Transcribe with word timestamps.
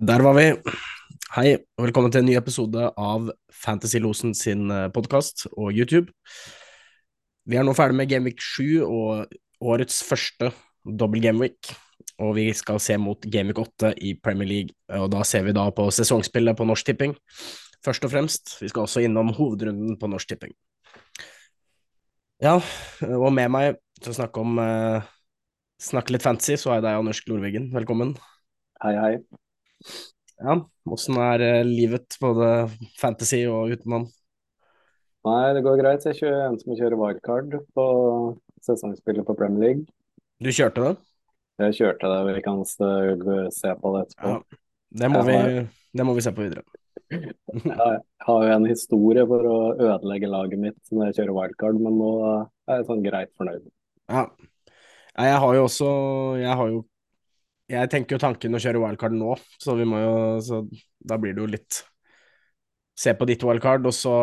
Der 0.00 0.22
var 0.24 0.32
vi. 0.32 0.46
Hei, 1.34 1.58
og 1.76 1.84
velkommen 1.84 2.08
til 2.08 2.22
en 2.22 2.28
ny 2.30 2.34
episode 2.38 2.86
av 2.96 3.26
Fantasylosen 3.52 4.30
sin 4.32 4.70
podkast 4.94 5.42
og 5.50 5.76
YouTube. 5.76 6.08
Vi 7.44 7.58
er 7.60 7.66
nå 7.68 7.74
ferdig 7.76 7.98
med 7.98 8.08
Gameweek 8.08 8.40
7 8.40 8.80
og 8.86 9.34
årets 9.60 9.98
første 10.08 10.48
dobbel 10.88 11.20
Gameweek. 11.26 11.68
Og 12.16 12.32
vi 12.38 12.46
skal 12.56 12.80
se 12.80 12.96
mot 12.96 13.28
Gameweek 13.28 13.60
8 13.60 13.90
i 14.00 14.14
Premier 14.16 14.48
League, 14.48 14.72
og 14.88 15.10
da 15.12 15.20
ser 15.28 15.44
vi 15.44 15.52
da 15.58 15.66
på 15.68 15.84
sesongspillet 15.92 16.56
på 16.56 16.68
Norsk 16.70 16.88
Tipping. 16.88 17.12
Først 17.84 18.08
og 18.08 18.14
fremst. 18.14 18.54
Vi 18.62 18.72
skal 18.72 18.86
også 18.86 19.04
innom 19.04 19.34
hovedrunden 19.36 20.00
på 20.00 20.08
Norsk 20.08 20.32
Tipping. 20.32 20.56
Ja, 22.40 22.56
og 23.04 23.28
med 23.36 23.52
meg 23.52 23.76
til 24.00 24.14
å 24.14 24.18
snakke 24.22 24.40
om 24.40 24.56
uh, 24.64 25.04
Snakke 25.80 26.16
litt 26.16 26.24
fantasy, 26.24 26.56
så 26.56 26.72
har 26.72 26.80
jeg 26.80 26.88
deg, 26.88 27.04
Anders 27.04 27.20
Glorveggen. 27.28 27.68
Velkommen. 27.76 28.16
Hei, 28.80 28.96
hei. 28.96 29.14
Ja, 30.40 30.56
åssen 30.88 31.18
er 31.20 31.44
uh, 31.44 31.68
livet, 31.68 32.16
både 32.22 32.70
fantasy 33.00 33.42
og 33.50 33.74
utenom? 33.76 34.08
Nei, 35.28 35.40
det 35.52 35.64
går 35.66 35.80
greit. 35.82 36.06
Jeg 36.08 36.16
kjører 36.22 36.46
en 36.46 36.58
som 36.60 36.76
kjører 36.76 36.96
wildcard 36.96 37.58
på 37.76 37.86
sesongspillet 38.64 39.26
på 39.28 39.36
Premier 39.36 39.66
League. 39.66 39.84
Du 40.40 40.48
kjørte 40.48 40.84
det? 40.86 40.94
Jeg 41.60 41.76
kjørte 41.76 42.08
det. 42.08 42.20
Vi 42.38 42.44
kan 42.46 42.62
se 42.64 43.74
på 43.82 43.92
det 43.94 44.06
etterpå. 44.06 44.32
Ja, 44.32 44.60
det 45.02 45.10
må, 45.12 45.24
vi, 45.28 45.36
det 45.92 46.06
må 46.08 46.14
vi 46.16 46.24
se 46.24 46.32
på 46.32 46.46
videre. 46.46 46.64
Jeg 47.10 47.98
har 48.24 48.44
jo 48.46 48.54
en 48.54 48.68
historie 48.70 49.26
for 49.28 49.50
å 49.50 49.58
ødelegge 49.74 50.30
laget 50.30 50.62
mitt 50.62 50.94
når 50.94 51.10
jeg 51.10 51.18
kjører 51.18 51.36
wildcard, 51.36 51.82
men 51.82 51.98
nå 52.00 52.12
er 52.30 52.80
jeg 52.80 52.88
sånn 52.88 53.04
greit 53.04 53.32
fornøyd. 53.36 53.66
Ja. 54.10 54.24
Jeg 55.20 55.38
har 55.42 55.54
jo 55.56 55.62
også 55.66 55.88
Jeg 56.38 56.54
har 56.56 56.68
jo 56.70 56.84
Jeg 57.70 57.90
tenker 57.92 58.16
jo 58.16 58.22
tanken 58.22 58.56
å 58.56 58.60
kjøre 58.62 58.80
wildcard 58.82 59.14
nå, 59.14 59.36
så 59.62 59.76
vi 59.78 59.86
må 59.86 60.00
jo 60.02 60.14
Så 60.42 60.64
da 61.06 61.18
blir 61.20 61.36
det 61.36 61.44
jo 61.44 61.50
litt 61.52 61.82
Se 63.00 63.14
på 63.16 63.28
ditt 63.28 63.44
wildcard, 63.46 63.86
og 63.88 63.94
så 63.96 64.14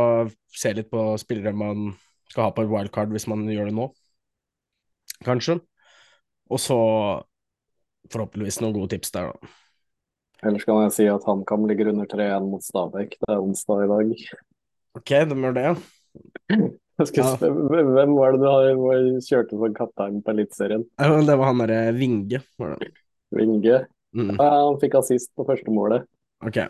se 0.54 0.73
litt 0.78 0.92
på 0.92 1.09
spillere 1.17 1.56
man 1.58 1.88
skal 2.30 2.50
ha 2.50 2.52
på 2.54 2.66
et 2.66 2.70
wildcard 2.70 3.14
hvis 3.16 3.26
man 3.31 3.48
gjør 3.50 3.72
det 3.72 3.73
nå, 3.73 3.88
kanskje. 5.26 5.56
Og 6.54 6.62
så 6.62 6.78
forhåpentligvis 8.14 8.59
noen 8.62 8.76
gode 8.76 8.92
tips 8.94 9.16
der, 9.16 9.31
da. 9.31 9.56
Ellers 10.45 10.67
kan 10.67 10.84
jeg 10.84 10.94
si 10.94 11.08
at 11.09 11.26
HamKam 11.26 11.66
ligger 11.72 11.89
under 11.89 12.06
3-1 12.11 12.45
mot 12.52 12.61
Stabæk. 12.61 13.17
Det 13.17 13.32
er 13.34 13.42
onsdag 13.42 13.88
i 13.88 13.89
dag. 13.95 14.14
Ok, 15.00 15.16
de 15.32 15.39
gjør 15.42 15.58
det, 15.58 15.66
ja. 15.72 15.73
Ja. 17.17 17.34
Hvem 17.38 18.14
var 18.17 18.34
det 18.34 18.39
du 18.42 18.48
har, 18.50 19.02
kjørte 19.22 19.58
som 19.58 19.73
kaptein 19.78 20.22
på 20.26 20.34
Eliteserien? 20.34 20.86
Det 20.98 21.36
var 21.38 21.52
han 21.52 21.61
derre 21.61 21.92
Vinge. 21.98 22.42
var 22.58 22.78
det. 22.78 22.94
Vinge. 23.36 23.86
Mm. 24.16 24.36
Ja, 24.38 24.50
han 24.66 24.80
fikk 24.81 24.97
assist 25.00 25.33
på 25.38 25.45
første 25.47 25.73
målet. 25.73 26.08
Ok. 26.45 26.61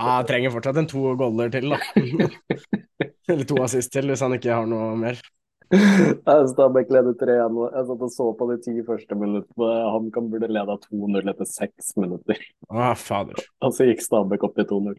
Ah, 0.00 0.22
trenger 0.26 0.52
fortsatt 0.54 0.80
en 0.80 0.88
to 0.88 1.12
goller 1.20 1.52
til, 1.52 1.72
da. 1.72 1.78
Eller 3.30 3.46
to 3.48 3.60
assist 3.62 3.92
til, 3.92 4.08
hvis 4.10 4.24
han 4.24 4.34
ikke 4.36 4.54
har 4.54 4.68
noe 4.68 4.94
mer. 4.98 5.20
Stabæk 5.72 6.90
leder 6.92 7.14
3-1. 7.16 7.60
Jeg 7.72 7.86
satt 7.88 8.02
og 8.06 8.10
så 8.12 8.26
på 8.36 8.48
de 8.50 8.56
ti 8.64 8.74
første 8.84 9.16
minuttene. 9.16 9.70
HamKam 9.94 10.28
burde 10.32 10.50
leda 10.52 10.76
2-0 10.88 11.32
etter 11.32 11.48
seks 11.48 11.94
minutter. 12.00 12.40
Ah, 12.68 12.92
fader. 12.98 13.40
Og 13.64 13.72
så 13.76 13.88
gikk 13.88 14.04
Stabæk 14.04 14.44
opp 14.48 14.60
i 14.60 14.66
2-0. 14.68 14.98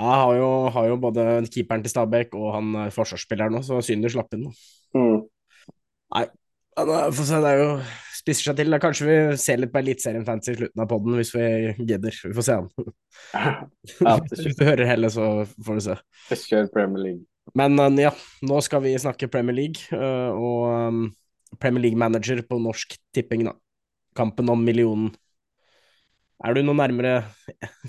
Jeg 0.00 0.16
har 0.20 0.34
jo, 0.36 0.50
har 0.72 0.86
jo 0.88 0.96
både 1.00 1.24
keeperen 1.52 1.84
til 1.84 1.92
Stabæk 1.92 2.36
og 2.36 2.52
han 2.56 2.68
eh, 2.82 2.92
forsvarsspilleren 2.94 3.58
òg, 3.58 3.64
så 3.64 3.80
synd 3.84 4.04
du 4.04 4.10
slapp 4.12 4.32
inn. 4.36 4.46
Mm. 4.96 5.24
Nei, 6.16 6.26
Få 6.80 7.12
får 7.12 7.26
se, 7.28 7.40
det 7.44 7.50
er 7.50 7.58
jo 7.60 7.72
spisser 8.30 8.50
seg 8.50 8.60
til. 8.60 8.70
Da. 8.70 8.78
Kanskje 8.82 9.08
vi 9.08 9.16
ser 9.40 9.60
litt 9.60 9.72
på 9.74 9.80
Eliteserien 9.80 10.26
Fantasy 10.26 10.54
i 10.54 10.60
slutten 10.60 10.82
av 10.84 10.88
poden, 10.90 11.16
hvis 11.18 11.32
vi 11.34 11.46
gidder. 11.82 12.16
Vi 12.28 12.36
får 12.36 12.46
se 12.46 12.58
han. 12.60 12.70
Ja, 14.00 14.16
Hvis 14.22 14.58
du 14.58 14.64
hører 14.64 14.86
heller, 14.88 15.10
så 15.12 15.26
får 15.66 15.78
du 15.78 15.84
se. 15.88 15.96
Kjør 16.46 16.70
Premier 16.74 17.04
League. 17.08 17.24
Men 17.58 17.74
eh, 17.82 18.04
ja, 18.04 18.12
nå 18.46 18.60
skal 18.62 18.84
vi 18.84 18.94
snakke 19.00 19.30
Premier 19.32 19.56
League, 19.56 19.88
eh, 19.96 20.30
og 20.30 20.68
um, 20.70 21.02
Premier 21.58 21.88
League-manager 21.88 22.44
på 22.46 22.60
Norsk 22.62 22.94
Tipping, 23.16 23.48
da. 23.48 23.56
Kampen 24.16 24.50
om 24.52 24.62
millionen. 24.64 25.10
Er 26.40 26.56
du 26.56 26.62
noe 26.64 26.78
nærmere 26.78 27.24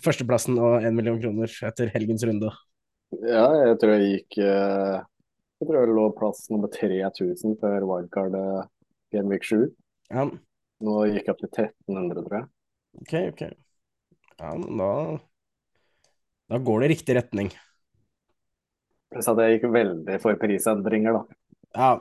førsteplassen 0.04 0.58
og 0.60 0.84
én 0.84 0.98
million 0.98 1.20
kroner 1.22 1.54
etter 1.70 1.92
helgens 1.94 2.26
runde? 2.28 2.52
Ja, 3.24 3.46
jeg 3.62 3.78
tror 3.80 3.94
jeg 3.96 4.10
gikk 4.10 4.38
eh, 4.44 4.98
Jeg 5.60 5.68
tror 5.68 5.78
jeg 5.78 5.96
lå 5.96 6.06
plass 6.16 6.46
nummer 6.52 6.72
3000 6.72 7.58
før 7.62 7.88
wildcardet 7.88 8.68
Genvik 9.12 9.48
7. 9.48 9.70
Ja, 10.12 10.26
Nå 10.82 10.94
gikk 11.08 11.28
jeg 11.28 11.34
opp 11.36 11.42
til 11.44 11.52
1300, 11.52 12.24
tror 12.26 12.38
jeg. 12.40 12.48
ok, 13.02 13.14
ok. 13.32 13.42
Ja, 14.42 14.54
men 14.58 14.80
da 14.82 14.92
Da 16.52 16.58
går 16.60 16.82
det 16.82 16.88
i 16.90 16.94
riktig 16.96 17.16
retning. 17.16 17.52
Pluss 19.12 19.28
at 19.32 19.40
jeg 19.44 19.58
gikk 19.60 19.70
veldig 19.72 20.18
for 20.24 20.36
prisendringer, 20.42 21.20
da. 21.20 21.40
Ja. 21.76 21.92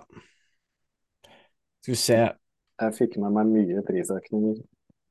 Skal 1.81 1.93
vi 1.94 1.99
se 2.00 2.19
Jeg 2.81 2.97
fikk 2.97 3.16
med 3.20 3.34
meg 3.37 3.50
mye 3.53 3.82
prisøkninger. 3.87 4.60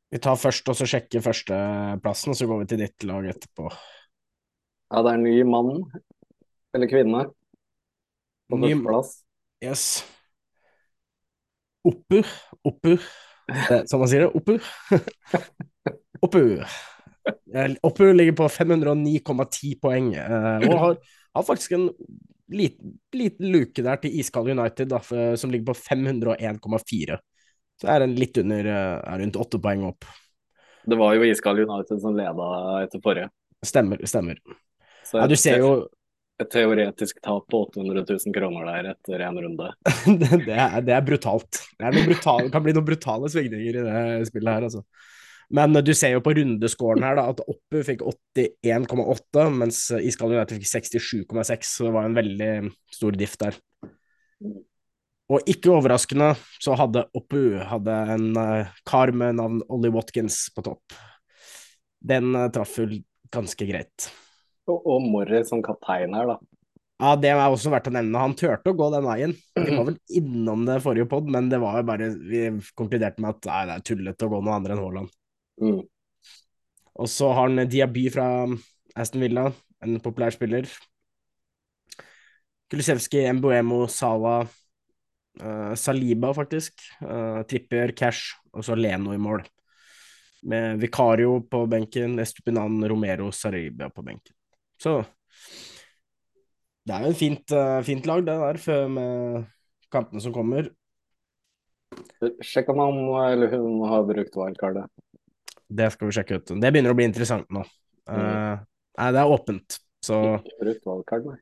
Vi 0.10 0.18
tar 0.18 0.40
først 0.42 0.70
og 0.72 0.76
så 0.76 0.88
sjekker 0.90 1.22
førsteplassen, 1.22 2.34
og 2.34 2.38
så 2.40 2.48
går 2.50 2.64
vi 2.64 2.70
til 2.72 2.82
ditt 2.82 3.06
lag 3.06 3.28
etterpå. 3.30 3.70
Ja, 4.90 5.04
det 5.06 5.12
er 5.12 5.20
en 5.20 5.28
ny 5.28 5.36
mann 5.46 5.84
eller 6.74 6.90
kvinne 6.90 7.28
på 8.50 8.58
Ny- 8.58 8.72
førsteplass. 8.74 9.12
Yes. 9.62 9.86
Oppu. 11.88 12.24
Oppu. 12.64 12.98
Eh, 13.50 13.84
Som 13.86 14.04
man 14.04 14.10
sier 14.12 14.26
det. 14.26 14.32
Oppur. 14.36 14.60
Oppur. 16.26 16.66
Oppur 17.86 18.14
ligger 18.14 18.36
på 18.40 18.48
509,10 18.50 19.76
poeng, 19.82 20.14
eh, 20.18 20.68
og 20.70 20.80
har, 20.82 20.96
har 21.38 21.46
faktisk 21.46 21.76
en 21.78 21.90
liten, 22.50 22.96
liten 23.14 23.52
luke 23.54 23.84
der 23.86 24.00
til 24.02 24.16
Iskald 24.20 24.50
United, 24.50 24.90
da, 24.90 25.02
som 25.38 25.52
ligger 25.54 25.72
på 25.72 25.78
501,4. 25.78 27.20
Så 27.80 27.88
er 27.88 28.04
den 28.04 28.18
litt 28.20 28.38
under 28.42 28.68
eh, 28.68 28.96
er 28.98 29.22
rundt 29.24 29.40
åtte 29.40 29.62
poeng 29.64 29.86
opp. 29.88 30.08
Det 30.90 30.98
var 31.00 31.16
jo 31.16 31.28
Iskald 31.28 31.62
United 31.64 32.02
som 32.02 32.18
leda 32.18 32.50
etter 32.84 33.04
forrige. 33.04 33.30
Stemmer, 33.66 34.02
stemmer. 34.08 34.40
Så 35.06 35.20
Ja, 35.20 35.28
du 35.28 35.36
ser 35.40 35.60
jo 35.62 35.72
et 36.40 36.50
teoretisk 36.54 37.20
tap 37.26 37.48
på 37.52 37.62
800 37.68 38.06
000 38.08 38.36
kroner 38.36 38.68
der 38.70 38.92
etter 38.94 39.24
en 39.28 39.40
runde. 39.44 39.70
det, 40.48 40.56
er, 40.56 40.80
det 40.86 40.96
er 40.96 41.06
brutalt. 41.06 41.62
Det, 41.76 41.84
er 41.84 41.96
noe 41.96 42.08
brutal, 42.08 42.46
det 42.46 42.54
kan 42.54 42.66
bli 42.66 42.76
noen 42.78 42.88
brutale 42.88 43.32
svingninger 43.32 43.80
i 43.82 43.88
det 43.88 44.30
spillet 44.30 44.56
her, 44.56 44.68
altså. 44.70 44.86
Men 45.50 45.76
eh, 45.76 45.84
du 45.84 45.92
ser 45.98 46.14
jo 46.16 46.24
på 46.24 46.34
rundescoren 46.38 47.04
her 47.06 47.20
da, 47.20 47.28
at 47.34 47.44
Oppu 47.44 47.84
fikk 47.86 48.06
81,8, 48.06 49.46
mens 49.60 49.84
Iskall 50.00 50.36
United 50.36 50.60
fikk 50.60 50.72
67,6, 50.72 51.74
så 51.74 51.90
det 51.90 51.94
var 51.98 52.08
en 52.08 52.18
veldig 52.18 52.52
stor 52.96 53.20
diff 53.20 53.36
der. 53.42 53.60
Og 55.30 55.52
ikke 55.52 55.76
overraskende 55.76 56.32
så 56.58 56.74
hadde 56.80 57.06
Oppu 57.18 57.60
hadde 57.70 58.00
en 58.16 58.32
eh, 58.40 58.72
kar 58.88 59.12
med 59.14 59.38
navn 59.42 59.60
Ollie 59.68 59.94
Watkins 59.94 60.46
på 60.56 60.66
topp. 60.66 60.98
Den 62.00 62.32
eh, 62.32 62.50
traff 62.56 62.80
jo 62.80 62.88
ganske 63.30 63.68
greit. 63.70 64.10
Og, 64.70 64.86
og 64.86 65.06
Morris 65.10 65.52
som 65.52 65.64
kaptein 65.66 66.16
her, 66.16 66.34
da. 66.34 66.40
Ja, 67.00 67.14
det 67.16 67.30
er 67.32 67.46
også 67.46 67.72
verdt 67.72 67.88
å 67.88 67.94
nevne. 67.96 68.20
Han 68.20 68.36
turte 68.36 68.74
å 68.74 68.76
gå 68.76 68.90
den 68.92 69.06
veien. 69.08 69.34
Vi 69.56 69.72
var 69.72 69.86
vel 69.88 70.00
innom 70.20 70.66
det 70.68 70.82
forrige 70.84 71.08
pod, 71.08 71.30
men 71.32 71.48
det 71.52 71.62
var 71.62 71.78
jo 71.80 71.86
bare 71.88 72.10
Vi 72.20 72.42
konkluderte 72.76 73.24
med 73.24 73.38
at 73.38 73.48
nei, 73.48 73.62
det 73.70 73.78
er 73.78 73.86
tullete 73.88 74.28
å 74.28 74.34
gå 74.34 74.42
noe 74.44 74.58
andre 74.60 74.76
enn 74.76 74.82
Haaland. 74.84 75.14
Mm. 75.64 75.80
Og 77.00 77.08
så 77.08 77.30
har 77.32 77.48
han 77.48 77.70
Diaby 77.72 78.10
fra 78.12 78.28
Aston 79.00 79.24
Villa, 79.24 79.46
en 79.80 80.00
populær 80.04 80.36
spiller. 80.36 80.68
Kulisevskij, 82.70 83.30
Mbuemo, 83.38 83.86
Sala, 83.88 84.42
uh, 85.40 85.72
Saliba, 85.80 86.34
faktisk. 86.36 86.84
Uh, 87.00 87.40
Trippier, 87.48 87.96
Cash, 87.96 88.36
og 88.52 88.68
så 88.68 88.76
Leno 88.76 89.16
i 89.16 89.22
mål. 89.22 89.46
Med 90.52 90.84
Vicario 90.84 91.40
på 91.48 91.64
benken, 91.72 92.20
Estupinan, 92.20 92.84
Romero, 92.92 93.32
Saribia 93.32 93.88
på 93.90 94.04
benken. 94.04 94.36
Så 94.80 95.00
det 96.88 96.96
er 96.96 97.06
jo 97.06 97.14
et 97.14 97.20
fint, 97.20 97.52
eh, 97.54 97.80
fint 97.86 98.08
lag, 98.10 98.24
det 98.26 98.36
der, 98.42 98.60
før 98.64 98.88
med 98.90 99.44
kampene 99.94 100.24
som 100.24 100.34
kommer. 100.34 100.72
Sjekk 102.46 102.72
om 102.74 102.82
han 102.82 102.98
eller 103.26 103.52
hun 103.54 103.84
har 103.90 104.08
brukt 104.08 104.38
wildcardet. 104.38 104.88
Det 105.70 105.92
skal 105.94 106.10
vi 106.10 106.16
sjekke 106.18 106.40
ut. 106.40 106.56
Det 106.62 106.72
begynner 106.74 106.96
å 106.96 106.98
bli 106.98 107.06
interessant 107.10 107.50
nå. 107.54 107.62
Eh, 108.10 108.56
nei, 108.98 109.10
det 109.14 109.22
er 109.22 109.36
åpent. 109.36 109.80
Så 110.02 110.18
Ikke 110.40 110.58
brukt 110.64 110.90
wildcard, 110.90 111.30
nei. 111.30 111.38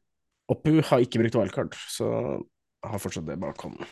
Oppu 0.51 0.73
har 0.89 1.03
ikke 1.03 1.21
brukt 1.21 1.35
wildcard, 1.37 1.75
så 1.91 2.09
har 2.87 3.01
fortsatt 3.03 3.27
det 3.27 3.39
bak 3.39 3.59
hånden. 3.63 3.87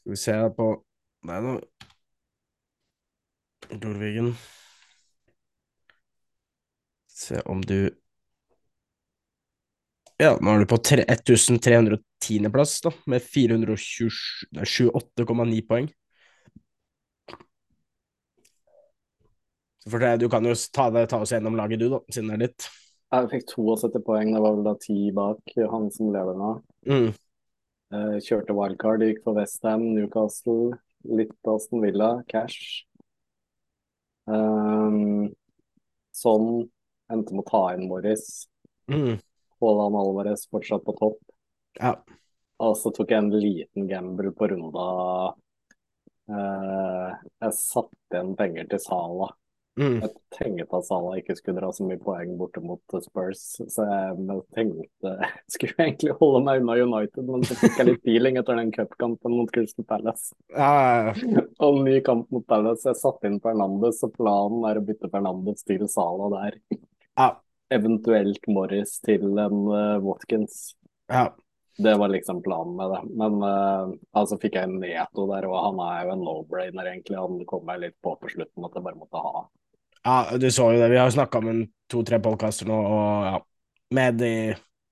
Skal 0.00 0.14
vi 0.14 0.18
se 0.18 0.36
på 0.56 0.72
Nei, 1.28 1.36
nå 1.44 1.58
Dorvigen. 3.82 4.32
Se 7.20 7.40
om 7.44 7.60
du 7.60 7.90
Ja, 10.20 10.36
nå 10.40 10.50
er 10.52 10.58
du 10.60 10.66
på 10.68 10.76
1310.-plass, 10.76 12.80
da, 12.84 12.90
med 13.08 13.22
428,9 13.24 15.62
poeng. 15.68 15.88
For 19.88 19.98
det, 20.00 20.16
du 20.20 20.28
kan 20.32 20.44
jo 20.44 20.54
ta, 20.72 20.90
det, 20.92 21.06
ta 21.08 21.16
oss 21.24 21.32
gjennom 21.32 21.56
laget, 21.56 21.80
du, 21.80 21.88
da, 21.92 21.98
siden 22.12 22.28
det 22.28 22.34
er 22.36 22.42
ditt. 22.44 22.60
Jeg 23.16 23.30
fikk 23.32 23.46
72 23.56 24.02
poeng, 24.06 24.28
det 24.36 24.42
var 24.44 24.52
vel 24.58 24.66
da 24.68 24.74
ti 24.84 24.98
bak 25.16 25.40
han 25.72 25.84
som 25.96 26.06
leder 26.12 26.36
nå. 26.36 26.50
Mm. 26.88 27.10
Eh, 27.96 28.16
kjørte 28.22 28.52
wildcard, 28.56 29.00
gikk 29.08 29.20
for 29.24 29.32
Westham, 29.40 29.82
Newcastle, 29.96 30.66
litt 31.08 31.48
Aston 31.48 31.80
Villa, 31.82 32.10
cash. 32.28 32.84
Um, 34.28 35.32
sånn 36.14 36.68
endte 37.12 37.34
med 37.36 37.44
å 37.44 37.50
ta 37.50 37.62
inn 37.74 37.88
Morris. 37.90 38.26
Mm. 38.90 39.18
Haaland 39.60 40.00
Alvarez 40.00 40.46
fortsatt 40.50 40.84
på 40.86 40.96
topp. 40.98 41.20
Ja. 41.80 41.94
Og 42.60 42.76
så 42.76 42.92
tok 42.92 43.12
jeg 43.12 43.24
en 43.24 43.32
liten 43.32 43.88
gamble 43.88 44.32
på 44.36 44.50
runda. 44.50 44.88
Eh, 46.30 47.12
jeg 47.44 47.56
satte 47.56 48.16
igjen 48.16 48.34
penger 48.38 48.68
til 48.70 48.82
Sala. 48.82 49.30
Mm. 49.80 50.00
Jeg 50.02 50.10
tenkte 50.34 50.76
at 50.76 50.86
Salah 50.88 51.16
ikke 51.20 51.36
skulle 51.38 51.60
dra 51.60 51.70
så 51.72 51.86
mye 51.86 52.00
poeng 52.02 52.34
borte 52.36 52.60
mot 52.64 52.96
Spurs, 53.04 53.44
så 53.70 53.86
jeg 53.86 54.40
tenkte 54.56 55.12
jeg 55.22 55.54
skulle 55.54 55.86
egentlig 55.86 56.16
holde 56.18 56.42
meg 56.44 56.64
unna 56.64 56.76
United, 56.82 57.24
men 57.30 57.46
så 57.46 57.56
fikk 57.60 57.78
jeg 57.78 57.88
litt 57.88 58.02
feeling 58.04 58.36
etter 58.40 58.58
den 58.60 58.74
cupkampen 58.74 59.38
mot 59.38 59.52
Crystal 59.54 59.86
Palace. 59.88 60.34
Ja, 60.52 61.12
ja. 61.14 61.44
Og 61.64 61.80
ny 61.86 62.00
kamp 62.04 62.28
mot 62.34 62.44
Palace. 62.50 62.90
Jeg 62.90 63.00
satte 63.00 63.30
inn 63.30 63.40
Fernandes, 63.42 64.02
og 64.04 64.14
planen 64.18 64.66
er 64.68 64.80
å 64.80 64.84
bytte 64.84 65.12
Fernandes 65.12 65.64
til 65.64 65.86
Salah 65.88 66.34
der. 66.34 66.60
Ja. 67.20 67.28
Eventuelt 67.70 68.48
Morris 68.50 68.96
til 69.04 69.28
en 69.38 69.62
uh, 69.68 70.00
Watkins. 70.02 70.74
ja. 71.12 71.30
Det 71.80 71.94
var 71.96 72.10
liksom 72.12 72.42
planen 72.44 72.74
med 72.76 72.90
det. 72.92 72.98
Men 73.16 73.36
uh, 73.40 73.92
altså 74.12 74.36
fikk 74.42 74.58
jeg 74.58 74.68
en 74.68 74.80
Neto 74.82 75.24
der, 75.30 75.46
og 75.48 75.54
han 75.64 75.78
er 75.86 76.02
jo 76.04 76.10
en 76.12 76.24
no-brainer, 76.26 76.90
egentlig. 76.90 77.16
Han 77.16 77.46
kom 77.48 77.62
meg 77.64 77.80
litt 77.80 77.94
på 78.04 78.12
på 78.20 78.28
slutten 78.28 78.66
at 78.66 78.76
jeg 78.76 78.84
bare 78.84 78.98
måtte 79.00 79.22
ha. 79.24 79.46
Ja, 80.04 80.36
du 80.36 80.50
så 80.50 80.70
jo 80.74 80.80
det. 80.80 80.90
Vi 80.92 80.98
har 80.98 81.08
jo 81.08 81.14
snakka 81.16 81.40
om 81.40 81.62
to-tre 81.90 82.20
podkaster 82.20 82.68
nå, 82.68 82.76
og 82.76 83.30
ja, 83.30 83.40
med, 83.96 84.20
de, 84.20 84.32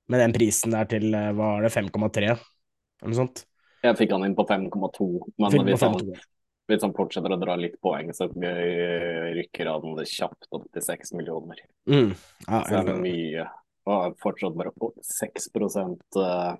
med 0.08 0.24
den 0.24 0.34
prisen 0.36 0.74
der 0.74 0.88
til 0.90 1.12
eh, 1.14 1.30
hva 1.32 1.54
var 1.56 1.64
det, 1.64 1.72
5,3 1.72 2.24
eller 2.28 3.12
noe 3.12 3.20
sånt? 3.20 3.44
Jeg 3.84 3.96
fikk 4.00 4.12
han 4.16 4.26
inn 4.26 4.36
på 4.36 4.44
5,2, 4.48 5.06
men 5.38 5.68
hvis 5.68 5.84
han, 5.86 5.96
5,2. 6.02 6.18
Hvis 6.68 6.84
han 6.84 6.92
fortsetter 6.96 7.32
å 7.32 7.40
dra 7.40 7.54
litt 7.56 7.78
poeng, 7.80 8.10
så 8.12 8.26
rykker 8.28 9.70
han 9.70 9.96
det 9.96 10.04
kjapt 10.10 10.50
opp 10.52 10.66
til 10.74 10.84
6 10.84 11.14
millioner. 11.16 11.62
Mm. 11.88 12.12
Ja, 12.44 12.60
Så 12.68 12.82
det 12.84 12.92
er 12.92 13.00
mye. 13.00 13.46
Og 13.88 14.18
fortsatt 14.20 14.56
bare 14.58 14.74
på 14.76 14.90
6 15.00 15.48
eh, 15.56 16.50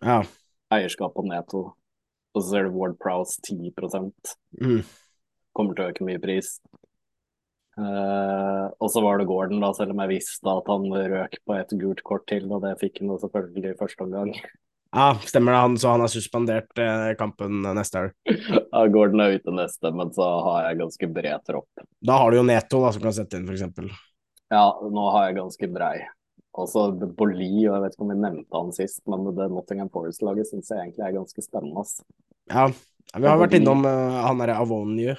ja. 0.00 0.18
eierskap 0.72 1.12
på 1.18 1.26
Neto. 1.28 1.66
Og 2.32 2.40
så 2.40 2.46
ser 2.48 2.64
du 2.64 2.78
Ward 2.78 2.96
Prowse 2.98 3.40
10 3.44 3.74
Mm. 4.62 4.82
kommer 5.52 5.74
til 5.76 5.84
å 5.84 5.90
øke 5.92 6.04
mye 6.08 6.20
pris. 6.22 6.56
Uh, 7.76 8.68
og 8.80 8.88
så 8.92 9.00
var 9.04 9.18
det 9.18 9.28
Gordon, 9.28 9.60
da, 9.60 9.72
selv 9.76 9.92
om 9.92 10.00
jeg 10.04 10.18
visste 10.18 10.48
at 10.48 10.66
han 10.68 10.88
røk 10.92 11.38
på 11.44 11.54
et 11.56 11.70
gult 11.80 12.02
kort 12.04 12.26
til, 12.28 12.48
og 12.52 12.64
det 12.64 12.78
fikk 12.80 13.00
han 13.00 13.12
jo 13.12 13.20
selvfølgelig 13.20 13.72
i 13.72 13.78
første 13.78 14.04
omgang. 14.06 14.32
Ja, 14.92 15.18
stemmer 15.24 15.52
det. 15.52 15.58
Han, 15.58 15.76
så 15.78 15.94
han 15.94 16.04
har 16.04 16.12
suspendert 16.12 16.78
eh, 16.78 17.10
kampen 17.18 17.62
neste 17.64 17.98
helg. 17.98 18.16
Ja, 18.72 18.86
Gordon 18.88 19.20
er 19.20 19.34
ute 19.36 19.52
neste, 19.52 19.90
men 19.92 20.08
så 20.16 20.24
har 20.46 20.70
jeg 20.70 20.78
ganske 20.80 21.08
bred 21.12 21.42
tropp. 21.44 21.82
Da 22.00 22.16
har 22.22 22.32
du 22.32 22.38
jo 22.38 22.44
Neto, 22.48 22.80
da, 22.80 22.92
som 22.94 23.04
kan 23.04 23.12
sette 23.12 23.36
inn, 23.36 23.50
eksempel. 23.52 23.90
Ja, 24.52 24.64
nå 24.80 25.04
har 25.12 25.26
jeg 25.28 25.36
ganske 25.42 25.68
brei. 25.72 25.96
Også 26.60 26.86
Boli, 27.16 27.50
og 27.66 27.74
jeg 27.76 27.82
vet 27.84 27.94
ikke 27.94 28.06
om 28.06 28.12
vi 28.12 28.16
nevnte 28.20 28.62
han 28.62 28.72
sist, 28.76 29.02
men 29.08 29.28
det 29.36 29.50
Nottingham 29.52 29.92
Forest-laget 29.92 30.48
syns 30.48 30.72
jeg 30.72 30.80
egentlig 30.86 31.04
er 31.04 31.14
ganske 31.16 31.44
spennende. 31.44 31.84
ass. 31.84 32.00
Ja, 32.52 32.66
vi 33.12 33.28
har 33.28 33.40
vært 33.40 33.56
innom 33.56 33.84
uh, 33.84 34.18
han 34.24 34.40
derre 34.40 34.58
Avonju, 34.60 35.14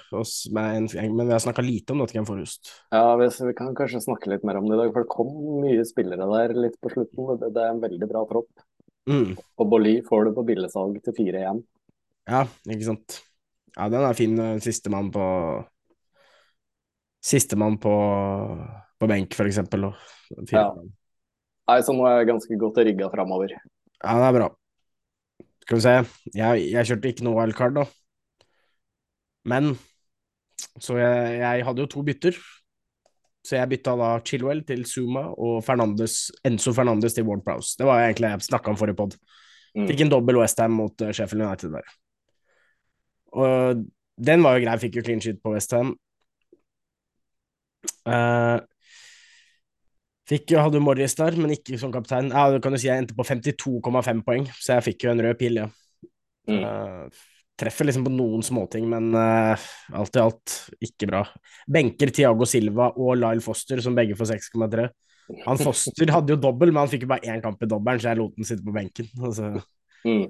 men 0.53 0.89
vi 0.89 1.33
har 1.33 1.41
snakka 1.41 1.65
lite 1.65 1.93
om 1.93 2.01
Nottingham 2.01 2.29
Forest. 2.29 2.73
Ja, 2.93 3.15
vi, 3.21 3.29
vi 3.49 3.55
kan 3.57 3.73
kanskje 3.77 4.01
snakke 4.05 4.33
litt 4.33 4.45
mer 4.45 4.61
om 4.61 4.69
det 4.69 4.77
i 4.77 4.81
dag, 4.83 4.93
for 4.93 5.05
det 5.05 5.13
kom 5.13 5.33
mye 5.61 5.85
spillere 5.85 6.29
der 6.29 6.53
litt 6.57 6.77
på 6.81 6.93
slutten. 6.93 7.33
Det, 7.41 7.53
det 7.53 7.65
er 7.65 7.73
en 7.73 7.81
veldig 7.85 8.09
bra 8.09 8.25
tropp. 8.29 8.65
Mm. 9.09 9.35
Og 9.35 9.69
Bolli 9.69 9.97
får 10.05 10.29
du 10.29 10.33
på 10.37 10.45
billigsalg 10.47 10.99
til 11.03 11.15
4-1. 11.17 11.61
Ja, 12.31 12.45
ikke 12.71 12.87
sant. 12.87 13.19
Ja, 13.75 13.89
den 13.91 14.05
er 14.05 14.17
fin. 14.17 14.37
uh, 14.39 14.57
Sistemann 14.63 15.11
på 15.11 15.25
Sistemann 17.23 17.77
på, 17.79 17.93
på 18.99 19.07
benk, 19.09 19.35
for 19.35 19.47
eksempel. 19.47 19.87
Ja. 20.51 20.67
Nei, 21.69 21.77
så 21.83 21.95
nå 21.95 22.03
er 22.07 22.19
jeg 22.19 22.33
ganske 22.33 22.57
godt 22.59 22.81
rigga 22.83 23.07
framover. 23.11 23.53
Ja, 23.55 24.15
det 24.19 24.27
er 24.27 24.35
bra. 24.35 24.49
Skal 25.63 25.79
vi 25.79 25.85
se. 25.85 25.93
Jeg, 26.35 26.65
jeg 26.73 26.89
kjørte 26.89 27.13
ikke 27.13 27.27
noe 27.27 27.37
wildcard, 27.39 27.77
da. 27.77 27.85
Men 29.47 29.75
Så 30.79 30.97
jeg, 30.97 31.39
jeg 31.39 31.65
hadde 31.67 31.83
jo 31.83 31.91
to 31.91 32.03
bytter. 32.03 32.37
Så 33.43 33.57
jeg 33.57 33.71
bytta 33.73 33.95
da 33.99 34.09
Chilwell 34.23 34.61
til 34.67 34.85
Zuma 34.87 35.25
og 35.31 35.57
Fernandes, 35.67 36.29
Enzo 36.47 36.71
Fernandes 36.75 37.15
til 37.17 37.25
Ward 37.27 37.43
Prowse. 37.43 37.75
Det 37.79 37.87
var 37.87 37.99
jo 37.99 38.11
egentlig 38.11 38.29
jeg 38.31 38.45
snakka 38.47 38.71
om 38.71 38.79
forrige 38.79 38.99
pod. 39.01 39.17
Mm. 39.75 39.87
Fikk 39.89 40.05
en 40.05 40.13
dobbel 40.13 40.39
Westham 40.39 40.77
mot 40.79 41.03
uh, 41.03 41.11
Sheffield 41.11 41.43
United 41.43 41.75
der. 41.75 41.91
Og 43.33 43.83
den 44.29 44.45
var 44.45 44.55
jo 44.55 44.63
grei, 44.63 44.77
fikk 44.79 44.99
jo 44.99 45.03
clean 45.03 45.23
sheet 45.23 45.41
på 45.43 45.55
Westham. 45.55 45.95
Uh, 48.07 48.61
fikk 50.29 50.53
jo, 50.53 50.61
hadde 50.63 50.81
Morris 50.83 51.17
der, 51.19 51.35
men 51.39 51.55
ikke 51.57 51.79
som 51.81 51.91
kaptein. 51.91 52.31
Ja, 52.31 52.47
du 52.53 52.61
kan 52.63 52.75
jo 52.75 52.79
si 52.79 52.87
jeg 52.87 53.03
endte 53.03 53.17
på 53.17 53.25
52,5 53.27 54.23
poeng, 54.23 54.47
så 54.55 54.77
jeg 54.77 54.87
fikk 54.91 55.07
jo 55.07 55.13
en 55.13 55.23
rød 55.25 55.39
pil, 55.41 55.59
ja. 55.65 55.67
Mm. 56.47 56.59
Eh, 56.59 57.23
treffer 57.59 57.85
liksom 57.87 58.05
på 58.07 58.11
noen 58.13 58.41
småting, 58.45 58.87
men 58.89 59.11
uh, 59.13 59.65
alt 59.93 60.17
i 60.17 60.21
alt 60.21 60.53
ikke 60.83 61.09
bra. 61.09 61.21
Benker 61.69 62.09
Thiago 62.15 62.47
Silva 62.49 62.89
og 62.97 63.15
Lyle 63.19 63.43
Foster, 63.45 63.81
som 63.83 63.95
begge 63.97 64.17
får 64.17 64.31
6,3. 64.33 64.87
Han 65.45 65.61
Foster 65.61 66.11
hadde 66.11 66.33
jo 66.35 66.41
dobbel, 66.41 66.73
men 66.73 66.83
han 66.83 66.91
fikk 66.91 67.05
jo 67.05 67.11
bare 67.13 67.29
én 67.31 67.43
kamp 67.43 67.61
i 67.63 67.69
dobbelen, 67.69 68.01
så 68.01 68.11
jeg 68.11 68.19
lot 68.19 68.33
den 68.39 68.49
sitte 68.49 68.65
på 68.65 68.73
benken. 68.75 69.09
Og 69.21 69.35
så 69.39 69.53
Mm. 70.03 70.25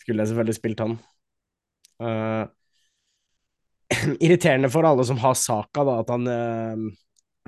skulle 0.00 0.22
jeg 0.24 0.30
selvfølgelig 0.30 0.56
spilt 0.56 0.78
han. 0.80 0.92
Uh, 2.00 2.46
irriterende 4.24 4.70
for 4.72 4.86
alle 4.88 5.04
som 5.04 5.18
har 5.20 5.34
Saka, 5.36 5.84
da, 5.84 5.98
at 6.00 6.12
han 6.14 6.24
uh, 6.30 6.86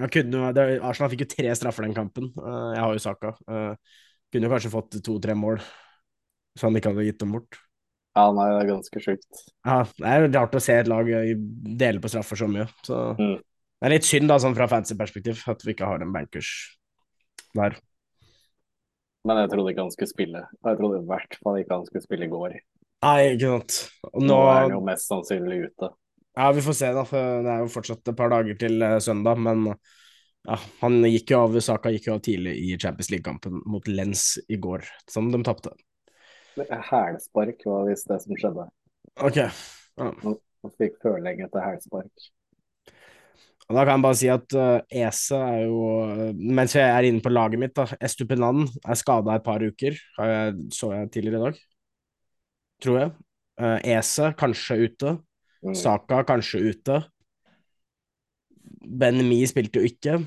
han 0.01 0.13
kunne, 0.13 0.51
det, 0.57 0.67
Arsenal 0.85 1.11
fikk 1.13 1.25
jo 1.25 1.31
tre 1.33 1.55
straffer 1.57 1.85
den 1.85 1.97
kampen. 1.97 2.31
Jeg 2.37 2.81
har 2.81 2.95
jo 2.97 3.01
Saka. 3.05 3.35
Kunne 3.45 4.49
jo 4.49 4.53
kanskje 4.53 4.71
fått 4.73 4.95
to-tre 5.05 5.35
mål, 5.37 5.59
så 6.57 6.69
han 6.69 6.79
ikke 6.79 6.93
hadde 6.95 7.05
gitt 7.05 7.19
dem 7.21 7.35
bort. 7.37 7.59
Ja, 8.17 8.25
nei, 8.35 8.49
det 8.51 8.63
er 8.65 8.71
ganske 8.73 9.01
sjukt. 9.05 9.45
Ja, 9.67 9.77
det 9.87 10.09
er 10.11 10.25
jo 10.25 10.31
rart 10.35 10.57
å 10.59 10.63
se 10.63 10.75
et 10.81 10.89
lag 10.91 11.09
eh, 11.15 11.35
dele 11.83 12.03
på 12.03 12.11
straffer 12.11 12.41
så 12.41 12.49
mye. 12.51 12.67
Så 12.87 12.99
Mm. 13.19 13.37
det 13.39 13.87
er 13.87 13.95
litt 13.95 14.09
synd, 14.09 14.29
da, 14.29 14.39
sånn 14.43 14.57
fra 14.57 14.67
fancy 14.69 14.97
perspektiv, 14.99 15.45
at 15.47 15.63
vi 15.63 15.75
ikke 15.75 15.87
har 15.87 16.03
en 16.03 16.13
bankers 16.13 16.51
der. 17.55 17.77
Men 19.29 19.37
jeg 19.43 19.51
trodde 19.53 19.73
ikke 19.75 19.85
han 19.85 19.93
skulle 19.95 20.11
spille. 20.11 20.43
Jeg 20.65 20.79
trodde 20.81 20.99
i 21.03 21.07
hvert 21.07 21.39
fall 21.45 21.59
ikke 21.61 21.77
han 21.77 21.87
skulle 21.87 22.03
spille 22.07 22.27
i 22.27 22.33
går. 22.33 22.59
Nei, 23.05 23.19
ikke 23.37 23.51
sant. 23.55 23.79
Nå 24.15 24.27
nå 24.29 24.39
er 24.49 24.61
han 24.65 24.75
jo 24.75 24.81
mest 24.85 25.09
sannsynlig 25.09 25.59
ute. 25.69 25.91
Ja, 26.39 26.51
vi 26.57 26.63
får 26.65 26.77
se, 26.79 26.91
da. 26.97 27.03
Det 27.05 27.51
er 27.53 27.63
jo 27.65 27.73
fortsatt 27.73 28.09
et 28.09 28.17
par 28.17 28.31
dager 28.33 28.57
til 28.61 28.81
eh, 28.87 28.99
søndag. 29.03 29.39
Men 29.45 29.67
ja, 30.49 30.57
han 30.81 31.03
gikk 31.05 31.35
jo 31.35 31.45
av, 31.45 31.59
Saka 31.61 31.93
gikk 31.93 32.09
jo 32.09 32.17
av 32.17 32.23
tidlig 32.25 32.57
i 32.57 32.77
Champions 32.81 33.11
League-kampen 33.13 33.61
mot 33.69 33.87
Lens 33.89 34.39
i 34.49 34.57
går, 34.57 34.87
som 35.11 35.29
de 35.33 35.43
tapte. 35.45 35.73
Hælspark 36.69 37.65
var 37.67 37.89
visst 37.89 38.09
det 38.11 38.21
som 38.25 38.37
skjedde. 38.39 38.67
Ok. 39.21 39.41
Ja. 39.41 40.11
Han 40.21 40.75
fikk 40.77 41.01
føling 41.03 41.43
etter 41.45 41.65
hælspark. 41.65 42.29
Og 43.71 43.77
da 43.77 43.85
kan 43.87 43.95
jeg 43.95 44.03
bare 44.03 44.19
si 44.19 44.29
at 44.33 44.55
uh, 44.59 44.81
Ese 44.91 45.39
er 45.39 45.61
jo 45.63 45.83
uh, 46.03 46.23
Mens 46.35 46.75
jeg 46.75 46.91
er 46.91 47.07
inne 47.07 47.23
på 47.23 47.31
laget 47.31 47.61
mitt, 47.63 47.77
da. 47.79 47.87
Estupinan 48.03 48.65
er 48.83 48.99
skada 48.99 49.37
et 49.39 49.47
par 49.47 49.63
uker, 49.63 49.95
har 50.19 50.33
jeg, 50.33 50.57
så 50.75 50.91
jeg 50.97 51.11
tidligere 51.15 51.39
i 51.39 51.45
dag. 51.45 51.61
Tror 52.83 52.99
jeg. 52.99 53.13
Uh, 53.61 53.79
Ese 53.95 54.33
kanskje 54.41 54.81
ute. 54.89 55.15
Mm. 55.63 55.77
Saka 55.79 56.25
kanskje 56.27 56.65
ute. 56.73 56.99
Ben 59.01 59.23
Mi 59.29 59.45
spilte 59.47 59.79
jo 59.79 59.87
ikke. 59.87 60.19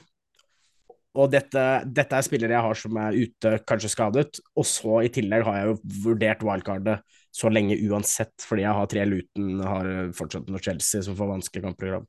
Og 1.14 1.30
dette, 1.30 1.64
dette 1.86 2.18
er 2.18 2.26
spillere 2.26 2.56
jeg 2.56 2.66
har 2.66 2.80
som 2.80 2.98
er 2.98 3.18
ute, 3.18 3.58
kanskje 3.70 3.92
skadet. 3.92 4.40
Og 4.58 4.66
så 4.66 5.04
i 5.06 5.12
tillegg 5.14 5.46
har 5.46 5.60
jeg 5.60 5.70
jo 5.70 5.76
vurdert 6.08 6.46
wildcardet 6.46 7.20
så 7.34 7.50
lenge 7.50 7.78
uansett, 7.90 8.34
fordi 8.46 8.66
jeg 8.66 8.78
har 8.78 8.90
tre 8.90 9.04
Luton, 9.10 9.62
har 9.66 9.90
fortsatt 10.18 10.50
noe 10.50 10.62
Chelsea 10.62 11.02
som 11.06 11.18
får 11.18 11.32
vanskelig 11.32 11.64
kampprogram. 11.66 12.06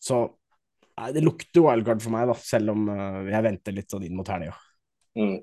Så 0.00 0.22
nei, 0.96 1.10
det 1.16 1.24
lukter 1.24 1.64
wildcard 1.64 2.00
for 2.04 2.14
meg, 2.14 2.28
da, 2.30 2.36
selv 2.40 2.72
om 2.72 2.88
eh, 2.92 3.30
jeg 3.34 3.46
venter 3.46 3.76
litt 3.76 3.92
sånn 3.92 4.06
inn 4.08 4.16
mot 4.16 4.28
helga. 4.32 4.56
Mm. 5.16 5.38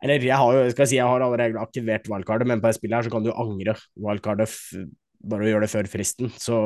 Eller 0.00 0.26
jeg 0.26 0.38
har 0.40 0.56
jo, 0.56 0.64
skal 0.72 0.86
jeg 0.86 0.92
si, 0.92 0.98
jeg 0.98 1.12
har 1.12 1.22
allerede 1.26 1.62
aktivert 1.62 2.08
wildcardet, 2.10 2.48
men 2.50 2.62
på 2.62 2.70
det 2.70 2.78
spillet 2.78 2.98
her 2.98 3.06
så 3.06 3.14
kan 3.14 3.26
du 3.26 3.30
angre 3.34 3.76
wildcardet 4.00 4.48
bare 5.30 5.46
å 5.46 5.50
gjøre 5.50 5.66
det 5.66 5.72
før 5.74 5.90
fristen. 5.92 6.32
Så 6.40 6.60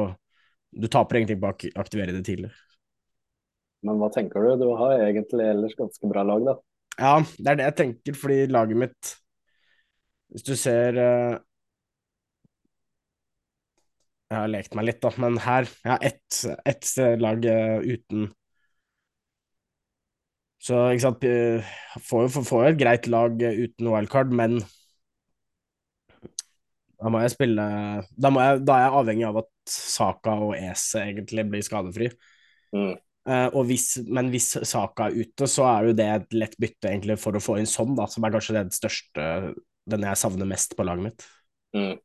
du 0.74 0.88
taper 0.90 1.20
egentlig 1.20 1.40
på 1.42 1.50
å 1.50 1.72
aktivere 1.82 2.14
det 2.14 2.24
tidlig. 2.26 2.52
Men 3.84 4.00
hva 4.00 4.08
tenker 4.12 4.44
du? 4.44 4.64
Du 4.64 4.70
har 4.78 5.02
egentlig 5.04 5.48
ellers 5.50 5.76
ganske 5.78 6.08
bra 6.10 6.24
lag, 6.26 6.46
da. 6.46 6.54
Ja, 6.94 7.16
det 7.38 7.50
er 7.50 7.58
det 7.58 7.66
jeg 7.66 7.76
tenker, 7.80 8.16
fordi 8.18 8.44
laget 8.54 8.78
mitt 8.78 9.10
Hvis 10.30 10.44
du 10.46 10.54
ser 10.58 10.98
eh, 11.00 11.34
Jeg 14.30 14.38
har 14.38 14.52
lekt 14.52 14.76
meg 14.78 14.86
litt, 14.88 15.00
da, 15.02 15.10
men 15.18 15.40
her 15.42 15.66
Jeg 15.66 15.90
har 15.90 16.06
ett, 16.06 16.38
ett 16.70 16.92
lag 17.18 17.48
eh, 17.50 17.82
uten 17.96 18.28
Så 20.62 20.78
ikke 20.94 21.04
sant, 21.04 21.26
eh, 21.28 21.74
får 22.06 22.28
jo 22.28 22.44
får 22.46 22.62
jo 22.62 22.70
et 22.70 22.80
greit 22.80 23.10
lag 23.10 23.34
uten 23.36 23.64
uten 23.66 23.90
wildcard, 23.90 24.30
men 24.32 24.60
da 27.02 27.10
må 27.12 27.20
jeg 27.20 27.34
spille 27.34 27.64
Da, 28.16 28.30
jeg, 28.30 28.62
da 28.64 28.78
er 28.78 28.86
jeg 28.86 28.94
avhengig 29.00 29.26
av 29.28 29.42
at 29.42 29.50
Saka 29.74 30.38
og 30.46 30.54
Ese 30.56 31.02
egentlig 31.08 31.44
blir 31.50 31.64
skadefri. 31.64 32.08
Mm. 32.72 32.94
Eh, 33.24 33.46
og 33.56 33.64
hvis, 33.70 33.86
men 34.04 34.28
hvis 34.32 34.50
Saka 34.68 35.08
er 35.08 35.22
ute, 35.24 35.48
så 35.48 35.64
er 35.70 35.88
jo 35.88 35.96
det 35.96 36.08
et 36.12 36.36
lett 36.36 36.56
bytte 36.60 36.90
egentlig 36.90 37.16
for 37.22 37.36
å 37.36 37.42
få 37.42 37.56
inn 37.60 37.68
sånn, 37.70 37.94
da, 37.96 38.04
som 38.10 38.26
er 38.26 38.34
kanskje 38.34 38.58
den 38.58 38.72
største 38.74 39.28
Den 39.88 40.04
jeg 40.06 40.16
savner 40.16 40.48
mest 40.48 40.76
på 40.76 40.84
laget 40.84 41.04
mitt. 41.04 41.24
Mm. 41.76 41.98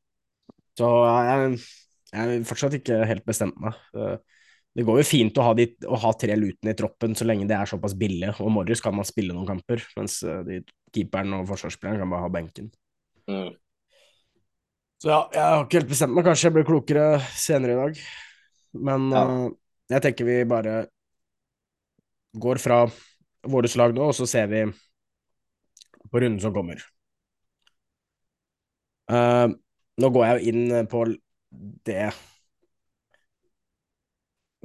Så 0.79 0.87
jeg, 1.07 1.59
jeg 2.11 2.19
har 2.19 2.47
fortsatt 2.47 2.75
ikke 2.79 3.05
helt 3.07 3.25
bestemt 3.27 3.59
meg. 3.59 3.77
Eh, 3.95 4.17
Det 4.79 4.83
går 4.85 4.99
jo 5.01 5.07
fint 5.07 5.37
å 5.41 5.43
ha, 5.43 5.53
de, 5.57 5.65
å 5.89 5.97
ha 5.99 6.11
tre 6.13 6.35
luten 6.37 6.69
i 6.69 6.75
troppen 6.77 7.15
så 7.17 7.25
lenge 7.25 7.47
det 7.49 7.55
er 7.57 7.67
såpass 7.67 7.95
billig, 7.99 8.29
og 8.39 8.51
Morris 8.53 8.79
kan 8.85 8.93
man 8.95 9.07
spille 9.07 9.33
noen 9.33 9.47
kamper, 9.47 9.81
mens 9.97 10.21
eh, 10.23 10.43
de 10.45 10.59
keeperen 10.95 11.33
og 11.39 11.47
forsvarsspilleren 11.49 11.99
kan 12.03 12.11
bare 12.13 12.27
ha 12.27 12.29
benken. 12.31 12.69
Mm. 13.27 13.49
Så 14.99 15.09
ja, 15.11 15.19
jeg 15.33 15.41
har 15.41 15.65
ikke 15.65 15.79
helt 15.79 15.91
bestemt 15.91 16.15
meg. 16.15 16.25
Kanskje 16.27 16.47
jeg 16.49 16.55
blir 16.57 16.67
klokere 16.67 17.03
senere 17.39 17.75
i 17.75 17.79
dag. 17.79 17.99
Men 18.87 19.09
Ja. 19.15 19.23
uh, 19.25 19.49
jeg 19.89 20.03
tenker 20.05 20.27
vi 20.27 20.37
bare 20.45 20.73
går 22.33 22.61
fra 22.61 22.83
våre 23.49 23.71
slag 23.71 23.95
nå, 23.95 24.09
og 24.11 24.15
så 24.17 24.27
ser 24.29 24.49
vi 24.51 24.63
på 26.09 26.21
runden 26.21 26.41
som 26.43 26.53
kommer. 26.53 26.81
Uh, 29.09 29.49
nå 29.99 30.09
går 30.13 30.25
jeg 30.27 30.37
jo 30.37 30.51
inn 30.53 30.89
på 30.89 31.05
det 31.87 32.11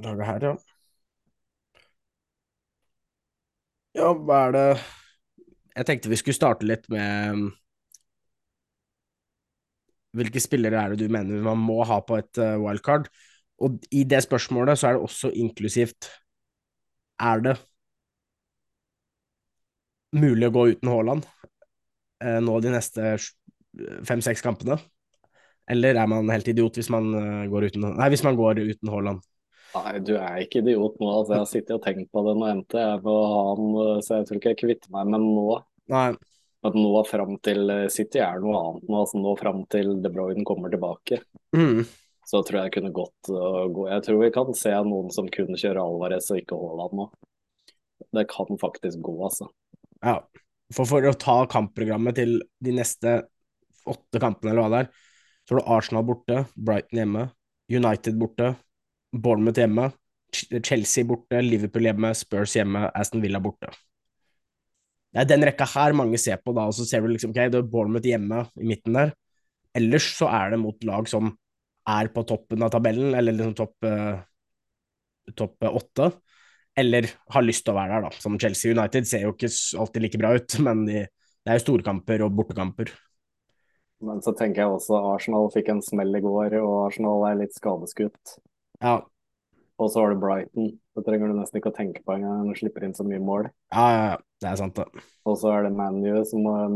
laget 0.03 0.27
her, 0.27 0.49
ja. 0.51 0.55
Ja, 3.95 4.09
hva 4.11 4.39
er 4.49 4.51
det 4.51 4.65
Jeg 5.77 5.87
tenkte 5.87 6.11
vi 6.11 6.17
skulle 6.19 6.35
starte 6.35 6.67
litt 6.67 6.89
med 6.91 7.45
hvilke 10.15 10.39
spillere 10.39 10.79
er 10.79 10.93
det 10.93 11.07
du 11.07 11.11
mener 11.11 11.43
man 11.43 11.59
må 11.59 11.81
ha 11.87 11.97
på 12.03 12.15
et 12.19 12.39
eh, 12.39 12.55
wildcard? 12.59 13.09
Og 13.63 13.81
i 13.91 14.03
det 14.07 14.21
spørsmålet 14.23 14.79
så 14.79 14.87
er 14.87 14.95
det 14.95 15.07
også 15.07 15.31
inklusivt 15.35 16.07
Er 17.21 17.41
det 17.45 17.55
mulig 20.15 20.49
å 20.49 20.55
gå 20.55 20.65
uten 20.73 20.91
Haaland 20.91 21.27
eh, 22.23 22.39
nå 22.43 22.59
de 22.63 22.73
neste 22.75 23.15
fem-seks 24.07 24.43
kampene? 24.43 24.77
Eller 25.71 25.97
er 25.97 26.09
man 26.09 26.29
helt 26.29 26.47
idiot 26.51 26.77
hvis 26.77 26.91
man 26.93 27.09
eh, 27.17 27.47
går 27.51 27.69
uten 27.71 27.87
Nei, 27.95 28.09
hvis 28.13 28.23
man 28.25 28.37
går 28.39 28.61
uten 28.61 28.91
Haaland? 28.91 29.23
Nei, 29.75 29.97
du 30.07 30.13
er 30.15 30.39
ikke 30.43 30.61
idiot 30.61 31.01
nå. 31.01 31.09
Altså, 31.09 31.33
jeg 31.33 31.41
har 31.41 31.49
sittet 31.51 31.75
og 31.75 31.83
tenkt 31.83 32.11
på 32.13 32.23
det 32.23 32.35
nå 32.37 32.47
endte 32.47 32.79
jeg 32.79 33.01
med 33.01 33.11
å 33.11 33.25
ha 33.31 33.41
han, 33.49 33.65
så 34.05 34.19
jeg 34.21 34.29
tror 34.29 34.39
ikke 34.39 34.53
jeg 34.53 34.61
kvitter 34.61 34.93
meg 34.95 35.11
med 35.11 35.25
nå. 35.25 35.59
Nei, 35.91 36.07
At 36.65 36.77
nå 36.79 37.01
fram 37.09 37.35
til 37.45 37.69
eh, 37.73 37.87
City 37.93 38.21
er 38.23 38.39
noe 38.43 38.61
annet 38.61 38.87
nå. 38.87 39.01
Altså, 39.01 39.19
nå 39.21 39.35
fram 39.41 39.65
til 39.71 39.97
De 40.03 40.11
Bruyne 40.13 40.45
kommer 40.47 40.71
tilbake, 40.71 41.19
mm, 41.57 41.81
så 42.25 42.41
tror 42.45 42.63
jeg 42.63 42.73
kunne 42.77 42.93
gått 42.95 43.29
og 43.29 43.75
gå. 43.75 43.85
Jeg 43.91 44.05
tror 44.05 44.21
vi 44.23 44.31
kan 44.33 44.57
se 44.57 44.73
noen 44.87 45.11
som 45.13 45.29
kunne 45.31 45.59
kjøre 45.61 45.83
Alvarez 45.83 46.31
og 46.33 46.41
ikke 46.41 46.57
Haaland 46.57 46.97
nå. 46.97 47.05
Det 48.15 48.25
kan 48.31 48.59
faktisk 48.61 49.03
gå, 49.05 49.15
altså. 49.27 49.49
ja. 50.03 50.19
For, 50.73 50.89
for 50.89 51.05
å 51.05 51.13
ta 51.13 51.43
kampprogrammet 51.45 52.17
til 52.17 52.39
de 52.65 52.71
neste 52.73 53.11
åtte 53.85 54.21
kampene, 54.21 54.49
eller 54.51 54.65
hva 54.65 54.71
det 54.73 54.79
er, 54.85 55.03
så 55.45 55.53
har 55.53 55.61
du 55.61 55.73
Arsenal 55.75 56.05
borte, 56.07 56.39
Brighton 56.57 57.01
hjemme, 57.03 57.27
United 57.69 58.17
borte, 58.17 58.47
Bournemouth 59.13 59.61
hjemme, 59.61 59.91
Chelsea 60.33 61.05
borte, 61.07 61.43
Liverpool 61.45 61.85
hjemme, 61.85 62.11
Spurs 62.17 62.55
hjemme, 62.57 62.87
Aston 62.97 63.21
Villa 63.21 63.39
borte. 63.43 63.69
Det 65.13 65.21
er 65.21 65.29
den 65.29 65.45
rekka 65.47 65.67
her 65.75 65.93
mange 65.95 66.17
ser 66.19 66.41
på, 66.41 66.51
da, 66.57 66.65
og 66.65 66.75
så 66.75 66.87
ser 66.89 67.05
du 67.05 67.13
liksom, 67.13 67.31
ok, 67.31 67.45
det 67.53 67.61
er 67.61 67.69
Bournemouth 67.71 68.09
hjemme 68.09 68.41
i 68.57 68.73
midten 68.73 68.97
der. 68.97 69.13
Ellers 69.77 70.09
så 70.17 70.27
er 70.33 70.55
det 70.55 70.63
mot 70.63 70.87
lag 70.87 71.07
som 71.11 71.35
er 71.89 72.09
på 72.13 72.23
toppen 72.27 72.63
av 72.65 72.71
tabellen, 72.73 73.13
eller 73.17 73.35
liksom 73.35 73.55
topp, 73.57 73.75
eh, 73.89 74.21
topp 75.35 75.63
åtte, 75.63 76.11
eller 76.77 77.07
har 77.33 77.45
lyst 77.45 77.65
til 77.65 77.73
å 77.73 77.79
være 77.79 77.97
der, 77.97 78.07
da. 78.09 78.21
Som 78.21 78.39
Chelsea 78.41 78.73
United 78.75 79.07
ser 79.09 79.25
jo 79.25 79.33
ikke 79.35 79.51
alltid 79.81 80.05
like 80.05 80.21
bra 80.21 80.33
ut, 80.35 80.59
men 80.67 80.85
de, 80.89 81.05
det 81.05 81.53
er 81.53 81.59
jo 81.59 81.65
storkamper 81.67 82.25
og 82.25 82.35
bortekamper. 82.37 82.93
Men 84.05 84.19
så 84.21 84.33
tenker 84.37 84.61
jeg 84.63 84.73
også 84.75 84.97
Arsenal 85.13 85.47
fikk 85.53 85.71
en 85.71 85.81
smell 85.85 86.17
i 86.19 86.23
går, 86.23 86.57
og 86.61 86.75
Arsenal 86.89 87.23
er 87.29 87.39
litt 87.39 87.55
skadeskutt. 87.57 88.37
Ja, 88.81 89.05
Og 89.79 89.89
så 89.91 90.01
har 90.01 90.13
du 90.13 90.19
Brighton. 90.19 90.69
Det 90.95 91.03
trenger 91.07 91.31
du 91.31 91.35
nesten 91.39 91.59
ikke 91.59 91.71
å 91.71 91.75
tenke 91.75 92.03
på 92.05 92.15
engang. 92.15 92.47
De 92.47 92.55
slipper 92.59 92.85
inn 92.87 92.95
så 92.95 93.03
mye 93.07 93.19
mål. 93.19 93.49
ja, 93.73 93.85
ja, 93.91 94.03
ja, 94.11 94.17
det 94.41 94.49
er 94.51 94.55
sant, 94.61 94.75
det. 94.79 95.05
Og 95.25 95.37
så 95.41 95.51
er 95.51 95.65
det 95.65 95.73
ManU 95.75 96.23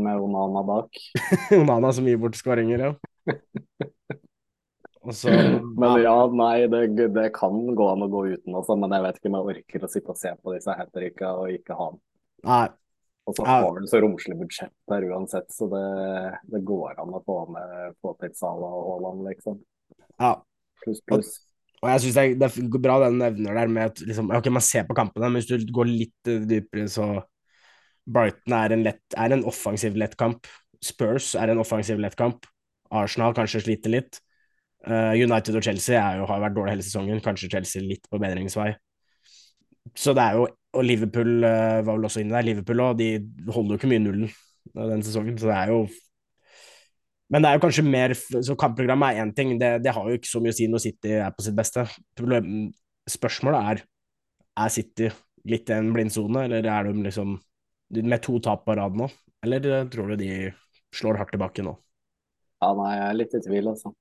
med 0.02 0.20
Onana 0.20 0.62
bak. 0.66 1.00
Onana 1.60 1.92
som 1.96 2.08
gir 2.08 2.20
bort 2.20 2.36
skåringer, 2.36 2.86
ja. 2.88 2.92
Og 5.00 5.14
så 5.16 5.32
Men 5.80 6.02
ja, 6.02 6.14
nei, 6.36 6.66
det, 6.72 7.08
det 7.16 7.26
kan 7.36 7.56
gå 7.76 7.88
an 7.94 8.04
å 8.04 8.10
gå 8.12 8.26
uten 8.34 8.56
også, 8.58 8.76
men 8.80 8.92
jeg 8.96 9.06
vet 9.06 9.20
ikke 9.20 9.30
om 9.32 9.38
jeg 9.38 9.50
orker 9.54 9.86
å 9.86 9.90
sitte 9.92 10.12
og 10.14 10.20
se 10.20 10.32
på 10.36 10.54
disse 10.56 10.76
hat 10.76 11.00
og 11.00 11.52
ikke 11.54 11.78
ha 11.78 11.90
den. 11.94 12.00
Nei, 12.44 12.66
Og 13.28 13.36
så 13.36 13.44
får 13.44 13.50
har 13.50 13.80
du 13.80 13.86
så 13.88 14.00
romslig 14.02 14.36
budsjett 14.40 14.74
der 14.90 15.06
uansett, 15.08 15.48
så 15.54 15.68
det, 15.72 15.84
det 16.52 16.62
går 16.68 17.00
an 17.00 17.16
å 17.16 17.22
få 17.24 17.38
med 17.54 17.96
få 18.02 18.14
til 18.20 18.34
Salah 18.36 18.76
og 18.76 18.86
Haaland, 18.90 19.24
liksom. 19.28 19.60
ja. 20.20 20.34
Pluss, 20.84 21.00
pluss. 21.08 21.32
Og 21.80 21.88
jeg 21.88 22.00
syns 22.04 22.16
det, 22.16 22.22
er- 22.24 22.38
det 22.40 22.48
er 22.50 22.80
bra 22.84 22.98
den 23.06 23.18
nevner 23.22 23.56
der 23.56 23.70
med 23.72 23.92
at 23.92 24.00
liksom, 24.04 24.32
ok, 24.36 24.48
man 24.52 24.64
ser 24.64 24.84
på 24.88 24.96
kampene, 24.96 25.30
men 25.30 25.40
hvis 25.40 25.48
du 25.48 25.72
går 25.72 25.88
litt 25.88 26.28
eh, 26.28 26.42
dypere, 26.48 26.88
så 26.92 27.06
Brighton 28.10 28.56
er 28.56 28.74
en, 28.74 28.82
lett, 28.84 29.02
er 29.16 29.32
en 29.36 29.44
offensiv 29.48 29.96
lett 30.00 30.16
kamp. 30.20 30.48
Spurs 30.84 31.34
er 31.38 31.52
en 31.52 31.60
offensiv 31.62 32.00
lett 32.02 32.16
kamp. 32.18 32.48
Arsenal 32.90 33.36
kanskje 33.36 33.62
sliter 33.64 33.92
litt. 33.92 34.18
Eh, 34.88 35.14
United 35.20 35.58
og 35.58 35.64
Chelsea 35.64 36.00
jo, 36.16 36.26
har 36.28 36.38
jo 36.38 36.44
vært 36.46 36.56
dårlige 36.56 36.76
hele 36.76 36.86
sesongen, 36.86 37.22
kanskje 37.24 37.50
Chelsea 37.52 37.84
litt 37.84 38.06
på 38.08 38.20
bedringsvei. 38.20 38.70
Så 39.96 40.14
det 40.16 40.24
er 40.24 40.38
jo 40.38 40.48
Og 40.70 40.84
Liverpool 40.86 41.42
eh, 41.42 41.80
var 41.82 41.96
vel 41.96 42.06
også 42.06 42.20
inne 42.22 42.36
der. 42.36 42.46
Liverpool 42.46 42.80
og 42.84 42.98
de 43.00 43.08
holder 43.50 43.74
jo 43.74 43.78
ikke 43.80 43.88
mye 43.90 44.02
nullen 44.04 44.28
eh, 44.28 44.84
den 44.92 45.02
sesongen, 45.02 45.38
så 45.40 45.50
det 45.50 45.56
er 45.56 45.72
jo 45.74 45.80
men 47.30 47.44
det 47.44 47.48
er 47.50 47.56
jo 47.56 47.62
kanskje 47.62 47.84
mer 47.86 48.12
Så 48.18 48.56
kampprogrammet 48.58 49.14
er 49.14 49.22
én 49.22 49.30
ting, 49.34 49.52
det, 49.58 49.84
det 49.84 49.92
har 49.94 50.08
jo 50.08 50.18
ikke 50.18 50.30
så 50.30 50.40
mye 50.42 50.50
å 50.50 50.56
si 50.56 50.66
når 50.66 50.82
City 50.82 51.12
er 51.14 51.30
på 51.34 51.44
sitt 51.46 51.54
beste. 51.58 51.84
Spørsmålet 53.10 53.68
er 53.70 53.82
er 54.60 54.72
City 54.74 55.10
litt 55.48 55.70
i 55.70 55.76
en 55.76 55.92
blindsone, 55.94 56.42
eller 56.44 56.66
er 56.66 56.88
de 56.90 57.04
liksom 57.06 57.36
med 57.94 58.22
to 58.22 58.38
tap 58.42 58.66
på 58.66 58.74
rad 58.76 58.98
nå? 58.98 59.06
Eller 59.46 59.86
tror 59.90 60.10
du 60.10 60.18
de 60.20 60.50
slår 60.94 61.20
hardt 61.22 61.32
tilbake 61.34 61.64
nå? 61.64 61.76
Ja, 62.60 62.74
nei, 62.76 62.90
jeg 62.98 63.06
er 63.06 63.16
litt 63.16 63.38
i 63.38 63.42
tvil, 63.46 63.70
altså. 63.72 63.94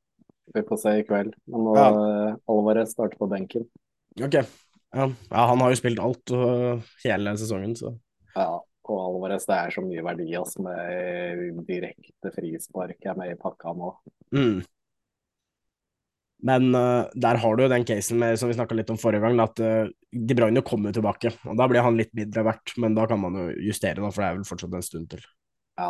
Vi 0.55 0.63
får 0.65 0.81
se 0.81 0.95
i 0.99 1.05
kveld. 1.07 1.35
Men 1.49 1.67
nå 1.67 1.75
Ja. 1.77 1.89
ja. 1.91 2.31
Alvarez 2.49 2.95
starter 2.95 3.19
på 3.19 3.29
benken. 3.29 3.67
Ok. 4.19 4.39
Ja, 4.95 5.05
ja 5.29 5.45
han 5.51 5.61
har 5.61 5.69
jo 5.69 5.77
spilt 5.77 6.01
alt 6.01 6.33
og 6.33 6.81
hele 7.03 7.35
sesongen, 7.37 7.75
så 7.77 7.93
Ja, 8.35 8.57
og 8.89 8.99
Alvarez, 9.03 9.45
det 9.45 9.55
er 9.55 9.73
så 9.73 9.83
mye 9.85 10.03
verdi 10.05 10.27
altså, 10.37 10.63
med 10.65 11.61
direkte 11.67 12.33
frispark 12.33 13.05
er 13.05 13.17
med 13.17 13.33
i 13.35 13.39
pakka 13.39 13.75
nå. 13.77 13.93
mm. 14.33 14.59
Men 16.39 16.69
uh, 16.71 17.03
der 17.19 17.35
har 17.35 17.55
du 17.55 17.65
jo 17.65 17.71
den 17.71 17.83
casen 17.83 18.19
med, 18.21 18.37
som 18.39 18.47
vi 18.47 18.55
snakka 18.55 18.75
litt 18.77 18.89
om 18.93 18.97
forrige 18.97 19.25
gang, 19.25 19.41
at 19.43 19.59
uh, 19.59 19.89
De 20.07 20.37
Bruyne 20.37 20.61
kommer 20.63 20.95
tilbake. 20.95 21.33
og 21.43 21.57
Da 21.59 21.67
blir 21.67 21.83
han 21.83 21.99
litt 21.99 22.13
mindre 22.15 22.45
verdt, 22.47 22.77
men 22.79 22.95
da 22.95 23.03
kan 23.11 23.19
man 23.19 23.35
jo 23.35 23.49
justere, 23.67 23.99
da, 23.99 24.07
for 24.07 24.23
det 24.23 24.29
er 24.29 24.37
vel 24.37 24.47
fortsatt 24.47 24.77
en 24.79 24.85
stund 24.85 25.09
til. 25.11 25.25
Ja. 25.75 25.89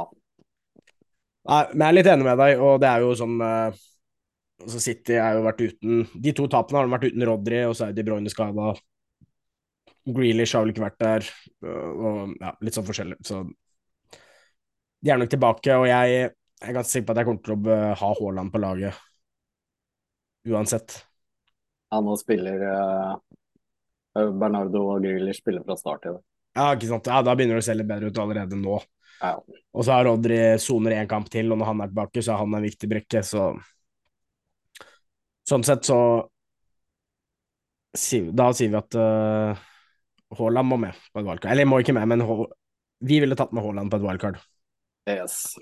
Nei, 1.49 1.61
men 1.73 1.83
jeg 1.83 1.89
er 1.89 1.97
litt 1.99 2.09
enig 2.15 2.25
med 2.27 2.41
deg, 2.41 2.63
og 2.65 2.81
det 2.81 2.89
er 2.89 3.05
jo 3.05 3.13
sånn 3.17 3.37
eh, 3.45 3.77
altså 4.59 4.81
City 4.83 5.17
er 5.17 5.37
jo 5.37 5.45
vært 5.45 5.61
uten 5.63 6.05
De 6.13 6.33
to 6.35 6.47
tapene 6.51 6.79
har 6.79 6.87
de 6.87 6.93
vært 6.95 7.09
uten 7.09 7.27
Rodri, 7.29 7.63
og 7.67 7.75
så 7.77 7.87
er 7.87 7.97
De 7.97 8.05
Bruyne 8.07 8.31
skada. 8.31 8.73
Grealish 10.09 10.55
har 10.55 10.63
vel 10.63 10.73
ikke 10.73 10.85
vært 10.85 11.01
der, 11.03 11.27
øh, 11.65 11.89
og 12.09 12.37
ja, 12.39 12.53
litt 12.65 12.77
sånn 12.77 12.87
forskjellig. 12.87 13.19
Så 13.25 13.43
de 14.99 15.11
er 15.11 15.19
nok 15.21 15.31
tilbake, 15.31 15.75
og 15.79 15.85
jeg, 15.87 16.15
jeg 16.15 16.71
er 16.71 16.75
ganske 16.75 16.91
sikker 16.91 17.07
på 17.07 17.15
at 17.15 17.21
jeg 17.21 17.29
kommer 17.29 17.45
til 17.45 17.55
å 17.55 17.75
øh, 17.75 17.91
ha 18.01 18.11
Haaland 18.19 18.53
på 18.53 18.63
laget 18.63 19.05
uansett. 20.49 21.05
ja, 21.91 21.99
nå 22.01 22.15
spiller 22.17 22.63
uh, 22.63 23.17
Bernardo 24.39 24.85
og 24.93 25.03
Grealish 25.03 25.43
spiller 25.43 25.65
fra 25.65 25.77
start 25.77 26.07
i 26.07 26.13
dag. 26.13 26.23
Ja, 26.57 26.69
ikke 26.73 26.89
sant. 26.89 27.09
Ja, 27.11 27.19
da 27.23 27.35
begynner 27.37 27.59
det 27.59 27.63
å 27.63 27.67
se 27.67 27.75
litt 27.77 27.89
bedre 27.89 28.09
ut 28.09 28.21
allerede 28.21 28.57
nå. 28.57 28.79
Ja. 29.19 29.35
Og 29.75 29.85
så 29.85 29.93
har 29.93 30.07
Rodri 30.07 30.39
soner 30.63 30.97
én 30.97 31.09
kamp 31.11 31.29
til, 31.31 31.51
og 31.51 31.59
når 31.59 31.69
han 31.71 31.83
er 31.83 31.91
tilbake, 31.91 32.23
så 32.23 32.33
er 32.33 32.41
han 32.41 32.55
en 32.57 32.65
viktig 32.65 32.89
brekke, 32.89 33.21
så 33.25 33.51
Sånn 35.49 35.65
sett 35.65 35.87
så 35.87 35.99
Da 38.37 38.51
sier 38.53 38.69
vi 38.69 38.77
at 38.77 38.97
uh, 38.99 39.57
Haaland 40.37 40.69
må 40.69 40.77
med 40.77 40.97
på 41.09 41.21
et 41.21 41.25
wildcard. 41.25 41.51
Eller 41.55 41.65
må 41.65 41.79
ikke 41.81 41.95
med, 41.97 42.05
men 42.11 42.21
vi 43.01 43.17
ville 43.23 43.37
tatt 43.37 43.53
med 43.55 43.65
Haaland 43.65 43.89
på 43.89 43.97
et 43.97 44.05
wildcard. 44.05 44.37
Yes. 45.09 45.55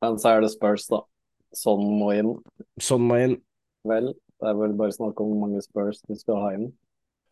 Men 0.00 0.16
så 0.22 0.32
er 0.32 0.44
det 0.44 0.52
Spurs, 0.54 0.86
da. 0.88 1.02
Sånn 1.56 1.84
må 2.00 2.08
inn. 2.16 2.32
Sånn 2.80 3.04
må 3.04 3.18
inn. 3.20 3.36
Vel, 3.86 4.08
det 4.40 4.48
er 4.48 4.56
vel 4.56 4.76
bare 4.78 4.96
snakk 4.96 5.20
om 5.20 5.34
hvor 5.34 5.42
mange 5.44 5.60
Spurs 5.64 6.00
du 6.08 6.16
skal 6.16 6.40
ha 6.40 6.54
inn. 6.56 6.70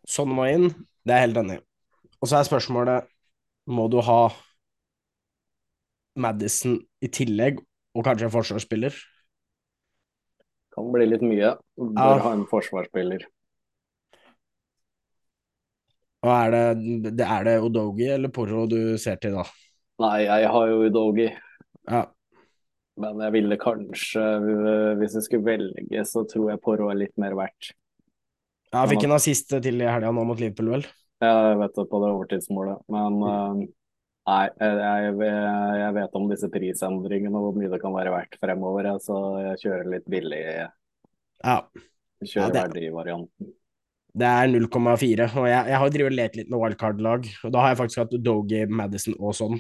Sånn 0.09 0.33
må 0.37 0.45
inn. 0.53 0.69
Det 1.05 1.17
er 1.17 1.23
jeg 1.23 1.31
helt 1.31 1.41
enig 1.45 1.59
i. 1.59 1.65
Og 2.21 2.29
så 2.29 2.39
er 2.39 2.47
spørsmålet 2.49 3.09
Må 3.73 3.89
du 3.89 3.99
ha 4.05 4.21
Madison 6.21 6.77
i 7.01 7.09
tillegg, 7.09 7.65
og 7.97 8.05
kanskje 8.05 8.29
en 8.29 8.37
forsvarsspiller? 8.37 8.97
Kan 10.75 10.91
bli 10.95 11.07
litt 11.07 11.23
mye. 11.23 11.55
Bør 11.79 12.23
ha 12.25 12.35
en 12.35 12.47
forsvarsspiller. 12.51 13.27
Og 16.25 16.33
er 16.33 16.55
det, 16.55 17.13
det, 17.21 17.25
er 17.29 17.47
det 17.47 17.55
Odogi 17.63 18.09
eller 18.15 18.33
Porro 18.33 18.65
du 18.71 18.97
ser 19.01 19.21
til, 19.21 19.37
da? 19.37 19.45
Nei, 20.03 20.25
jeg 20.25 20.51
har 20.57 20.71
jo 20.71 20.83
Odogi. 20.89 21.29
Ja. 21.85 22.05
Men 23.01 23.21
jeg 23.27 23.35
ville 23.35 23.59
kanskje, 23.61 24.23
hvis 25.01 25.17
jeg 25.19 25.27
skulle 25.27 25.47
velge, 25.47 26.05
så 26.09 26.25
tror 26.31 26.53
jeg 26.53 26.63
Porro 26.65 26.89
er 26.91 27.01
litt 27.03 27.15
mer 27.21 27.37
verdt. 27.39 27.75
Ja, 28.75 28.83
fikk 28.91 29.07
en 29.07 29.15
assist 29.15 29.53
til 29.53 29.83
i 29.83 29.87
helga 29.87 30.11
nå 30.15 30.25
mot 30.27 30.41
Liverpool, 30.41 30.73
vel? 30.77 30.87
Ja, 31.23 31.51
jeg 31.53 31.59
vet 31.61 31.77
det, 31.77 31.85
på 31.91 32.01
det 32.03 32.11
overtidsmålet. 32.11 32.81
Men 32.91 33.19
mm. 33.21 33.27
uh, 33.29 33.67
nei, 34.31 34.45
jeg, 34.61 35.17
jeg, 35.81 35.91
vet 35.99 36.17
om 36.21 36.31
disse 36.31 36.49
prisendringene 36.53 37.41
og 37.41 37.49
hvor 37.49 37.59
mye 37.59 37.73
det 37.73 37.81
kan 37.83 37.95
være 37.97 38.15
verdt 38.15 38.39
fremover, 38.41 38.89
så 39.03 39.19
jeg 39.51 39.61
kjører 39.67 39.91
litt 39.97 40.09
billig. 40.11 40.41
Ja. 41.45 41.59
Kjører 42.25 42.49
ja, 42.49 42.55
det... 42.55 42.65
verdivarianten. 42.71 43.53
Det 44.15 44.27
er 44.31 44.47
0,4, 44.47 45.25
og 45.41 45.47
jeg, 45.51 45.71
jeg 45.73 45.79
har 45.83 45.89
drevet 45.91 46.15
lett 46.15 46.37
litt 46.39 46.51
med 46.53 46.61
wildcard-lag. 46.61 47.25
Og 47.47 47.55
da 47.55 47.63
har 47.65 47.73
jeg 47.73 47.81
faktisk 47.81 48.03
hatt 48.05 48.13
Dogie, 48.23 48.69
Madison 48.71 49.17
og 49.19 49.35
sånn. 49.35 49.59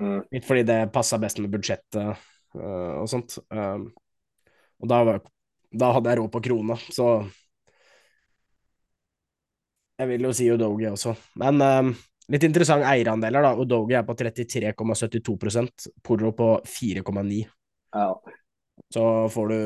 Mm. 0.00 0.22
Litt 0.32 0.46
fordi 0.48 0.62
det 0.64 0.78
passa 0.94 1.18
best 1.20 1.42
med 1.42 1.52
budsjettet 1.52 2.14
uh, 2.56 2.94
og 3.02 3.10
sånt. 3.12 3.36
Um, 3.52 3.90
og 4.80 4.88
da, 4.88 5.18
da, 5.68 5.92
hadde 5.92 6.14
jeg 6.14 6.20
råd 6.22 6.32
på 6.32 6.42
krona, 6.48 6.78
så 6.88 7.10
Jeg 10.00 10.08
vil 10.08 10.22
jo 10.24 10.30
si 10.32 10.46
Odogi 10.48 10.86
også. 10.88 11.12
Men 11.36 11.60
um, 11.60 11.90
litt 12.30 12.44
interessant 12.46 12.86
eierandeler, 12.86 13.44
da. 13.44 13.54
Odogi 13.58 13.96
er 13.98 14.06
på 14.06 14.14
33,72% 14.18 15.88
Porro 16.06 16.32
på 16.36 16.50
4,9. 16.66 17.40
Ja. 17.96 18.06
Så 18.94 19.04
får 19.34 19.50
du 19.50 19.58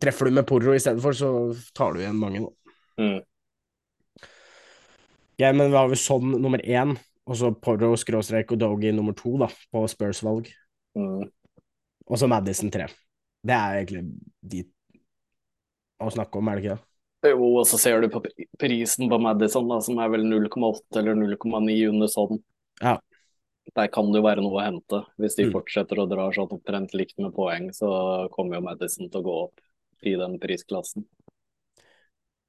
Treffer 0.00 0.24
du 0.24 0.32
med 0.32 0.46
Porro 0.48 0.72
i 0.72 0.80
stedet 0.80 1.02
for, 1.04 1.12
så 1.12 1.52
tar 1.76 1.92
du 1.92 2.00
igjen 2.00 2.16
mange 2.16 2.40
nå. 2.40 2.48
Mm. 2.96 3.18
Ja, 5.36 5.50
men 5.52 5.68
vi 5.68 5.76
har 5.76 5.90
jo 5.90 5.98
sånn 6.00 6.32
nummer 6.40 6.62
én, 6.64 6.94
og 7.28 7.36
så 7.36 7.50
Porro 7.52 7.90
skråstrek 8.00 8.54
Odogi 8.56 8.92
nummer 8.96 9.12
to, 9.18 9.34
da, 9.42 9.50
på 9.72 9.82
Spurs-valg. 9.92 10.48
Mm. 10.96 11.28
Og 12.08 12.20
så 12.20 12.28
Madison 12.30 12.72
tre. 12.72 12.88
Det 13.44 13.52
er 13.52 13.82
egentlig 13.82 14.02
de 14.40 14.64
å 16.02 16.10
snakke 16.12 16.40
om, 16.40 16.48
er 16.48 16.58
det 16.58 16.64
ikke 16.64 16.78
det? 16.78 16.91
Jo, 17.22 17.38
og 17.60 17.66
så 17.70 17.78
ser 17.78 18.02
du 18.02 18.08
på 18.10 18.22
prisen 18.58 19.10
på 19.10 19.18
Madison, 19.22 19.68
da, 19.70 19.78
som 19.84 20.00
er 20.02 20.10
vel 20.10 20.24
0,8 20.26 20.98
eller 20.98 21.18
0,9 21.20 21.76
under 21.92 22.10
sånn. 22.10 22.40
Ja. 22.82 22.96
Der 23.78 23.90
kan 23.94 24.10
det 24.10 24.18
jo 24.18 24.26
være 24.26 24.42
noe 24.42 24.58
å 24.58 24.64
hente. 24.64 25.04
Hvis 25.22 25.38
de 25.38 25.46
mm. 25.46 25.52
fortsetter 25.54 26.02
å 26.02 26.08
dra 26.10 26.26
sånn 26.34 26.50
omtrent 26.50 26.96
likt 26.98 27.20
med 27.22 27.30
poeng, 27.36 27.70
så 27.76 27.92
kommer 28.34 28.58
jo 28.58 28.66
Madison 28.66 29.06
til 29.06 29.22
å 29.22 29.26
gå 29.28 29.38
opp 29.44 29.62
i 30.02 30.16
den 30.18 30.34
prisklassen. 30.42 31.06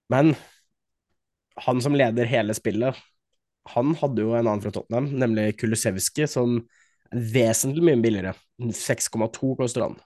Men 0.09 0.33
han 1.61 1.81
som 1.85 1.93
leder 1.93 2.29
hele 2.29 2.57
spillet, 2.57 2.97
han 3.77 3.93
hadde 4.01 4.25
jo 4.25 4.33
en 4.33 4.47
annen 4.47 4.63
fra 4.63 4.73
Tottenham, 4.73 5.11
nemlig 5.21 5.53
Kulusevski, 5.61 6.25
som 6.27 6.57
er 7.13 7.27
vesentlig 7.37 7.85
mye 7.85 8.01
billigere. 8.01 8.33
6,2 8.59 9.53
koster 9.59 9.85
han. 9.85 9.99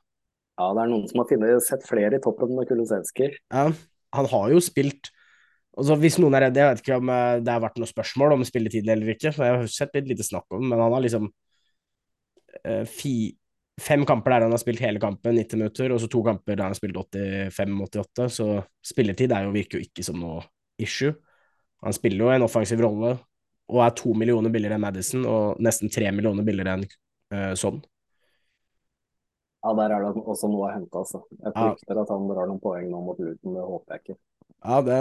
Ja, 0.60 0.74
det 0.76 0.84
er 0.84 0.92
noen 0.92 1.08
som 1.08 1.24
har 1.24 1.30
finnet, 1.30 1.64
sett 1.64 1.88
flere 1.88 2.20
i 2.20 2.22
toppen 2.22 2.52
med 2.58 2.68
Kulusevski. 2.70 3.32
Ja, 3.54 3.70
han 4.16 4.28
har 4.32 4.52
jo 4.56 4.64
spilt 4.64 5.12
Altså, 5.78 5.94
hvis 6.02 6.16
noen 6.18 6.34
er 6.34 6.48
redd, 6.48 6.56
Jeg 6.58 6.70
vet 6.72 6.80
ikke 6.82 6.96
om 6.98 7.10
eh, 7.14 7.40
det 7.46 7.54
har 7.54 7.62
vært 7.62 7.76
noe 7.78 7.90
spørsmål 7.90 8.34
om 8.34 8.46
spilletid 8.48 8.88
eller 8.90 9.12
ikke, 9.14 9.30
for 9.36 9.46
jeg 9.46 9.60
har 9.60 9.68
sett 9.70 9.94
litt 9.94 10.08
lite 10.10 10.26
snakk 10.26 10.56
om 10.58 10.64
men 10.66 10.82
han 10.82 10.96
har 10.96 11.04
liksom 11.04 11.28
uh, 12.66 12.86
fi, 12.90 13.12
fem 13.78 14.06
kamper 14.10 14.34
der 14.34 14.48
han 14.48 14.56
har 14.56 14.62
spilt 14.62 14.82
hele 14.82 15.02
kampen, 15.02 15.38
90 15.38 15.62
minutter, 15.62 15.94
og 15.94 16.02
så 16.02 16.10
to 16.10 16.24
kamper 16.26 16.56
der 16.56 16.66
han 16.66 16.74
har 16.74 16.80
spilt 16.80 16.98
85-88, 16.98 18.28
så 18.34 18.48
spilletid 18.86 19.36
jo, 19.46 19.54
virker 19.54 19.78
jo 19.78 19.86
ikke 19.86 20.06
som 20.08 20.18
noe 20.22 20.42
issue. 20.82 21.14
Han 21.86 21.94
spiller 21.94 22.26
jo 22.26 22.34
en 22.34 22.48
offensiv 22.48 22.82
rolle 22.82 23.14
og 23.68 23.84
er 23.84 23.94
to 24.00 24.14
millioner 24.18 24.50
billigere 24.54 24.80
enn 24.80 24.86
Madison 24.86 25.26
og 25.30 25.62
nesten 25.62 25.92
tre 25.94 26.10
millioner 26.16 26.46
billigere 26.48 26.80
enn 26.80 26.88
uh, 26.88 27.54
sånn. 27.60 27.84
Ja, 29.68 29.74
der 29.76 29.92
er 29.92 30.06
det 30.06 30.22
også 30.24 30.48
noe 30.48 30.70
å 30.70 30.72
hente, 30.72 30.96
altså. 30.96 31.26
Jeg 31.36 31.52
frykter 31.52 31.98
ja. 31.98 32.04
at 32.06 32.12
han 32.14 32.28
drar 32.30 32.48
noen 32.48 32.62
poeng 32.64 32.86
nå 32.88 33.02
mot 33.04 33.18
Luton, 33.20 33.58
det 33.58 33.66
håper 33.68 33.96
jeg 33.98 34.04
ikke. 34.04 34.16
Ja, 34.64 34.78
det, 34.86 35.00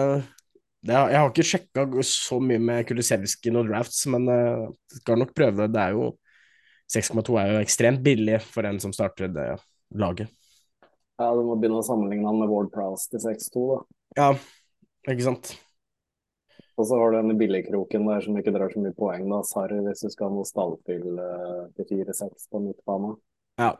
det 0.83 0.97
Jeg 0.97 1.21
har 1.21 1.31
ikke 1.31 1.47
sjekka 1.47 1.85
så 2.09 2.39
mye 2.43 2.63
med 2.63 2.89
Kulisevskij 2.89 3.55
og 3.55 3.71
drafts, 3.71 4.01
men 4.11 4.27
uh, 4.27 4.65
skal 4.99 5.23
nok 5.23 5.31
prøve. 5.39 5.69
Det 5.71 5.85
er 5.85 5.95
jo 5.95 6.09
6,2 6.91 7.39
er 7.39 7.53
jo 7.53 7.63
ekstremt 7.63 8.03
billig 8.03 8.41
for 8.43 8.67
en 8.67 8.83
som 8.83 8.95
starter 8.97 9.31
det 9.31 9.47
laget. 9.95 10.35
Ja, 11.21 11.31
du 11.31 11.45
må 11.47 11.55
begynne 11.55 11.79
å 11.79 11.87
sammenligne 11.87 12.27
han 12.27 12.43
med 12.43 12.51
Ward 12.51 12.75
Prowse 12.75 13.07
til 13.13 13.23
6-2, 13.23 13.65
da. 13.71 13.79
Ja, 14.19 14.29
ikke 15.07 15.29
sant. 15.31 15.55
Og 16.77 16.91
så 16.91 16.99
har 16.99 17.15
du 17.15 17.23
den 17.23 17.39
billigkroken 17.39 18.11
der 18.11 18.27
som 18.27 18.37
ikke 18.37 18.53
drar 18.53 18.75
så 18.75 18.83
mye 18.83 18.99
poeng, 18.99 19.31
da. 19.31 19.45
Sarri, 19.47 19.79
hvis 19.87 20.03
du 20.03 20.11
skal 20.11 20.27
ha 20.27 20.35
noe 20.35 20.51
stallfyll 20.51 21.23
uh, 21.23 21.67
til 21.79 22.03
4-6 22.03 22.51
på 22.51 22.67
midtbanen. 22.67 23.15
Ja. 23.63 23.77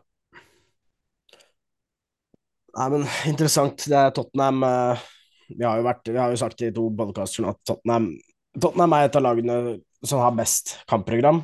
Nei, 2.77 2.89
men 2.93 3.05
interessant. 3.31 3.87
Det 3.89 3.97
er 3.97 4.15
Tottenham 4.15 4.65
uh, 4.67 5.05
vi, 5.49 5.65
har 5.65 5.79
jo 5.81 5.87
vært, 5.87 6.09
vi 6.13 6.21
har 6.21 6.33
jo 6.33 6.41
sagt 6.41 6.63
i 6.65 6.73
to 6.75 6.89
podkaster 6.97 7.49
at 7.49 7.61
Tottenham, 7.69 8.11
Tottenham 8.57 8.97
er 8.97 9.07
et 9.07 9.19
av 9.19 9.25
lagene 9.25 9.59
som 10.05 10.21
har 10.21 10.35
best 10.37 10.77
kampprogram 10.91 11.41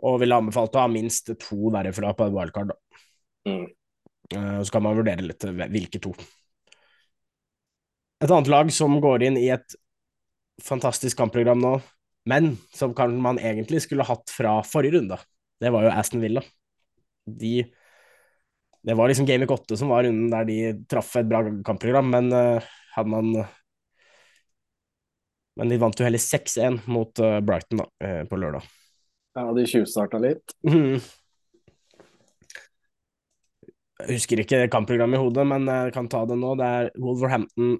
og 0.00 0.20
ville 0.22 0.36
anbefalt 0.36 0.76
å 0.76 0.84
ha 0.84 0.90
minst 0.90 1.28
to 1.42 1.72
derifra 1.74 2.12
på 2.16 2.28
wildcard. 2.32 2.72
Mm. 3.48 3.66
Uh, 4.32 4.60
så 4.62 4.76
kan 4.76 4.84
man 4.86 4.96
vurdere 4.96 5.26
litt 5.26 5.44
eh, 5.44 5.66
hvilke 5.72 6.00
to. 6.02 6.14
Et 8.20 8.30
annet 8.30 8.50
lag 8.52 8.70
som 8.72 8.98
går 9.02 9.26
inn 9.26 9.38
i 9.40 9.48
et 9.52 9.76
fantastisk 10.62 11.18
kampprogram 11.18 11.60
nå, 11.60 11.74
men 12.28 12.52
som 12.76 12.94
man 13.20 13.40
egentlig 13.40 13.82
skulle 13.84 14.06
hatt 14.06 14.30
fra 14.32 14.58
forrige 14.64 14.98
runde, 14.98 15.18
det 15.60 15.72
var 15.72 15.86
jo 15.86 15.92
Aston 15.92 16.22
Villa. 16.22 16.44
De 17.26 17.64
Det 18.82 18.96
var 18.96 19.10
liksom 19.10 19.26
Game 19.28 19.46
8 19.46 19.76
som 19.76 19.90
var 19.92 20.04
runden 20.06 20.30
der 20.32 20.46
de 20.48 20.58
traff 20.88 21.12
et 21.20 21.28
bra 21.28 21.42
kampprogram, 21.66 22.08
men 22.12 22.32
uh, 22.32 22.70
hadde 22.96 23.12
man 23.12 23.32
Men 25.60 25.68
de 25.68 25.76
vant 25.82 25.98
jo 25.98 26.06
heller 26.06 26.22
6-1 26.22 26.78
mot 26.88 27.20
uh, 27.20 27.40
Brighton 27.44 27.82
da, 27.82 27.86
på 28.30 28.38
lørdag. 28.38 28.64
Ja, 29.36 29.42
de 29.52 29.64
tjuvstarta 29.68 30.16
litt. 30.22 30.54
Mm. 30.64 31.02
Jeg 34.00 34.16
husker 34.16 34.40
ikke 34.40 34.62
kampprogrammet 34.72 35.18
i 35.18 35.20
hodet, 35.20 35.44
men 35.50 35.68
jeg 35.68 35.92
kan 35.92 36.08
ta 36.08 36.22
det 36.30 36.38
nå. 36.40 36.54
Det 36.56 36.70
er 36.78 36.88
Wolverhampton 36.96 37.76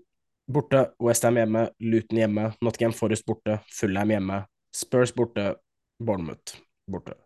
borte, 0.51 0.91
Westham 1.03 1.39
hjemme, 1.41 1.69
Luton 1.79 2.21
hjemme, 2.21 2.51
Nottingham 2.61 2.95
Forest 2.97 3.27
borte, 3.27 3.61
Fulham 3.73 4.11
hjemme, 4.11 4.43
Spurs 4.75 5.15
borte, 5.15 5.55
Bournemouth 6.03 6.59
borte. 6.91 7.17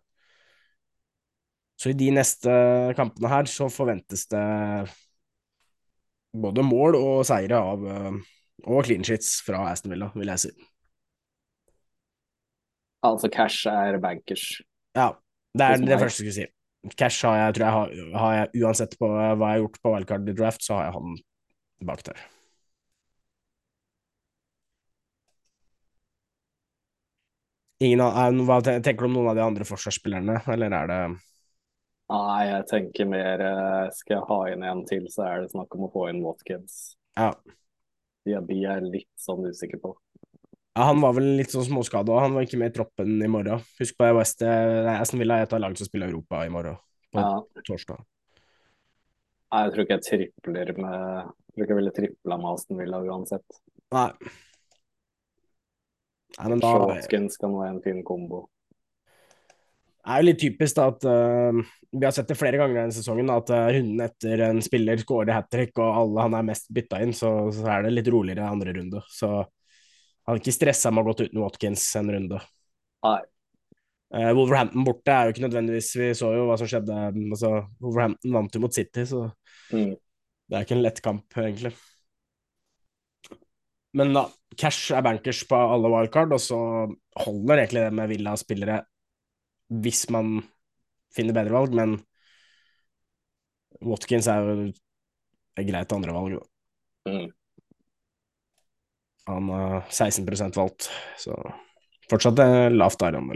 Så 1.75 1.91
i 1.91 1.97
de 1.97 2.11
neste 2.15 2.51
kampene 2.95 3.31
her 3.31 3.49
så 3.51 3.67
forventes 3.71 4.25
det 4.31 4.45
både 6.35 6.63
mål 6.63 6.97
og 6.99 7.25
seire 7.27 7.59
av 7.59 7.83
og 8.65 8.87
clean 8.87 9.03
sheets 9.03 9.41
fra 9.45 9.65
Aston 9.69 9.91
Villa, 9.93 10.09
vil 10.15 10.31
jeg 10.31 10.45
si. 10.45 10.53
Altså 13.05 13.29
cash 13.29 13.67
er 13.69 13.99
bankers. 14.01 14.61
Ja, 14.97 15.11
det 15.53 15.65
er 15.65 15.81
det, 15.81 15.89
det 15.91 15.99
første 16.01 16.23
jeg 16.23 16.33
skulle 16.33 16.37
si. 16.39 16.51
Cash 16.95 17.25
har 17.25 17.37
jeg, 17.39 17.57
tror 17.57 17.65
jeg 17.65 17.75
har, 17.75 18.21
har 18.21 18.33
jeg, 18.37 18.63
uansett 18.63 18.95
på 18.99 19.09
hva 19.09 19.27
jeg 19.27 19.37
har 19.41 19.61
gjort 19.63 19.77
på 19.81 19.93
wildcard 19.93 20.31
draft, 20.37 20.63
så 20.65 20.77
har 20.77 20.87
jeg 20.87 20.95
han 20.97 21.15
bak 21.89 22.03
der. 22.05 22.25
Ingen 27.83 28.43
hva 28.47 28.61
tenker 28.63 29.01
du 29.03 29.09
om 29.09 29.17
noen 29.17 29.33
av 29.33 29.39
de 29.39 29.43
andre 29.43 29.65
forsvarsspillerne, 29.67 30.39
eller 30.53 30.77
er 30.77 30.91
det 30.91 30.99
Nei, 32.13 32.41
jeg 32.51 32.65
tenker 32.69 33.07
mer 33.09 33.41
eh, 33.41 33.85
Skal 33.97 34.19
jeg 34.19 34.27
ha 34.29 34.39
inn 34.51 34.65
en 34.67 34.83
til, 34.85 35.07
så 35.09 35.25
er 35.25 35.43
det 35.43 35.53
snakk 35.55 35.73
om 35.73 35.87
å 35.87 35.91
få 35.93 36.07
inn 36.11 36.21
Watkins. 36.25 36.95
Ja. 37.17 37.31
De, 38.25 38.35
de 38.45 38.59
er 38.69 38.85
litt 38.85 39.11
sånn 39.21 39.45
usikker 39.47 39.81
på. 39.81 39.95
Ja, 40.75 40.89
han 40.89 40.99
var 41.01 41.15
vel 41.15 41.31
litt 41.39 41.53
sånn 41.53 41.65
småskada, 41.65 42.11
òg. 42.11 42.23
han 42.25 42.35
var 42.35 42.45
ikke 42.45 42.59
med 42.59 42.73
i 42.73 42.75
troppen 42.75 43.13
i 43.23 43.29
morgen. 43.31 43.63
Husk 43.79 43.95
på 43.97 44.09
West, 44.17 44.43
Aston 44.43 45.21
Villa 45.21 45.39
er 45.39 45.47
et 45.47 45.53
av 45.55 45.61
lagene 45.63 45.79
som 45.79 45.87
spiller 45.87 46.11
Europa 46.11 46.41
i 46.43 46.51
morgen, 46.51 46.75
på 47.15 47.23
ja. 47.23 47.61
torsdag. 47.69 48.01
Nei, 49.55 49.61
jeg 49.63 49.71
tror 49.71 49.85
ikke 49.85 49.95
jeg 49.95 50.05
tripler 50.09 50.71
med 50.75 50.97
Jeg 50.97 51.53
tror 51.55 51.63
ikke 51.63 51.71
jeg 51.71 51.79
ville 51.79 51.93
tripla 51.95 52.37
med 52.41 52.49
Aston 52.51 52.81
Villa 52.81 52.99
uansett. 53.05 53.61
Nei. 53.95 54.09
Nei 56.35 56.49
men 56.51 56.59
da 56.59 56.73
Shawskins 56.75 57.39
kan 57.39 57.55
være 57.55 57.77
en 57.77 57.83
fin 57.85 58.01
kombo. 58.03 58.41
Det 60.05 60.13
er 60.13 60.21
jo 60.21 60.25
litt 60.27 60.37
typisk 60.37 60.77
da 60.77 60.83
at 60.91 61.05
uh, 61.09 61.59
vi 61.95 62.05
har 62.05 62.13
sett 62.13 62.29
det 62.29 62.37
flere 62.37 62.59
ganger 62.61 62.77
denne 62.77 62.93
sesongen, 62.93 63.29
at 63.33 63.49
uh, 63.49 63.63
runden 63.73 64.03
etter 64.05 64.43
en 64.51 64.59
spiller 64.61 64.99
skårer 65.01 65.33
hat 65.33 65.47
trick 65.49 65.73
og 65.81 65.87
alle 65.87 66.25
han 66.27 66.35
er 66.37 66.45
mest 66.45 66.69
bytta 66.77 66.99
inn, 67.01 67.13
så, 67.17 67.31
så, 67.55 67.63
er 67.73 67.87
det 67.87 67.95
litt 67.95 68.11
roligere 68.13 68.45
andre 68.45 68.75
runde. 68.77 69.01
Så 69.09 69.31
hadde 70.27 70.43
ikke 70.43 70.53
stressa 70.53 70.93
med 70.93 71.01
å 71.01 71.09
gått 71.09 71.25
uten 71.25 71.41
Watkins 71.41 71.87
en 71.97 72.13
runde. 72.13 72.43
Nei. 73.07 73.17
Uh, 74.13 74.29
Wolverhampton 74.37 74.85
borte 74.85 75.09
er 75.09 75.25
jo 75.25 75.33
ikke 75.33 75.43
nødvendigvis 75.47 75.89
Vi 75.97 76.13
så 76.15 76.29
jo 76.35 76.45
hva 76.45 76.55
som 76.61 76.69
skjedde. 76.69 77.01
Altså, 77.25 77.55
Wolverhampton 77.81 78.37
vant 78.37 78.53
jo 78.53 78.61
mot 78.61 78.77
City, 78.77 79.09
så 79.09 79.25
Mm. 79.73 79.95
det 79.97 80.53
er 80.53 80.61
ikke 80.61 80.75
en 80.75 80.85
lett 80.85 81.01
kamp, 81.01 81.25
egentlig. 81.41 81.71
Men 83.97 84.11
da, 84.13 84.27
cash 84.53 84.93
er 84.93 85.01
bankers 85.01 85.39
på 85.49 85.57
alle 85.57 85.89
wildcard, 85.89 86.35
og 86.35 86.43
så 86.43 86.59
holder 87.25 87.63
egentlig 87.63 87.87
det 87.87 87.95
med 87.97 88.11
Villa-spillere 88.11 88.83
hvis 89.69 90.05
man 90.13 90.39
finner 91.15 91.35
bedre 91.35 91.55
valg, 91.55 91.73
men 91.75 91.97
Watkins 93.85 94.27
er 94.31 94.43
jo 94.43 94.67
et 95.55 95.67
greit 95.67 95.93
andrevalg. 95.95 96.37
da. 96.39 97.11
Mm. 97.11 97.27
Han 99.25 99.49
har 99.49 99.85
16% 99.89 100.57
valgt, 100.59 100.89
så 101.17 101.33
fortsatt 102.11 102.39
er 102.43 102.75
lavt 102.75 102.99
der, 103.01 103.17
han. 103.17 103.31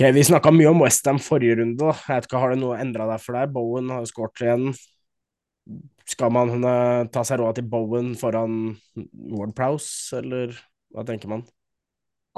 Ok, 0.00 0.06
Vi 0.16 0.24
snakka 0.24 0.50
mye 0.54 0.70
om 0.72 0.80
Westham 0.82 1.20
forrige 1.22 1.60
runde. 1.60 1.78
da. 1.78 1.92
Jeg 2.08 2.16
vet 2.16 2.26
ikke, 2.26 2.38
Har 2.38 2.50
det 2.50 2.60
noe 2.62 2.78
endra 2.80 3.06
deg 3.06 3.20
for 3.20 3.36
deg? 3.36 3.52
Bowen 3.52 3.90
har 3.92 4.06
skåret 4.08 4.42
igjen. 4.42 4.74
Skal 6.08 6.32
man 6.32 6.64
eh, 6.64 7.06
ta 7.12 7.22
seg 7.22 7.38
råd 7.38 7.60
til 7.60 7.68
Bowen 7.70 8.14
foran 8.18 8.76
Ward 9.30 9.54
Prowse, 9.54 10.16
eller 10.18 10.56
hva 10.90 11.04
tenker 11.06 11.30
man? 11.30 11.44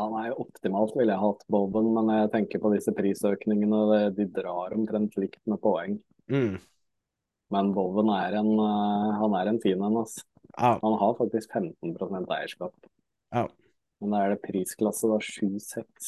Han 0.00 0.14
er 0.16 0.30
jo 0.30 0.40
optimalt, 0.46 0.94
ville 0.96 1.12
jeg 1.12 1.20
hatt 1.20 1.42
Bowen, 1.52 1.90
men 1.92 2.10
jeg 2.16 2.30
tenker 2.32 2.62
på 2.62 2.72
disse 2.72 2.94
prisøkningene. 2.96 4.12
De 4.16 4.26
drar 4.32 4.72
omtrent 4.76 5.18
likt 5.20 5.42
med 5.50 5.60
poeng. 5.62 5.98
Mm. 6.32 6.56
Men 7.52 7.72
Bowen 7.76 8.08
er 8.16 8.38
en, 8.40 8.52
eh, 8.56 9.08
han 9.20 9.34
er 9.36 9.50
en 9.52 9.60
fin 9.60 9.76
en. 9.76 9.98
Altså. 10.00 10.24
Oh. 10.56 10.78
Han 10.80 10.98
har 11.00 11.18
faktisk 11.20 11.52
15 11.52 11.96
eierskap. 12.28 12.74
ja. 13.34 13.48
Men 14.02 14.10
da 14.10 14.20
er 14.24 14.32
det 14.32 14.42
prisklasse 14.42 15.06
da 15.06 15.20
7-6. 15.22 16.06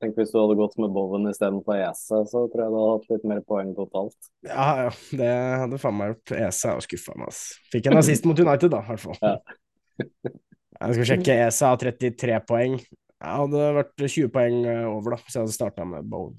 Tenk 0.00 0.16
hvis 0.16 0.30
du 0.32 0.38
hadde 0.40 0.56
gått 0.56 0.78
med 0.80 0.94
Bowen 0.94 1.28
istedenfor 1.28 1.76
ESA, 1.76 2.22
så 2.24 2.46
tror 2.48 2.62
jeg 2.62 2.72
du 2.72 2.76
hadde 2.78 2.92
hatt 2.94 3.10
litt 3.12 3.26
mer 3.28 3.42
poeng 3.44 3.74
totalt. 3.76 4.30
Ja, 4.48 4.86
ja, 4.86 4.94
det 5.20 5.32
hadde 5.60 5.80
faen 5.82 5.98
meg 5.98 6.14
gjort. 6.14 6.32
ESA 6.38 6.70
er 6.70 6.78
jo 6.78 6.86
skuffa 6.86 7.18
meg, 7.20 7.34
ass. 7.34 7.42
Fikk 7.74 7.90
en 7.90 8.00
assist 8.00 8.24
mot 8.30 8.40
United, 8.40 8.72
da, 8.72 8.80
i 8.80 8.94
hvert 8.94 9.04
fall. 9.04 9.20
Ja. 9.20 10.38
Jeg 10.80 10.96
skal 10.96 11.08
sjekke. 11.10 11.34
ESA 11.46 11.72
har 11.74 11.80
33 11.82 12.36
poeng. 12.48 12.76
Jeg 13.20 13.40
hadde 13.42 13.64
vært 13.76 13.96
20 14.00 14.30
poeng 14.32 14.62
eh, 14.64 14.86
over, 14.88 15.14
da, 15.14 15.24
hvis 15.24 15.36
jeg 15.36 15.44
hadde 15.44 15.56
starta 15.56 15.84
med 15.88 16.06
Bowen. 16.08 16.38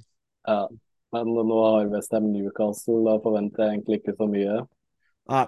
Ja. 0.49 0.63
Men 1.11 1.33
nå 1.35 1.57
har 1.59 1.89
Westham 1.91 2.29
Newcastle, 2.31 3.01
da 3.03 3.17
forventer 3.21 3.65
jeg 3.65 3.75
egentlig 3.75 3.99
ikke 3.99 4.15
så 4.15 4.27
mye. 4.31 4.61
Nei. 5.29 5.43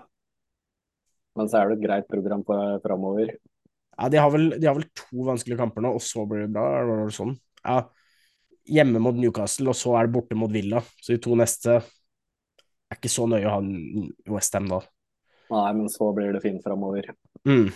Men 1.39 1.49
så 1.49 1.59
er 1.61 1.71
det 1.71 1.77
et 1.79 1.85
greit 1.87 2.09
program 2.11 2.43
for 2.45 2.77
framover. 2.83 3.31
ja 3.97 4.09
de, 4.11 4.19
har 4.19 4.33
vel, 4.33 4.49
de 4.59 4.67
har 4.69 4.75
vel 4.77 4.85
to 4.99 5.25
vanskelige 5.25 5.61
kamper 5.61 5.85
nå, 5.85 5.93
og 5.95 6.03
så 6.03 6.27
blir 6.29 6.45
det 6.45 6.51
bra? 6.53 6.67
Eller 6.81 6.99
var 6.99 7.09
det 7.09 7.17
sånn? 7.17 7.33
Ja. 7.63 7.77
Hjemme 8.75 9.01
mot 9.03 9.17
Newcastle, 9.17 9.71
og 9.71 9.79
så 9.79 9.95
er 9.97 10.07
det 10.07 10.15
borte 10.17 10.37
mot 10.37 10.51
Villa. 10.51 10.83
Så 10.99 11.15
de 11.15 11.23
to 11.23 11.39
neste 11.39 11.79
er 11.79 12.99
ikke 12.99 13.11
så 13.11 13.25
nøye 13.31 13.47
å 13.47 13.55
ha 13.55 14.35
Westham 14.35 14.69
da. 14.69 14.83
Nei, 15.53 15.67
men 15.79 15.89
så 15.91 16.11
blir 16.15 16.35
det 16.35 16.43
fint 16.43 16.61
framover. 16.63 17.09
Mm. 17.47 17.71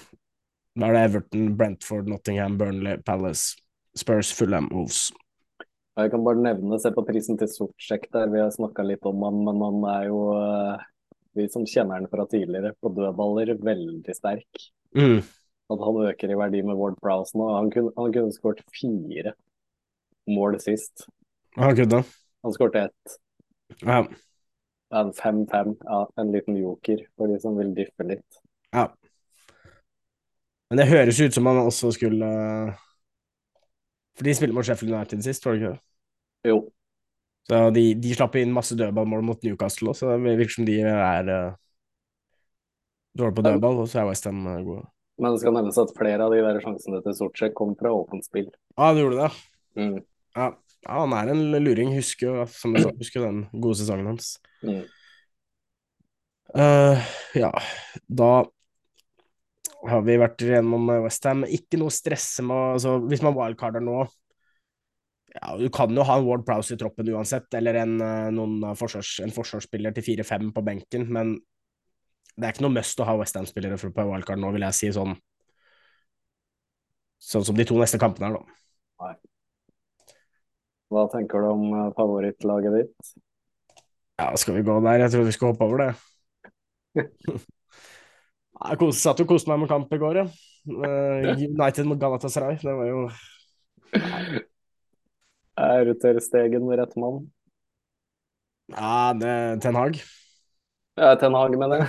Da 0.78 0.92
er 0.92 0.94
det 0.94 1.06
Everton, 1.08 1.46
Brentford, 1.58 2.10
Nottingham, 2.12 2.58
Burnley, 2.58 3.00
Palace, 3.02 3.58
Spurs, 3.98 4.30
Fulham, 4.38 4.68
Wolves. 4.70 5.08
Jeg 5.98 6.12
kan 6.14 6.22
bare 6.22 6.44
nevne, 6.44 6.78
se 6.78 6.92
på 6.94 7.02
prisen 7.08 7.40
til 7.40 7.50
Sortsjekk 7.50 8.06
der, 8.14 8.30
vi 8.30 8.44
har 8.44 8.52
snakka 8.54 8.86
litt 8.86 9.06
om 9.10 9.24
han, 9.26 9.40
men 9.48 9.64
han 9.66 9.88
er 9.96 10.04
jo 10.12 10.20
eh, 10.38 10.84
vi 11.38 11.48
som 11.50 11.66
kjenner 11.66 11.98
han 11.98 12.12
fra 12.12 12.28
tidligere, 12.30 12.76
på 12.78 12.92
dødballer, 12.94 13.56
veldig 13.66 14.16
sterk. 14.16 14.68
Mm. 14.94 15.24
At 15.74 15.84
han 15.88 16.00
øker 16.12 16.34
i 16.34 16.38
verdi 16.38 16.62
med 16.70 16.78
Ward 16.78 17.02
Prowse 17.02 17.38
nå. 17.38 17.50
Han 17.56 17.74
kunne, 17.74 17.92
han 17.98 18.14
kunne 18.14 18.36
skåret 18.36 18.62
fire 18.78 19.34
mål 20.30 20.60
sist. 20.62 21.08
Han 21.58 21.74
kunne. 21.76 22.04
Han 22.46 22.54
skåret 22.54 22.80
ett. 22.86 23.18
Ja. 23.82 24.04
En 24.94 25.10
5-5, 25.18 25.74
ja, 25.82 26.06
en 26.22 26.32
liten 26.32 26.62
joker 26.62 27.02
for 27.18 27.34
de 27.34 27.42
som 27.42 27.58
vil 27.58 27.74
diffe 27.82 28.06
litt. 28.14 28.44
ja. 28.78 28.92
Men 30.70 30.82
det 30.82 30.90
høres 30.90 31.20
ut 31.24 31.34
som 31.36 31.46
han 31.48 31.62
også 31.64 31.92
skulle 31.96 32.28
For 34.18 34.26
de 34.28 34.34
spilte 34.36 34.56
mot 34.58 34.66
Sheffield 34.68 34.94
United 34.96 35.22
sist, 35.24 35.46
var 35.46 35.54
det 35.56 35.62
ikke 35.62 35.72
det? 35.76 35.82
Jo, 36.52 36.58
Så 37.48 37.62
de, 37.76 37.84
de 38.04 38.14
slapp 38.18 38.36
inn 38.40 38.52
masse 38.56 38.76
dødballmål 38.76 39.24
mot 39.30 39.44
Newcastle 39.46 39.94
også, 39.94 40.06
så 40.10 40.18
det 40.26 40.36
virker 40.40 40.56
som 40.58 40.68
de 40.68 40.78
er 40.84 41.30
uh, 41.32 41.56
dårlige 43.18 43.38
på 43.40 43.46
dødball, 43.48 43.80
og 43.84 43.88
så 43.92 44.02
er 44.02 44.10
Westham 44.10 44.44
uh, 44.48 44.58
gode. 44.66 44.84
men 45.18 45.32
det 45.34 45.42
skal 45.42 45.56
nevnes 45.56 45.78
at 45.82 45.94
flere 45.98 46.26
av 46.28 46.34
de 46.36 46.42
der 46.46 46.60
sjansene 46.62 47.00
til 47.06 47.16
Sortsjekk 47.18 47.56
kom 47.58 47.72
fra 47.80 47.90
åpent 47.96 48.26
spill. 48.28 48.50
Ja, 48.76 48.90
ah, 48.90 48.94
det 48.94 49.06
gjorde 49.06 49.24
det, 49.24 49.32
Mm. 49.78 49.98
ja. 50.36 50.46
ja. 50.88 50.94
Han 50.98 51.14
er 51.14 51.30
en 51.30 51.42
luring, 51.64 51.92
husker 51.94 52.28
jo 52.28 52.46
som 52.50 52.74
jeg 52.76 52.84
sa, 52.88 52.92
husker 52.98 53.22
den 53.26 53.44
gode 53.62 53.78
sesongen 53.78 54.08
hans. 54.10 54.38
Mm. 54.66 54.84
Uh, 56.56 56.98
ja, 57.38 57.52
da 58.08 58.30
har 59.86 60.02
vi 60.06 60.18
vært 60.20 60.42
igjennom 60.42 60.90
Westham. 61.06 61.44
Ikke 61.46 61.80
noe 61.80 61.94
stresse 61.94 62.46
med 62.46 62.78
altså, 62.78 62.98
Hvis 63.06 63.22
man 63.26 63.36
wildcarder 63.38 63.84
nå 63.84 64.00
ja, 65.38 65.54
Du 65.60 65.68
kan 65.74 65.94
jo 65.94 66.06
ha 66.08 66.18
en 66.18 66.26
Ward 66.26 66.46
Prowse 66.48 66.74
i 66.74 66.80
troppen 66.82 67.12
uansett, 67.14 67.48
eller 67.60 67.78
en, 67.84 67.96
eh, 68.02 68.74
forsvars, 68.80 69.20
en 69.26 69.34
forsvarsspiller 69.36 69.94
til 69.94 70.06
4-5 70.08 70.52
på 70.56 70.64
benken, 70.66 71.06
men 71.14 71.38
det 72.38 72.46
er 72.46 72.54
ikke 72.54 72.66
noe 72.68 72.78
must 72.78 73.00
å 73.02 73.06
ha 73.08 73.16
Westham-spillere 73.18 73.78
på 73.82 74.06
wildcard 74.12 74.42
nå, 74.42 74.52
vil 74.54 74.66
jeg 74.68 74.78
si, 74.78 74.94
sånn 74.96 75.18
Sånn 77.18 77.46
som 77.48 77.58
de 77.58 77.66
to 77.66 77.74
neste 77.80 77.98
kampene 77.98 78.28
er, 78.30 78.36
da. 78.38 79.14
Hva 80.94 81.08
tenker 81.12 81.44
du 81.44 81.50
om 81.50 81.64
eh, 81.74 81.88
favorittlaget 81.98 82.76
ditt? 82.78 83.14
Ja, 84.18 84.32
skal 84.40 84.58
vi 84.58 84.66
gå 84.66 84.78
der? 84.86 85.02
Jeg 85.04 85.14
tror 85.14 85.26
vi 85.28 85.34
skal 85.36 85.52
hoppe 85.52 85.66
over 85.68 85.84
det. 85.84 85.92
Jeg 88.58 88.94
satt 88.98 89.20
og 89.22 89.30
koste 89.30 89.52
meg 89.52 89.62
med 89.62 89.70
kamp 89.70 89.92
i 89.94 90.00
går, 90.02 90.22
ja. 90.24 90.28
Eh, 90.68 91.44
United 91.48 91.88
mot 91.88 92.00
Galatasaray. 92.02 92.58
Det 92.64 92.74
var 92.80 92.90
jo 92.90 93.04
Er 95.64 95.92
Ter 96.04 96.20
Stegen 96.28 96.70
rett 96.82 96.96
mann? 96.96 97.26
Ja, 98.68 99.14
det, 99.14 99.62
Ten 99.62 99.76
Hag. 99.76 100.02
Ja, 100.98 101.16
Ten 101.16 101.34
Hag, 101.38 101.58
mener 101.58 101.84
jeg. 101.84 101.88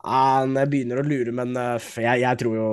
Ja, 0.00 0.20
jeg 0.48 0.70
begynner 0.72 1.00
å 1.02 1.06
lure, 1.06 1.32
men 1.36 1.54
eh, 1.60 1.88
jeg, 2.04 2.22
jeg 2.24 2.40
tror 2.40 2.56
jo. 2.56 2.68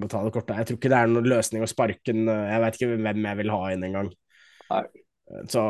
Jeg 0.00 0.08
tror 0.08 0.76
ikke 0.76 0.90
det 0.92 0.96
er 0.96 1.10
noen 1.10 1.26
løsning 1.28 1.64
å 1.66 1.68
sparke 1.70 2.12
den. 2.14 2.28
eh, 2.30 2.52
Jeg 2.54 2.62
vet 2.64 2.78
ikke 2.78 2.90
hvem 2.94 3.26
jeg 3.30 3.40
vil 3.42 3.52
ha 3.54 3.62
inn 3.74 3.86
engang. 3.88 4.12
Så 5.48 5.62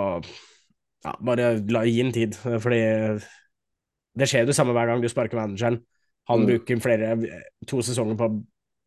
ja, 1.04 1.14
bare 1.20 1.46
la, 1.72 1.84
gi 1.88 2.02
den 2.02 2.12
tid, 2.12 2.36
fordi 2.36 2.80
det 4.20 4.28
skjer 4.28 4.44
jo 4.44 4.50
det 4.50 4.56
samme 4.58 4.74
hver 4.76 4.90
gang 4.90 5.02
du 5.02 5.08
sparker 5.10 5.38
manageren. 5.40 5.80
Han 6.30 6.44
Mm. 6.44 6.46
bruker 6.46 6.80
flere, 6.84 7.06
to 7.66 7.82
sesonger 7.82 8.16
på 8.18 8.26
å 8.28 8.40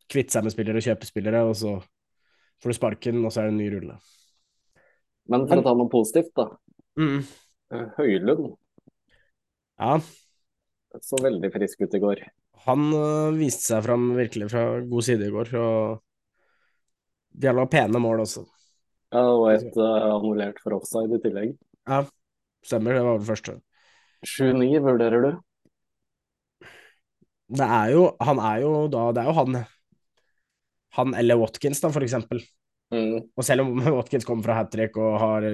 kvitte 0.10 0.32
seg 0.36 0.46
med 0.46 0.54
spillere 0.54 0.80
og 0.80 0.86
kjøpe 0.86 1.08
spillere, 1.10 1.42
og 1.44 1.56
så 1.60 1.74
får 2.64 2.72
du 2.72 2.78
sparken, 2.78 3.24
og 3.26 3.32
så 3.34 3.42
er 3.42 3.50
det 3.50 3.54
en 3.54 3.60
ny 3.60 3.70
rulle. 3.74 3.98
Men 5.28 5.48
for 5.50 5.60
å 5.60 5.66
ta 5.66 5.74
noe 5.76 5.92
positivt, 5.92 6.32
da. 6.36 6.50
Mm. 7.00 7.20
Eh, 7.74 7.86
Høylund 7.98 8.56
Ja, 9.80 10.00
så 11.02 11.20
veldig 11.24 11.50
frisk 11.52 11.82
ut 11.82 11.96
i 11.98 12.00
går. 12.00 12.24
han 12.64 12.94
øh, 12.94 13.36
viste 13.36 13.66
seg 13.74 13.84
fram 13.84 14.12
virkelig 14.16 14.50
fra 14.52 14.80
god 14.88 15.04
side 15.04 15.28
i 15.28 15.32
går, 15.34 15.54
og 15.60 16.04
jævla 17.44 17.66
pene 17.70 18.00
mål 18.00 18.24
også. 18.24 18.46
Ja, 19.14 19.26
og 19.30 19.50
et 19.52 19.76
uh, 19.78 20.16
annullert 20.16 20.60
for 20.64 20.78
offside 20.80 21.18
i 21.18 21.22
tillegg. 21.22 21.58
Ja, 21.90 22.04
stemmer, 22.66 22.94
det 22.96 23.04
var 23.04 23.20
det 23.20 23.28
første. 23.28 23.58
7-9 24.26 24.80
vurderer 24.82 25.22
du? 25.22 25.32
Det 27.54 27.66
er 27.66 27.92
jo, 27.94 28.04
han 28.24 28.40
er 28.42 28.64
jo 28.64 28.74
da, 28.90 29.04
det 29.14 29.22
er 29.24 29.30
jo 29.30 29.36
han, 29.38 29.60
han 30.98 31.14
eller 31.20 31.38
Watkins 31.42 31.82
da, 31.84 31.92
for 31.94 32.06
eksempel. 32.06 32.42
Mm. 32.94 33.20
Og 33.36 33.46
selv 33.46 33.66
om 33.66 33.78
Watkins 34.00 34.26
kommer 34.26 34.46
fra 34.48 34.58
hat 34.62 34.72
trick 34.74 34.98
og 35.02 35.20
har 35.22 35.48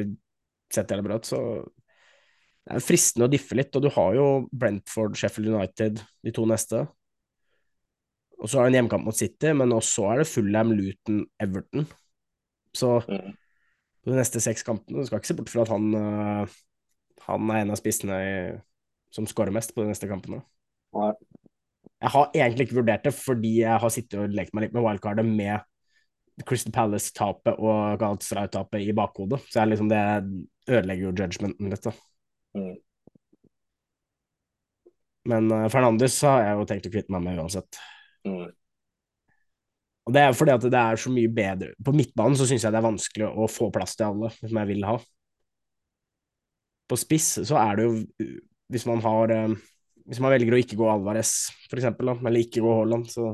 sett 0.74 0.92
hele 0.94 1.04
brøt, 1.06 1.28
så 1.28 1.42
det 2.70 2.78
er 2.78 2.86
fristende 2.86 3.28
å 3.28 3.32
diffe 3.34 3.58
litt. 3.58 3.74
Og 3.76 3.84
du 3.84 3.90
har 3.96 4.16
jo 4.16 4.26
Brentford, 4.52 5.18
Sheffield 5.18 5.52
United, 5.56 6.02
de 6.24 6.34
to 6.36 6.46
neste. 6.50 6.84
Og 8.40 8.48
så 8.48 8.60
har 8.60 8.68
du 8.68 8.72
en 8.72 8.78
hjemmekamp 8.78 9.04
mot 9.08 9.18
City, 9.18 9.52
men 9.58 9.74
også 9.76 10.06
er 10.12 10.22
det 10.22 10.30
Fullham, 10.30 10.72
Luton, 10.78 11.24
Everton. 11.42 11.88
Så 12.78 13.00
Mm. 13.10 13.34
de 14.06 14.16
neste 14.16 14.40
seks 14.40 14.64
kampene, 14.64 15.02
du 15.02 15.06
skal 15.10 15.20
ikke 15.20 15.32
se 15.32 15.36
bort 15.36 15.50
fra 15.52 15.66
at 15.66 15.72
han, 15.74 15.90
øh, 15.96 16.54
han 17.26 17.50
er 17.50 17.64
en 17.64 17.72
av 17.74 17.80
spissene 17.82 18.20
i, 18.24 18.32
som 19.12 19.28
skårer 19.28 19.52
mest 19.52 19.74
på 19.76 19.84
de 19.84 19.90
neste 19.92 20.08
kampene. 20.08 20.44
Nei. 20.96 21.12
Jeg 22.00 22.14
har 22.14 22.30
egentlig 22.32 22.68
ikke 22.68 22.80
vurdert 22.80 23.08
det, 23.08 23.14
fordi 23.16 23.54
jeg 23.62 23.82
har 23.84 23.92
sittet 23.92 24.22
og 24.22 24.36
lekt 24.36 24.54
meg 24.56 24.68
litt 24.68 24.76
med 24.76 24.86
wildcardet 24.86 25.26
med 25.28 26.46
Crystal 26.48 26.72
Palace-tapet 26.72 27.58
og 27.60 28.00
Galatasaray-tapet 28.00 28.86
i 28.88 28.96
bakhodet. 28.96 29.42
Så 29.50 29.60
jeg 29.60 29.74
liksom, 29.74 29.90
det 29.92 30.04
ødelegger 30.70 31.10
jo 31.10 31.16
judgmenten 31.18 31.74
litt, 31.74 31.84
da. 31.84 31.92
Mm. 32.56 32.78
Men 35.30 35.52
uh, 35.52 35.68
Fernandes 35.72 36.16
har 36.26 36.46
jeg 36.46 36.56
jo 36.58 36.70
tenkt 36.70 36.88
å 36.88 36.94
kvitte 36.94 37.14
meg 37.14 37.26
med 37.26 37.42
uansett. 37.44 37.82
Mm. 38.28 38.48
Og 40.08 40.16
det 40.16 40.24
er 40.24 40.38
fordi 40.38 40.56
at 40.56 40.66
det 40.72 40.80
er 40.80 41.00
så 41.00 41.12
mye 41.14 41.30
bedre 41.32 41.70
På 41.86 41.94
midtbanen 41.96 42.34
så 42.36 42.44
syns 42.50 42.66
jeg 42.66 42.74
det 42.74 42.80
er 42.82 42.84
vanskelig 42.84 43.28
å 43.30 43.46
få 43.48 43.70
plass 43.72 43.94
til 43.96 44.10
alle, 44.10 44.32
som 44.40 44.58
jeg 44.62 44.70
vil 44.72 44.88
ha. 44.88 44.96
På 46.90 46.98
spiss 47.00 47.28
så 47.46 47.60
er 47.62 47.78
det 47.80 47.86
jo 47.86 48.32
Hvis 48.74 48.88
man 48.90 49.04
har 49.06 49.36
uh, 49.36 49.54
Hvis 50.10 50.22
man 50.24 50.34
velger 50.34 50.56
å 50.56 50.60
ikke 50.60 50.78
gå 50.80 50.88
Alvarez, 50.90 51.32
for 51.70 51.78
eksempel, 51.78 52.10
da, 52.10 52.16
eller 52.26 52.42
ikke 52.42 52.64
gå 52.66 52.72
Haaland, 52.80 53.10
så 53.14 53.32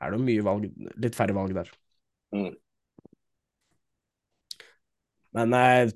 er 0.00 0.12
det 0.12 0.18
jo 0.18 0.24
mye 0.24 0.44
valg 0.46 0.94
Litt 1.04 1.16
færre 1.18 1.36
valg 1.36 1.52
der. 1.56 1.68
Mm. 2.34 2.52
Men 5.36 5.54
eh, 5.58 5.92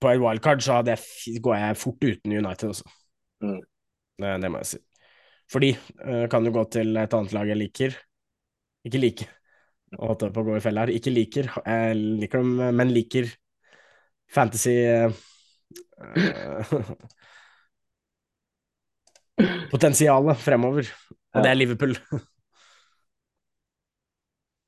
på 0.00 0.10
et 0.10 0.20
wildcard 0.22 0.64
så 0.64 0.80
jeg, 0.86 1.40
går 1.44 1.58
jeg 1.60 1.78
fort 1.78 2.04
uten 2.04 2.34
United 2.34 2.72
også. 2.72 2.90
Mm. 3.44 3.58
Det, 4.18 4.34
det, 4.42 4.50
må 4.50 4.62
jeg 4.62 4.70
si. 4.72 4.82
Fordi 5.52 5.72
eh, 5.74 6.24
kan 6.32 6.44
du 6.44 6.52
gå 6.54 6.64
til 6.74 6.98
et 6.98 7.14
annet 7.14 7.34
lag 7.36 7.50
jeg 7.52 7.60
liker 7.62 7.98
Ikke 8.88 9.02
like. 9.02 9.28
Å 9.96 10.10
holdt 10.10 10.26
på 10.34 10.42
å 10.42 10.48
gå 10.50 10.58
i 10.58 10.64
fella 10.64 10.84
her. 10.84 10.92
Ikke 10.92 11.12
liker, 11.14 11.48
jeg 11.62 12.00
liker 12.20 12.42
dem, 12.42 12.58
men 12.76 12.90
liker 12.92 13.30
fantasy 14.28 14.74
uh, 14.84 15.08
Potensialet 19.72 20.40
fremover, 20.42 20.88
og 21.34 21.44
det 21.44 21.50
er 21.50 21.58
Liverpool. 21.58 21.94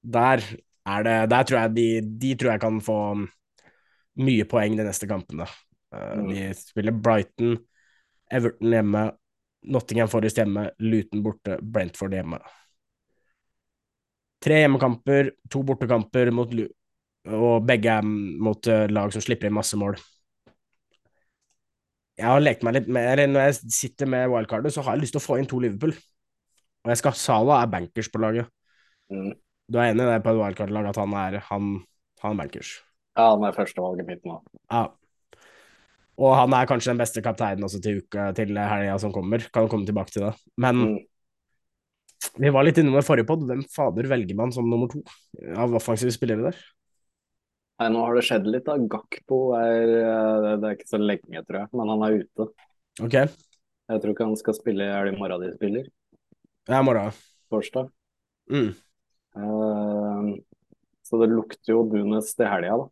Der 0.01 0.43
er 0.87 1.03
det 1.05 1.17
Der 1.31 1.43
tror 1.45 1.59
jeg 1.59 1.75
de, 1.77 1.89
de 2.21 2.35
tror 2.35 2.55
jeg 2.55 2.61
kan 2.61 2.81
få 2.81 2.99
mye 4.21 4.47
poeng 4.49 4.77
de 4.79 4.87
neste 4.87 5.09
kampene. 5.11 5.47
Uh, 5.95 6.21
mm. 6.23 6.29
De 6.31 6.47
spiller 6.55 6.93
Brighton, 6.93 7.59
Everton 8.31 8.75
hjemme, 8.77 9.05
Nottingham 9.63 10.09
Forest 10.09 10.39
hjemme, 10.41 10.69
Luton 10.79 11.23
borte, 11.25 11.59
Brentford 11.63 12.15
hjemme. 12.15 12.41
Tre 14.41 14.63
hjemmekamper, 14.63 15.35
to 15.53 15.63
bortekamper 15.67 16.31
mot 16.33 16.55
og 17.31 17.67
begge 17.69 17.93
er 17.93 18.07
mot 18.07 18.71
uh, 18.71 18.87
lag 18.89 19.13
som 19.13 19.25
slipper 19.25 19.51
inn 19.51 19.59
masse 19.59 19.77
mål. 19.77 19.99
Jeg 22.21 22.29
har 22.29 22.43
lekt 22.43 22.65
meg 22.67 22.77
litt 22.77 22.89
mer 22.93 23.23
Når 23.31 23.47
jeg 23.49 23.73
sitter 23.73 24.09
med 24.11 24.29
wildcardet, 24.33 24.75
så 24.75 24.85
har 24.85 24.97
jeg 24.97 25.07
lyst 25.07 25.17
til 25.17 25.23
å 25.23 25.25
få 25.25 25.39
inn 25.41 25.49
to 25.49 25.61
Liverpool. 25.63 25.95
Og 26.85 26.93
jeg 26.93 27.01
skal 27.01 27.17
Sala 27.17 27.61
er 27.63 27.73
bankers 27.73 28.09
på 28.13 28.21
laget. 28.23 28.49
Mm. 29.13 29.35
Du 29.71 29.79
er 29.79 29.93
enig 29.93 30.07
på 30.25 30.33
et 30.33 30.41
wildcard-lag 30.41 30.89
at 30.91 30.99
han 31.01 31.13
er, 31.19 31.37
han, 31.51 31.75
han 32.23 32.35
er 32.35 32.41
bankers? 32.43 32.73
Ja, 33.19 33.33
han 33.35 33.45
er 33.47 33.55
førstevalget 33.57 34.09
mitt 34.09 34.27
nå. 34.27 34.39
Ja. 34.73 34.89
Og 36.21 36.35
han 36.37 36.53
er 36.57 36.69
kanskje 36.69 36.93
den 36.93 37.01
beste 37.01 37.23
kapteinen 37.25 37.65
også 37.65 37.81
til 37.83 38.03
uka 38.03 38.31
til 38.37 38.59
helga 38.59 38.99
som 39.01 39.13
kommer. 39.15 39.45
Kan 39.55 39.71
komme 39.73 39.89
tilbake 39.89 40.13
til 40.15 40.27
det. 40.27 40.35
Men 40.61 40.83
mm. 40.83 40.99
vi 42.45 42.53
var 42.53 42.67
litt 42.67 42.81
innom 42.81 42.99
det 42.99 43.07
forrige 43.07 43.29
pod. 43.29 43.47
Hvem 43.49 43.65
fader 43.73 44.11
velger 44.11 44.39
man 44.39 44.53
som 44.55 44.69
nummer 44.69 44.91
to 44.93 45.01
av 45.57 45.77
offensive 45.79 46.13
spillere 46.15 46.51
der? 46.51 46.61
Nei, 47.81 47.89
nå 47.89 48.03
har 48.05 48.19
det 48.19 48.27
skjedd 48.29 48.49
litt. 48.53 48.67
da. 48.67 48.77
Gakpo 48.93 49.39
er 49.57 49.95
eh, 50.03 50.51
Det 50.61 50.69
er 50.69 50.77
ikke 50.77 50.91
så 50.91 51.01
lenge, 51.01 51.45
tror 51.49 51.63
jeg, 51.63 51.71
men 51.81 51.93
han 51.95 52.05
er 52.05 52.19
ute. 52.21 52.47
Ok. 53.01 53.17
Jeg 53.91 54.03
tror 54.03 54.13
ikke 54.13 54.29
han 54.29 54.39
skal 54.39 54.55
spille 54.59 54.85
Er 54.85 55.09
det 55.09 55.15
i 55.15 55.19
morgen 55.19 55.41
de 55.43 55.51
spiller? 55.55 55.89
Ja, 56.69 56.83
i 56.83 56.85
morgen. 56.85 57.17
Torsdag. 57.51 57.89
Mm. 58.53 58.71
Uh, 59.35 60.37
så 61.07 61.19
det 61.23 61.31
lukter 61.33 61.73
jo 61.73 61.83
Dunes 61.89 62.35
til 62.37 62.51
helga, 62.51 62.77
da. 62.83 62.89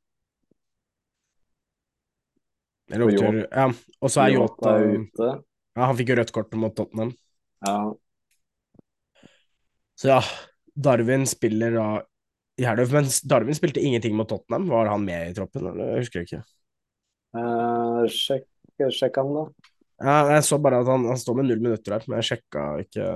Det 2.88 3.00
lukter 3.02 3.42
Ja, 3.44 3.68
og 3.68 4.12
så 4.14 4.24
er 4.24 4.34
Yota 4.38 4.76
ute. 4.80 5.32
Ja, 5.76 5.82
han 5.84 5.98
fikk 5.98 6.14
jo 6.14 6.16
rødt 6.18 6.32
kort 6.34 6.56
mot 6.58 6.74
Tottenham. 6.74 7.12
Ja. 7.66 7.76
Så 9.98 10.14
ja, 10.14 10.22
Darwin 10.78 11.26
spiller 11.28 11.76
da 11.76 11.88
i 12.58 12.66
helga, 12.66 12.86
men 12.92 13.08
Darwin 13.30 13.56
spilte 13.56 13.82
ingenting 13.82 14.16
mot 14.18 14.28
Tottenham. 14.28 14.68
Var 14.68 14.90
han 14.90 15.04
med 15.06 15.30
i 15.30 15.34
troppen, 15.36 15.66
eller? 15.70 15.92
Jeg 15.94 16.04
husker 16.04 16.24
ikke. 16.26 16.40
Uh, 17.36 18.04
sjekk, 18.10 18.48
sjekk 18.94 19.20
han, 19.20 19.34
da. 19.36 19.72
Ja, 19.98 20.16
jeg 20.34 20.46
så 20.46 20.58
bare 20.62 20.80
at 20.82 20.90
han, 20.90 21.06
han 21.10 21.18
står 21.18 21.38
med 21.38 21.48
null 21.48 21.62
minutter 21.62 21.96
her, 21.96 22.04
men 22.06 22.20
jeg 22.20 22.28
sjekka 22.28 22.64
ikke 22.84 23.06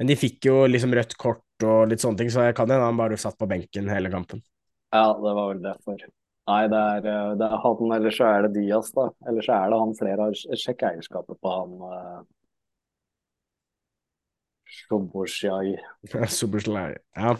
Men 0.00 0.10
de 0.10 0.16
fikk 0.16 0.48
jo 0.48 0.56
liksom 0.68 0.92
rødt 0.96 1.16
kort 1.20 1.64
og 1.64 1.88
litt 1.88 2.00
sånne 2.00 2.20
ting, 2.20 2.32
så 2.32 2.46
jeg 2.48 2.56
kan 2.56 2.68
hende 2.72 2.88
han 2.88 3.00
bare 3.00 3.20
satt 3.20 3.36
på 3.40 3.48
benken 3.48 3.88
hele 3.92 4.12
kampen. 4.12 4.40
Ja, 4.92 5.12
det 5.12 5.32
var 5.36 5.52
vel 5.52 5.62
derfor. 5.64 6.00
Nei, 6.50 6.62
det 6.72 6.78
er, 6.80 7.08
eh, 7.12 7.32
det 7.38 7.46
er 7.46 7.60
han, 7.62 7.92
eller 7.96 8.14
så 8.16 8.28
er 8.28 8.46
det 8.46 8.54
Diaz, 8.56 8.88
da. 8.96 9.10
Eller 9.28 9.44
så 9.44 9.58
er 9.58 9.72
det 9.72 9.80
han 9.82 9.92
flere 9.98 10.28
har 10.28 10.60
Sjekk 10.64 10.86
eierskapet 10.88 11.36
på 11.44 11.52
han 11.52 11.74
Shoboshai. 14.70 15.76
Soboslai. 16.28 16.94
Ja. 17.16 17.34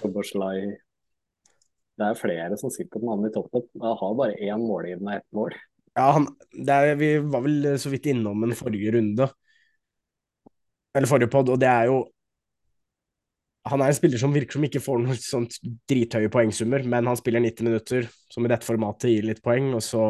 Det 2.00 2.06
er 2.06 2.16
flere 2.16 2.56
som 2.56 2.72
sitter 2.72 2.96
på 2.96 3.02
den 3.04 3.28
i 3.28 3.32
toppen. 3.34 3.66
Jeg 3.76 3.96
har 4.00 4.14
bare 4.16 4.38
én 4.40 4.62
målgivende 4.64 5.18
ett 5.18 5.26
mål. 5.36 5.52
Ja, 5.98 6.06
han, 6.16 6.30
er, 6.64 6.94
vi 6.96 7.10
var 7.20 7.42
vel 7.44 7.74
så 7.82 7.90
vidt 7.92 8.08
innom 8.08 8.46
en 8.46 8.56
forrige 8.56 8.94
runde, 8.94 9.26
eller 10.94 11.10
forrige 11.10 11.28
pod, 11.32 11.50
og 11.52 11.60
det 11.60 11.68
er 11.68 11.90
jo 11.90 11.98
han 13.68 13.82
er 13.84 13.92
en 13.92 13.98
spiller 13.98 14.18
som 14.18 14.32
virker 14.32 14.56
som 14.56 14.64
ikke 14.64 14.80
får 14.80 15.02
noen 15.02 15.18
sånt 15.20 15.58
drithøye 15.90 16.30
poengsummer, 16.32 16.86
men 16.88 17.10
han 17.10 17.18
spiller 17.20 17.42
90 17.44 17.68
minutter, 17.68 18.08
som 18.32 18.46
i 18.46 18.50
dette 18.50 18.64
formatet 18.64 19.12
gir 19.12 19.26
litt 19.28 19.42
poeng, 19.44 19.74
og 19.76 19.84
så 19.84 20.06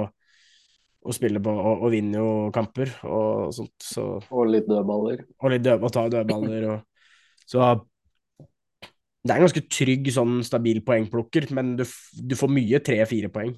og 1.00 1.16
spiller 1.16 1.40
på 1.40 1.52
og, 1.52 1.86
og 1.86 1.92
vinner 1.94 2.20
jo 2.20 2.30
kamper 2.54 2.92
og 3.08 3.54
sånt. 3.56 3.72
Så, 3.80 4.04
og 4.20 4.50
litt 4.52 4.68
dødballer. 4.68 5.22
Og 5.40 5.54
litt 5.54 5.64
død, 5.64 5.86
og 5.86 5.94
tar 5.94 6.10
dødballer. 6.12 6.66
Og, 6.74 6.82
så 7.50 7.72
det 9.20 9.34
er 9.34 9.36
en 9.36 9.44
ganske 9.44 9.66
trygg, 9.68 10.06
sånn 10.14 10.38
stabil 10.46 10.80
poengplukker, 10.86 11.50
men 11.56 11.74
du, 11.76 11.82
du 11.84 12.36
får 12.38 12.54
mye 12.54 12.80
tre-fire 12.84 13.28
poeng. 13.32 13.52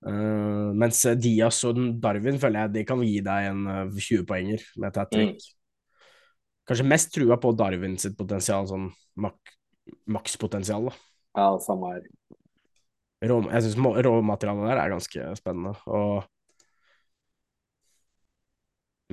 Uh, 0.00 0.72
mens 0.80 1.04
Diaz 1.20 1.58
og 1.68 1.78
Darwin 2.00 2.40
føler 2.40 2.64
jeg 2.64 2.72
de 2.78 2.84
kan 2.88 3.02
gi 3.04 3.18
deg 3.22 3.50
en 3.50 3.66
uh, 3.68 3.92
20 3.92 4.24
poenger 4.26 4.64
med 4.80 4.88
et 4.88 5.00
hat 5.02 5.12
trick. 5.12 5.36
Mm 5.36 5.60
kanskje 6.70 6.86
mest 6.86 7.10
trua 7.14 7.38
på 7.40 7.50
Darwin 7.58 7.96
sitt 7.98 8.14
potensial, 8.18 8.68
sånn 8.70 8.90
mak 9.18 9.56
makspotensial. 10.06 10.86
da. 10.86 10.92
Ja, 11.34 11.46
samme 11.64 11.94
her. 11.96 12.04
Rå, 13.26 13.40
jeg 13.50 13.64
syns 13.64 14.04
råmaterialet 14.06 14.70
der 14.70 14.78
er 14.80 14.92
ganske 14.94 15.32
spennende. 15.38 15.74
Og 15.90 16.29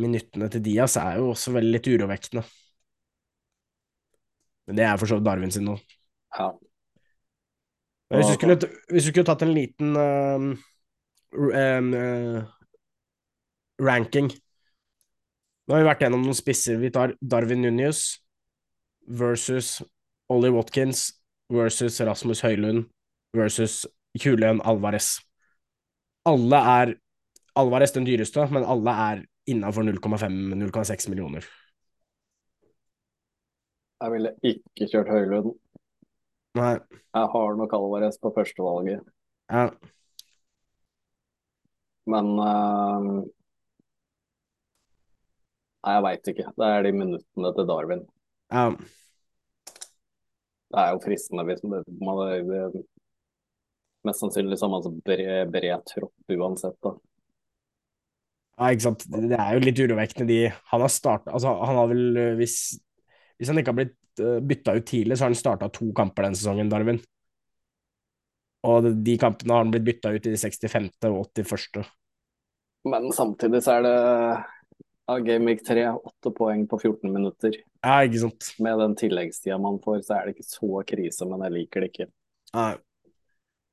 minuttene 0.02 0.50
til 0.54 0.64
Diaz 0.66 0.98
er 1.02 1.20
jo 1.20 1.32
også 1.34 1.54
veldig 1.56 1.74
litt 1.76 1.90
urovekkende. 1.92 2.44
Men 4.68 4.80
det 4.80 4.88
er 4.88 4.98
for 5.00 5.10
så 5.10 5.18
vidt 5.18 5.28
Darwin 5.28 5.54
sin 5.54 5.68
nå. 5.68 5.78
Ja. 6.38 6.50
Men 8.10 8.22
hvis 8.22 8.32
du 8.32 8.38
skulle, 8.40 8.58
hvis 8.92 9.08
du 9.08 9.12
skulle 9.12 9.28
tatt 9.28 9.44
en 9.44 9.56
liten 9.56 9.96
um, 10.00 10.52
um, 11.36 11.94
uh, 11.94 12.44
ranking 13.84 14.30
nå 15.68 15.76
har 15.76 15.84
vi 15.84 15.88
vært 15.90 16.04
gjennom 16.06 16.24
noen 16.24 16.38
spisser. 16.38 16.78
Vi 16.80 16.94
tar 16.96 17.18
Darwin 17.20 17.60
Nunius 17.66 18.22
versus 19.20 19.82
Ollie 20.32 20.54
Watkins 20.56 21.10
versus 21.52 22.00
Rasmus 22.00 22.40
Høylund 22.46 22.86
versus 23.36 23.82
Julian 24.16 24.62
Alvarez. 24.64 25.18
Alle 26.28 26.62
er 26.72 26.94
Alvarez 27.60 27.92
den 27.96 28.08
dyreste, 28.08 28.46
men 28.54 28.64
alle 28.64 28.94
er 29.10 29.26
innafor 29.48 29.88
0,5-0,6 29.88 31.10
millioner. 31.12 31.48
Jeg 33.98 34.14
ville 34.14 34.34
ikke 34.46 34.90
kjørt 34.92 35.10
Høylund. 35.10 35.56
Nei. 36.58 36.74
Jeg 37.16 37.30
har 37.34 37.56
nok 37.58 37.74
Alvarez 37.74 38.20
på 38.22 38.32
førstevalget. 38.36 39.02
Ja. 39.50 39.70
Men 42.08 42.30
uh, 42.40 43.26
Nei, 45.88 45.96
jeg 45.96 46.04
veit 46.04 46.30
ikke. 46.34 46.52
Det 46.60 46.68
er 46.68 46.86
de 46.86 46.94
minuttene 46.96 47.52
til 47.56 47.68
Darwin. 47.70 48.06
Ja. 48.52 48.70
Det 50.68 50.82
er 50.82 50.90
jo 50.92 51.04
fristende 51.04 51.46
hvis 51.48 51.64
man 51.64 52.84
Mest 54.06 54.22
sannsynlig 54.22 54.58
samme 54.60 54.80
som 54.84 55.00
bred, 55.04 55.50
bred 55.52 55.86
tropp 55.90 56.36
uansett, 56.36 56.76
da. 56.86 56.94
Ja, 58.58 58.72
ikke 58.74 58.88
sant. 58.88 59.06
Det 59.14 59.38
er 59.38 59.54
jo 59.54 59.62
litt 59.62 59.80
urovekkende, 59.84 60.28
de 60.32 60.38
Han 60.72 60.82
har 60.82 60.90
starta 60.90 61.30
Altså, 61.38 61.52
han 61.62 61.78
har 61.78 61.92
vel 61.92 62.22
hvis, 62.40 62.58
hvis 63.38 63.52
han 63.52 63.62
ikke 63.62 63.74
har 63.74 63.78
blitt 63.78 64.24
uh, 64.24 64.40
bytta 64.42 64.74
ut 64.80 64.88
tidlig, 64.90 65.18
så 65.18 65.28
har 65.28 65.34
han 65.34 65.38
starta 65.38 65.70
to 65.74 65.92
kamper 65.98 66.26
den 66.26 66.38
sesongen, 66.38 66.72
Darwin. 66.72 67.00
Og 68.68 68.90
de 69.06 69.16
kampene 69.22 69.54
har 69.54 69.64
han 69.64 69.72
blitt 69.72 69.86
bytta 69.86 70.12
ut 70.16 70.26
i 70.26 70.34
de 70.34 70.42
65. 70.42 70.90
og 71.12 71.30
81. 71.38 71.86
Men 72.88 73.12
samtidig 73.14 73.62
så 73.64 73.78
er 73.78 73.86
det 73.86 73.96
ja, 75.08 75.20
Gameweek 75.24 75.64
3, 75.68 75.86
åtte 75.96 76.34
poeng 76.36 76.66
på 76.68 76.80
14 76.82 77.14
minutter. 77.14 77.56
Ja, 77.84 78.02
ikke 78.04 78.26
sant. 78.26 78.50
Med 78.64 78.82
den 78.82 78.96
tilleggstida 79.00 79.60
man 79.62 79.80
får, 79.84 80.02
så 80.08 80.18
er 80.18 80.28
det 80.28 80.36
ikke 80.36 80.50
så 80.50 80.84
krise, 80.88 81.28
men 81.30 81.46
jeg 81.46 81.56
liker 81.60 81.84
det 81.84 81.92
ikke. 81.94 82.10
Nei. 82.58 82.74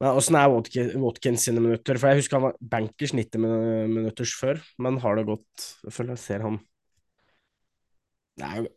Men 0.02 0.18
åssen 0.18 0.37
er 0.37 0.50
Watkins, 0.50 0.94
Watkins 1.00 1.44
sine 1.46 1.62
minutter? 1.62 1.98
For 2.00 2.11
jeg 2.11 2.22
husker 2.22 2.38
han 2.40 2.46
var 2.48 2.57
bankers 2.74 3.12
90 3.14 3.40
min- 3.44 3.92
minutters 3.94 4.33
før, 4.37 4.59
men 4.83 4.98
har 5.04 5.16
det 5.16 5.26
gått 5.28 5.68
Jeg 5.85 5.94
føler 5.94 6.16
jeg 6.16 6.24
ser 6.24 6.42
han 6.44 6.59
Det 8.38 8.44
er 8.48 8.57
jo, 8.59 8.68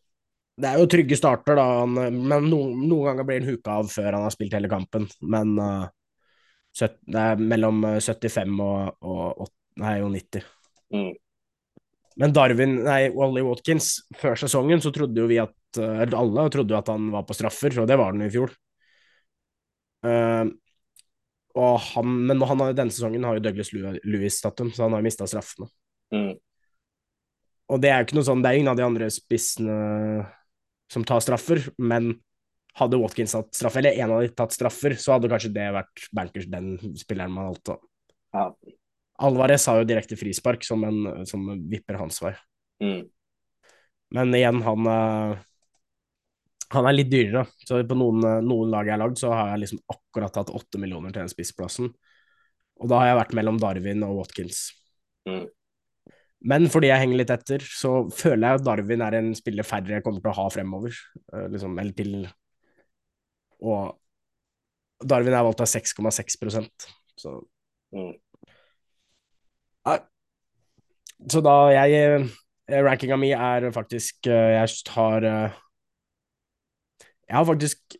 det 0.62 0.70
er 0.70 0.80
jo 0.82 0.90
trygge 0.94 1.18
starter, 1.18 1.58
da, 1.58 1.66
han, 1.82 1.94
men 1.98 2.50
noen, 2.52 2.74
noen 2.90 3.08
ganger 3.12 3.26
blir 3.30 3.42
han 3.42 3.50
huka 3.50 3.78
av 3.82 3.90
før 3.94 4.12
han 4.14 4.26
har 4.28 4.34
spilt 4.34 4.54
hele 4.58 4.70
kampen. 4.70 5.08
Men 5.22 5.56
uh, 5.58 5.88
70, 6.78 7.00
det 7.14 7.24
er 7.24 7.42
mellom 7.42 7.80
eh, 7.90 7.98
75 8.06 8.60
og, 8.62 8.92
og, 9.02 9.48
åt- 9.48 9.56
nei, 9.82 9.96
og 10.06 10.12
90. 10.14 10.46
Mm. 10.94 11.10
Men 12.22 12.34
Darwin, 12.34 12.76
nei, 12.86 13.02
Wally 13.14 13.44
Watkins, 13.46 13.92
før 14.18 14.38
sesongen 14.38 14.82
så 14.82 14.94
trodde 14.94 15.22
jo 15.22 15.28
vi 15.30 15.38
at 15.42 15.82
eh, 15.82 16.06
alle 16.18 16.48
trodde 16.54 16.74
jo 16.74 16.80
at 16.80 16.94
han 16.94 17.10
var 17.14 17.26
på 17.30 17.38
straffer, 17.38 17.78
og 17.82 17.90
det 17.90 17.98
var 17.98 18.14
han 18.14 18.26
i 18.26 18.32
fjor. 18.34 18.54
Eh, 20.06 20.46
og 20.46 20.54
han, 21.94 22.14
men 22.30 22.42
han, 22.46 22.62
har- 22.64 22.76
denne 22.78 22.94
sesongen 22.94 23.26
har 23.28 23.38
jo 23.38 23.44
Douglas 23.48 23.72
Lewis 23.74 24.42
tatt 24.44 24.60
dem, 24.60 24.70
så 24.76 24.86
han 24.86 24.96
har 24.98 25.06
mista 25.06 25.28
straffene. 25.30 25.70
Mm. 26.14 26.36
Og 27.68 27.82
det 27.84 27.90
er 27.92 28.00
jo 28.00 28.08
ikke 28.08 28.18
noe 28.20 28.28
sånn, 28.30 28.44
det 28.44 28.52
er 28.52 28.60
ingen 28.62 28.72
av 28.72 28.80
de 28.80 28.86
andre 28.86 29.10
spissene 29.12 29.78
som 30.92 31.04
tar 31.08 31.20
straffer, 31.24 31.66
men 31.82 32.14
hadde 32.78 33.00
Watkins 33.02 33.34
tatt 33.34 33.50
straffer, 33.58 33.82
eller 33.82 33.98
en 34.04 34.14
av 34.16 34.22
de 34.24 34.30
tatt 34.38 34.54
straffer, 34.56 34.96
så 35.02 35.16
hadde 35.16 35.32
kanskje 35.32 35.52
det 35.56 35.66
vært 35.76 36.06
bankers, 36.16 36.48
den 36.52 36.76
spilleren 37.00 37.34
man 37.34 37.50
valgte. 37.50 37.80
Ja. 38.38 38.52
Alvarez 39.28 39.66
har 39.68 39.82
jo 39.82 39.88
direkte 39.90 40.18
frispark 40.20 40.64
som, 40.64 40.84
en, 40.86 41.26
som 41.26 41.44
vipper 41.72 41.98
hans 41.98 42.22
vei. 42.22 42.36
Mm. 42.84 43.08
Men 44.14 44.36
igjen, 44.38 44.62
han 44.64 44.90
eh, 44.94 45.40
Han 46.76 46.88
er 46.90 46.96
litt 46.98 47.12
dyrere. 47.12 47.46
Så 47.64 47.80
på 47.88 47.96
noen, 47.98 48.24
eh, 48.28 48.42
noen 48.44 48.72
lag 48.74 48.88
jeg 48.88 48.98
har 48.98 49.04
lagd, 49.06 49.20
så 49.20 49.32
har 49.32 49.54
jeg 49.54 49.64
liksom 49.64 49.84
akkurat 49.94 50.40
hatt 50.42 50.52
åtte 50.52 50.82
millioner 50.82 51.14
til 51.14 51.24
den 51.24 51.32
spissplassen. 51.32 51.94
Og 52.78 52.90
da 52.92 53.00
har 53.02 53.12
jeg 53.12 53.20
vært 53.22 53.38
mellom 53.40 53.60
Darwin 53.62 54.04
og 54.06 54.18
Watkins. 54.20 54.66
Mm. 55.28 55.46
Men 56.48 56.68
fordi 56.70 56.92
jeg 56.92 57.02
henger 57.02 57.22
litt 57.22 57.32
etter, 57.34 57.64
så 57.66 57.94
føler 58.14 58.44
jeg 58.44 58.60
at 58.60 58.66
Darwin 58.68 59.04
er 59.06 59.18
en 59.18 59.32
spiller 59.38 59.66
færre 59.66 59.96
jeg 59.96 60.04
kommer 60.06 60.22
til 60.22 60.34
å 60.34 60.38
ha 60.38 60.50
fremover. 60.54 61.00
eh, 61.34 61.48
liksom, 61.54 61.80
eller 61.80 61.96
til 61.98 62.28
Og 63.58 63.98
Darwin 65.02 65.34
er 65.34 65.46
valgt 65.46 65.62
av 65.62 65.70
6,6 65.72 66.88
så 67.18 67.40
Mm. 67.88 68.12
Nei. 69.88 70.00
Så 71.32 71.40
da 71.40 71.54
jeg 71.72 71.94
eh, 72.68 72.82
Rankinga 72.84 73.16
mi 73.16 73.30
er 73.32 73.70
faktisk 73.72 74.28
Jeg 74.28 74.68
har 74.92 75.56
Jeg 77.28 77.38
har 77.38 77.48
faktisk 77.48 77.98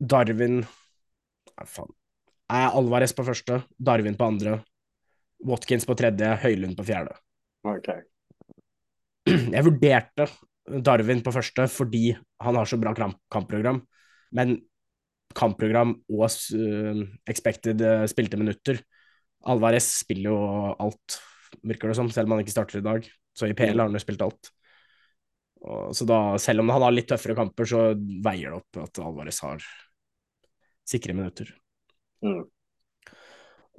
Darwin 0.00 0.60
Nei, 0.60 1.66
faen. 1.68 1.92
Er 2.50 2.76
Alvarez 2.76 3.12
på 3.14 3.24
første, 3.26 3.60
Darwin 3.78 4.16
på 4.18 4.26
andre, 4.26 4.56
Watkins 5.46 5.84
på 5.86 5.94
tredje, 5.98 6.30
Høylund 6.42 6.76
på 6.78 6.86
fjerde. 6.88 7.14
Ok. 7.68 7.90
Jeg 9.54 9.66
vurderte 9.66 10.26
Darwin 10.80 11.22
på 11.24 11.34
første 11.34 11.66
fordi 11.70 12.10
han 12.42 12.58
har 12.58 12.68
så 12.68 12.78
bra 12.80 12.94
kamp 12.96 13.20
kampprogram, 13.32 13.82
men 14.36 14.56
kampprogram 15.36 15.94
og 16.10 16.24
uh, 16.26 17.04
expected 17.30 17.84
uh, 17.84 18.06
spilte 18.10 18.40
minutter 18.40 18.80
Alvarez 19.48 19.86
spiller 20.02 20.28
jo 20.28 20.38
alt, 20.74 21.16
virker 21.64 21.90
det 21.90 21.96
som, 21.96 22.10
selv 22.12 22.28
om 22.28 22.36
han 22.36 22.42
ikke 22.44 22.52
starter 22.52 22.80
i 22.80 22.84
dag. 22.84 23.06
Så 23.36 23.48
i 23.48 23.54
PL 23.56 23.78
har 23.78 23.88
han 23.88 23.96
jo 23.96 24.02
spilt 24.02 24.22
alt. 24.24 24.50
Og, 25.60 25.96
så 25.96 26.06
da, 26.08 26.20
selv 26.40 26.62
om 26.62 26.72
han 26.72 26.84
har 26.86 26.94
litt 26.94 27.08
tøffere 27.10 27.36
kamper, 27.36 27.68
så 27.68 27.82
veier 27.96 28.52
det 28.52 28.60
opp 28.60 28.80
at 28.86 29.00
Alvarez 29.04 29.40
har 29.44 29.64
sikre 30.88 31.14
minutter. 31.16 31.50
Mm. 32.24 32.44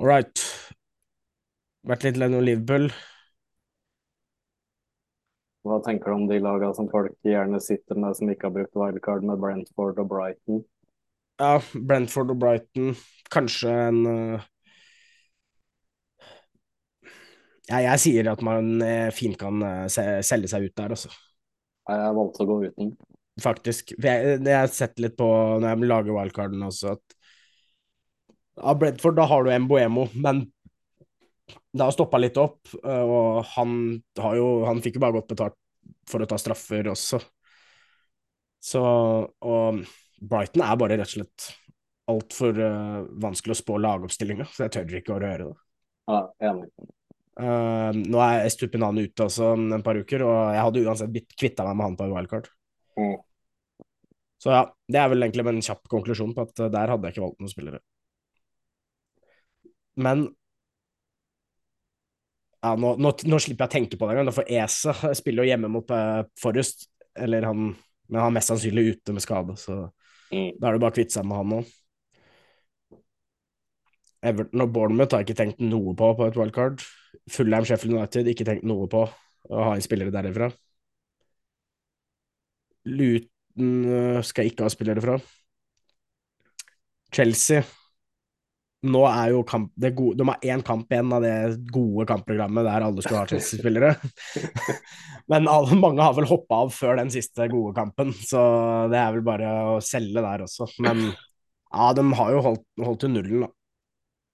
All 0.01 0.09
right. 0.09 0.43
Vært 1.87 2.05
litt 2.05 2.19
Leno 2.21 2.41
Liverpool. 2.43 2.91
Hva 5.65 5.77
tenker 5.85 6.09
du 6.09 6.17
om 6.17 6.29
de 6.29 6.39
lagene 6.41 6.73
som 6.73 6.89
folk 6.89 7.13
gjerne 7.25 7.59
sitter 7.61 7.97
med 8.01 8.17
som 8.17 8.29
ikke 8.33 8.49
har 8.49 8.55
brukt 8.55 8.77
wildcard, 8.77 9.25
med 9.25 9.41
Brentford 9.41 9.99
og 10.01 10.07
Brighton? 10.09 10.63
Ja, 11.41 11.57
Brentford 11.73 12.33
og 12.33 12.39
Brighton. 12.41 12.95
Kanskje 13.33 13.73
en 13.89 13.99
uh... 14.05 14.47
ja, 17.69 17.81
Jeg 17.85 18.01
sier 18.05 18.31
at 18.33 18.41
man 18.45 18.73
eh, 18.85 19.09
fint 19.13 19.37
kan 19.41 19.61
eh, 19.65 19.85
se 19.93 20.05
selge 20.25 20.49
seg 20.49 20.65
ut 20.69 20.77
der, 20.77 20.97
altså. 20.97 21.13
Jeg 21.91 22.17
valgte 22.17 22.43
å 22.43 22.49
gå 22.49 22.59
uten. 22.67 22.93
Faktisk. 23.41 23.93
Jeg, 23.95 24.37
jeg 24.37 24.57
har 24.57 24.71
sett 24.71 24.99
litt 25.01 25.17
på 25.19 25.27
når 25.61 25.67
jeg 25.69 25.89
lager 25.91 26.17
wildcarden 26.17 26.67
også, 26.67 26.95
at 26.97 27.17
av 28.61 28.77
Bredford 28.81 29.15
da 29.17 29.25
har 29.29 29.45
du 29.45 29.51
Mboemo, 29.63 30.07
men 30.13 30.43
det 31.71 31.85
har 31.85 31.93
stoppa 31.95 32.19
litt 32.19 32.37
opp, 32.39 32.67
eh, 32.83 33.03
og 33.03 33.45
han 33.55 33.73
har 34.19 34.35
jo 34.37 34.47
Han 34.67 34.81
fikk 34.83 34.99
jo 34.99 35.03
bare 35.03 35.17
godt 35.19 35.31
betalt 35.31 35.57
for 36.09 36.23
å 36.23 36.27
ta 36.27 36.37
straffer 36.39 36.91
også. 36.91 37.21
Så 38.61 38.81
Og 38.81 39.81
Brighton 40.21 40.63
er 40.65 40.77
bare 40.77 40.99
rett 40.99 41.09
og 41.09 41.15
slett 41.15 41.49
altfor 42.11 42.57
uh, 42.59 43.03
vanskelig 43.23 43.55
å 43.55 43.59
spå 43.61 43.77
lagoppstillinga, 43.79 44.45
så 44.51 44.65
jeg 44.65 44.73
tør 44.75 44.97
ikke 44.99 45.13
å 45.15 45.21
røre 45.21 45.45
det. 45.47 45.59
Ja, 46.11 46.17
enig. 46.49 46.67
Eh, 47.41 47.91
nå 47.97 48.21
er 48.21 48.45
Estupinan 48.45 48.99
ute 49.01 49.25
også 49.25 49.53
om 49.55 49.69
et 49.73 49.85
par 49.85 49.97
uker, 49.97 50.23
og 50.27 50.39
jeg 50.53 50.65
hadde 50.65 50.83
uansett 50.85 51.37
kvitta 51.39 51.65
meg 51.65 51.77
med 51.79 51.87
han 51.89 51.97
på 51.99 52.09
wildcard. 52.11 52.49
Mm. 52.99 53.15
Så 54.41 54.53
ja, 54.53 54.61
det 54.89 54.99
er 55.01 55.09
vel 55.11 55.25
egentlig 55.25 55.47
en 55.49 55.63
kjapp 55.65 55.89
konklusjon 55.89 56.35
på 56.37 56.45
at 56.47 56.61
eh, 56.65 56.71
der 56.73 56.93
hadde 56.93 57.09
jeg 57.09 57.15
ikke 57.15 57.25
valgt 57.25 57.41
noen 57.41 57.53
spillere. 57.53 57.81
Men 59.95 60.27
ja, 62.61 62.75
nå, 62.77 62.93
nå, 63.01 63.13
nå 63.25 63.39
slipper 63.41 63.65
jeg 63.65 63.71
å 63.71 63.75
tenke 63.77 63.97
på 63.97 64.07
det 64.07 64.15
engang, 64.15 64.35
for 64.35 64.49
Ese 64.61 64.93
spiller 65.19 65.45
jo 65.45 65.53
hjemme 65.53 65.71
mot 65.73 65.93
uh, 65.95 66.21
Forrest, 66.41 66.85
eller 67.17 67.47
han, 67.49 67.71
men 68.07 68.21
han 68.21 68.29
er 68.29 68.37
mest 68.37 68.53
sannsynlig 68.53 68.85
ute 68.95 69.17
med 69.17 69.25
skade, 69.25 69.57
så 69.61 69.83
Mm. 70.31 70.53
da 70.63 70.69
er 70.69 70.77
det 70.77 70.79
bare 70.79 70.93
å 70.93 70.95
kvitte 70.95 71.11
seg 71.11 71.25
med 71.27 71.41
han 71.41 71.49
nå. 71.51 71.57
Everton 74.29 74.63
og 74.63 74.69
Bournemouth 74.71 75.11
har 75.11 75.25
jeg 75.25 75.27
ikke 75.27 75.39
tenkt 75.41 75.63
noe 75.65 75.91
på 75.99 76.07
på 76.15 76.27
et 76.29 76.37
wildcard. 76.39 76.85
Fulham, 77.31 77.65
Sheffield 77.67 77.97
United, 77.97 78.29
ikke 78.31 78.47
tenkt 78.47 78.67
noe 78.67 78.87
på 78.91 79.05
å 79.05 79.67
ha 79.67 79.75
inn 79.75 79.85
spillere 79.85 80.13
derifra. 80.13 80.49
Luton 82.89 83.85
øh, 83.85 84.23
skal 84.25 84.49
ikke 84.49 84.65
ha 84.65 84.73
spillere 84.73 85.03
fra. 85.03 85.19
Chelsea 87.11 87.61
Nå 88.81 89.01
er 89.05 89.33
jo 89.35 89.43
kamp 89.45 89.69
det 89.77 89.91
gode, 89.93 90.17
De 90.17 90.25
har 90.25 90.45
én 90.55 90.63
kamp 90.65 90.89
igjen 90.89 91.11
av 91.13 91.21
det 91.21 91.33
gode 91.69 92.07
kampprogrammet 92.09 92.65
der 92.65 92.85
alle 92.87 93.03
skulle 93.05 93.19
ha 93.19 93.29
Chelsea-spillere. 93.29 93.91
Men 95.31 95.45
alle, 95.51 95.77
mange 95.77 96.01
har 96.01 96.15
vel 96.17 96.25
hoppa 96.25 96.63
av 96.63 96.71
før 96.73 96.97
den 96.97 97.11
siste 97.13 97.45
gode 97.51 97.75
kampen, 97.77 98.09
så 98.25 98.41
det 98.89 98.97
er 98.97 99.13
vel 99.13 99.25
bare 99.27 99.51
å 99.75 99.75
selge 99.85 100.23
der 100.25 100.47
også. 100.47 100.65
Men 100.81 101.11
ja, 101.11 101.91
de 101.93 102.07
har 102.17 102.33
jo 102.33 102.41
holdt, 102.47 102.65
holdt 102.81 103.03
til 103.05 103.13
nullen, 103.13 103.45
da. 103.45 103.51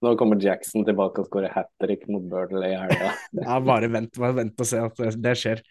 Nå 0.06 0.14
kommer 0.20 0.38
Jackson 0.42 0.86
tilbake 0.86 1.24
og 1.24 1.30
skårer 1.30 1.54
hat 1.56 1.72
trick 1.82 2.04
mot 2.12 2.26
Burnley 2.30 2.76
i 2.76 2.78
helga. 2.78 3.14
Ja, 3.42 3.58
bare 3.64 3.90
vent, 3.90 4.14
bare 4.20 4.36
vent 4.44 4.62
og 4.62 4.70
se 4.70 4.82
at 4.84 5.02
det, 5.18 5.34
skjer. 5.40 5.64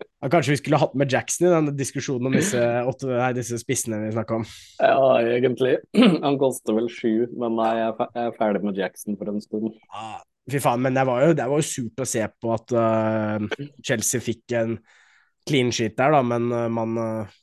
Ja, 0.00 0.30
kanskje 0.32 0.54
vi 0.54 0.60
skulle 0.62 0.80
hatt 0.80 0.94
med 0.96 1.12
Jackson 1.12 1.48
i 1.48 1.52
den 1.52 1.76
diskusjonen 1.76 2.30
om 2.30 2.36
disse, 2.36 2.60
åtte, 2.88 3.10
nei, 3.12 3.30
disse 3.36 3.58
spissene 3.60 4.00
vi 4.06 4.14
snakka 4.16 4.40
om. 4.40 4.46
ja, 4.80 5.10
egentlig. 5.36 5.76
Han 6.24 6.40
koster 6.40 6.76
vel 6.78 6.88
sju, 6.92 7.26
men 7.36 7.58
nei, 7.60 7.72
jeg 7.82 7.92
er 7.92 8.20
er 8.24 8.36
ferdig 8.38 8.64
med 8.64 8.80
Jackson 8.80 9.18
for 9.20 9.32
en 9.32 9.44
stund. 9.44 9.74
Ja, 9.92 10.10
fy 10.52 10.62
faen, 10.64 10.84
men 10.84 10.96
det 10.96 11.04
var 11.08 11.26
jo, 11.26 11.36
det 11.36 11.48
var 11.52 11.60
jo 11.60 11.68
surt 11.68 12.00
å 12.00 12.08
se 12.08 12.24
på 12.40 12.54
at 12.56 12.76
uh, 12.76 13.66
Chelsea 13.84 14.24
fikk 14.24 14.56
en 14.56 14.78
clean 15.46 15.68
sheet 15.68 15.98
der, 16.00 16.16
da, 16.16 16.24
men 16.26 16.48
uh, 16.50 16.64
man 16.72 16.96
øh, 16.98 17.36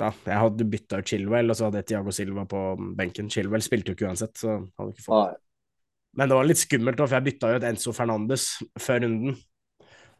Ja, 0.00 0.10
jeg 0.26 0.40
hadde 0.40 0.66
bytta 0.72 0.98
ut 1.00 1.10
Chilwell, 1.10 1.52
og 1.52 1.58
så 1.58 1.66
hadde 1.68 1.82
jeg 1.82 1.90
Tiago 1.92 2.12
Silva 2.14 2.46
på 2.48 2.60
benken. 2.96 3.28
Chilwell 3.32 3.64
spilte 3.64 3.92
jo 3.92 3.98
ikke 3.98 4.08
uansett, 4.08 4.34
så 4.40 4.56
hadde 4.78 4.94
ikke 4.94 5.06
fått. 5.06 5.38
Men 6.18 6.30
det 6.30 6.36
var 6.38 6.48
litt 6.48 6.58
skummelt, 6.58 6.98
for 6.98 7.14
jeg 7.18 7.26
bytta 7.28 7.52
jo 7.52 7.60
ut 7.60 7.66
Enzo 7.68 7.92
Fernandes 7.94 8.46
før 8.82 9.04
runden. 9.04 9.36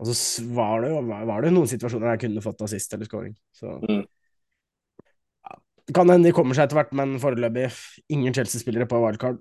Og 0.00 0.08
så 0.08 0.44
var 0.56 0.84
det 0.84 0.92
jo 0.94 1.00
var 1.04 1.44
det 1.44 1.52
noen 1.52 1.68
situasjoner 1.68 2.06
der 2.06 2.14
jeg 2.16 2.22
kunne 2.28 2.44
fått 2.44 2.62
assist 2.64 2.94
eller 2.96 3.08
scoring. 3.08 3.34
Så 3.52 3.74
Mm. 3.82 4.04
ja, 5.44 5.56
Det 5.86 5.94
kan 5.94 6.08
hende 6.08 6.28
de 6.28 6.32
kommer 6.36 6.54
seg 6.54 6.68
etter 6.68 6.78
hvert, 6.78 6.92
men 6.96 7.18
foreløpig 7.20 7.66
ingen 8.08 8.32
Chelsea-spillere 8.36 8.88
på 8.88 9.00
wildcard. 9.02 9.40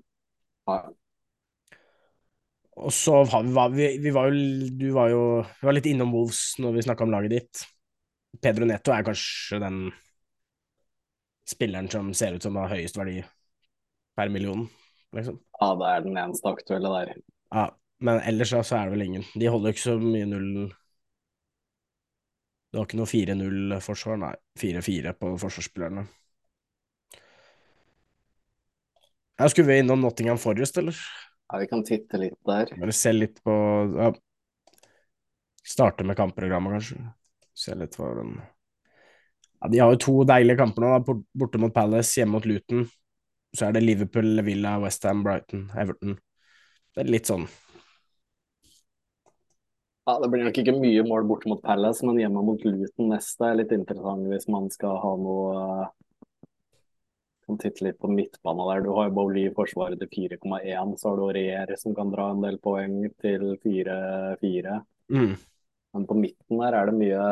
Nei. 0.68 0.80
Og 2.80 2.92
så 2.92 3.24
var 3.28 3.42
vi, 3.44 3.52
var 3.52 3.72
vi, 3.74 3.88
vi 4.00 4.10
var 4.14 4.30
jo 4.30 4.68
Du 4.78 4.86
var 4.94 5.10
jo 5.12 5.22
vi 5.42 5.66
var 5.66 5.74
litt 5.76 5.88
innom 5.90 6.12
Wolves 6.14 6.54
når 6.58 6.76
vi 6.76 6.84
snakka 6.86 7.04
om 7.04 7.10
laget 7.12 7.30
ditt. 7.34 7.64
Pedro 8.40 8.64
Neto 8.68 8.92
er 8.94 9.02
kanskje 9.04 9.58
den 9.60 9.80
spilleren 11.50 11.90
som 11.90 12.12
ser 12.14 12.36
ut 12.36 12.46
som 12.46 12.56
har 12.60 12.70
høyest 12.72 12.98
verdi 12.98 13.20
per 14.18 14.30
million, 14.32 14.66
liksom. 15.16 15.40
Ja, 15.60 15.72
det 15.80 15.90
er 15.90 16.04
den 16.06 16.18
eneste 16.20 16.52
aktuelle 16.52 16.92
der. 16.94 17.14
Ja, 17.50 17.66
men 18.06 18.20
ellers 18.30 18.52
så 18.54 18.62
er 18.76 18.88
det 18.88 18.94
vel 18.94 19.06
ingen. 19.08 19.26
De 19.34 19.50
holder 19.50 19.70
jo 19.70 19.76
ikke 19.76 19.88
så 19.88 19.96
mye 20.00 20.28
null 20.28 20.52
Det 22.70 22.78
var 22.78 22.86
ikke 22.86 23.00
noe 23.00 23.10
4-0-forsvar, 23.10 24.18
nei. 24.22 24.34
4-4 24.60 25.12
på 25.18 25.32
forsvarsspillerne. 25.42 26.04
Her 29.40 29.50
skulle 29.50 29.72
vi 29.72 29.80
innom 29.82 30.04
Nottingham 30.04 30.38
Forest, 30.38 30.78
eller? 30.78 30.96
Ja, 31.50 31.58
vi 31.58 31.66
kan 31.66 31.82
titte 31.84 32.20
litt 32.20 32.38
der. 32.46 32.70
Bare 32.78 32.94
se 32.94 33.12
litt 33.16 33.40
på 33.42 33.54
ja. 33.96 34.12
Starte 35.66 36.06
med 36.06 36.18
kampprogrammet, 36.18 36.76
kanskje. 36.78 37.02
Se 37.58 37.74
litt 37.74 37.98
hva 37.98 38.12
den 38.20 38.36
ja, 39.60 39.68
De 39.68 39.78
har 39.78 39.92
jo 39.92 40.00
to 40.00 40.16
deilige 40.28 40.58
kamper 40.60 40.84
nå. 40.84 40.90
da, 40.96 41.14
Borte 41.36 41.60
mot 41.60 41.74
Palace, 41.74 42.16
hjemme 42.20 42.38
mot 42.38 42.48
Luton. 42.48 42.86
Så 43.56 43.66
er 43.66 43.74
det 43.74 43.82
Liverpool, 43.82 44.40
Villa, 44.46 44.78
Westham, 44.82 45.24
Brighton, 45.26 45.70
Everton. 45.78 46.18
Det 46.94 47.04
er 47.04 47.10
litt 47.12 47.30
sånn 47.30 47.46
Ja, 50.08 50.16
Det 50.18 50.30
blir 50.32 50.42
nok 50.46 50.58
ikke 50.58 50.74
mye 50.74 51.02
mål 51.06 51.26
borte 51.28 51.50
mot 51.50 51.62
Palace, 51.62 52.02
men 52.06 52.18
hjemme 52.18 52.42
mot 52.42 52.62
Luton 52.66 53.12
neste 53.12 53.46
er 53.46 53.60
litt 53.60 53.74
interessant 53.76 54.26
hvis 54.30 54.48
man 54.50 54.70
skal 54.74 54.96
ha 55.02 55.12
noe 55.20 55.84
Kan 57.46 57.58
titte 57.58 57.84
litt 57.86 57.98
på 57.98 58.10
midtbanen 58.10 58.68
der. 58.70 58.82
Du 58.86 58.90
har 58.94 59.08
jo 59.08 59.14
Bowley 59.14 59.48
i 59.48 59.54
forsvaret 59.54 59.98
til 59.98 60.30
4,1, 60.38 60.96
så 60.98 61.08
har 61.10 61.16
du 61.18 61.24
Aurier 61.26 61.72
som 61.78 61.94
kan 61.96 62.12
dra 62.12 62.28
en 62.30 62.42
del 62.44 62.58
poeng 62.62 63.00
til 63.22 63.56
4-4. 63.64 64.76
mm. 65.10 65.32
Men 65.90 66.04
på 66.06 66.14
midten 66.14 66.60
der 66.62 66.76
er 66.78 66.86
det 66.86 66.94
mye 66.94 67.22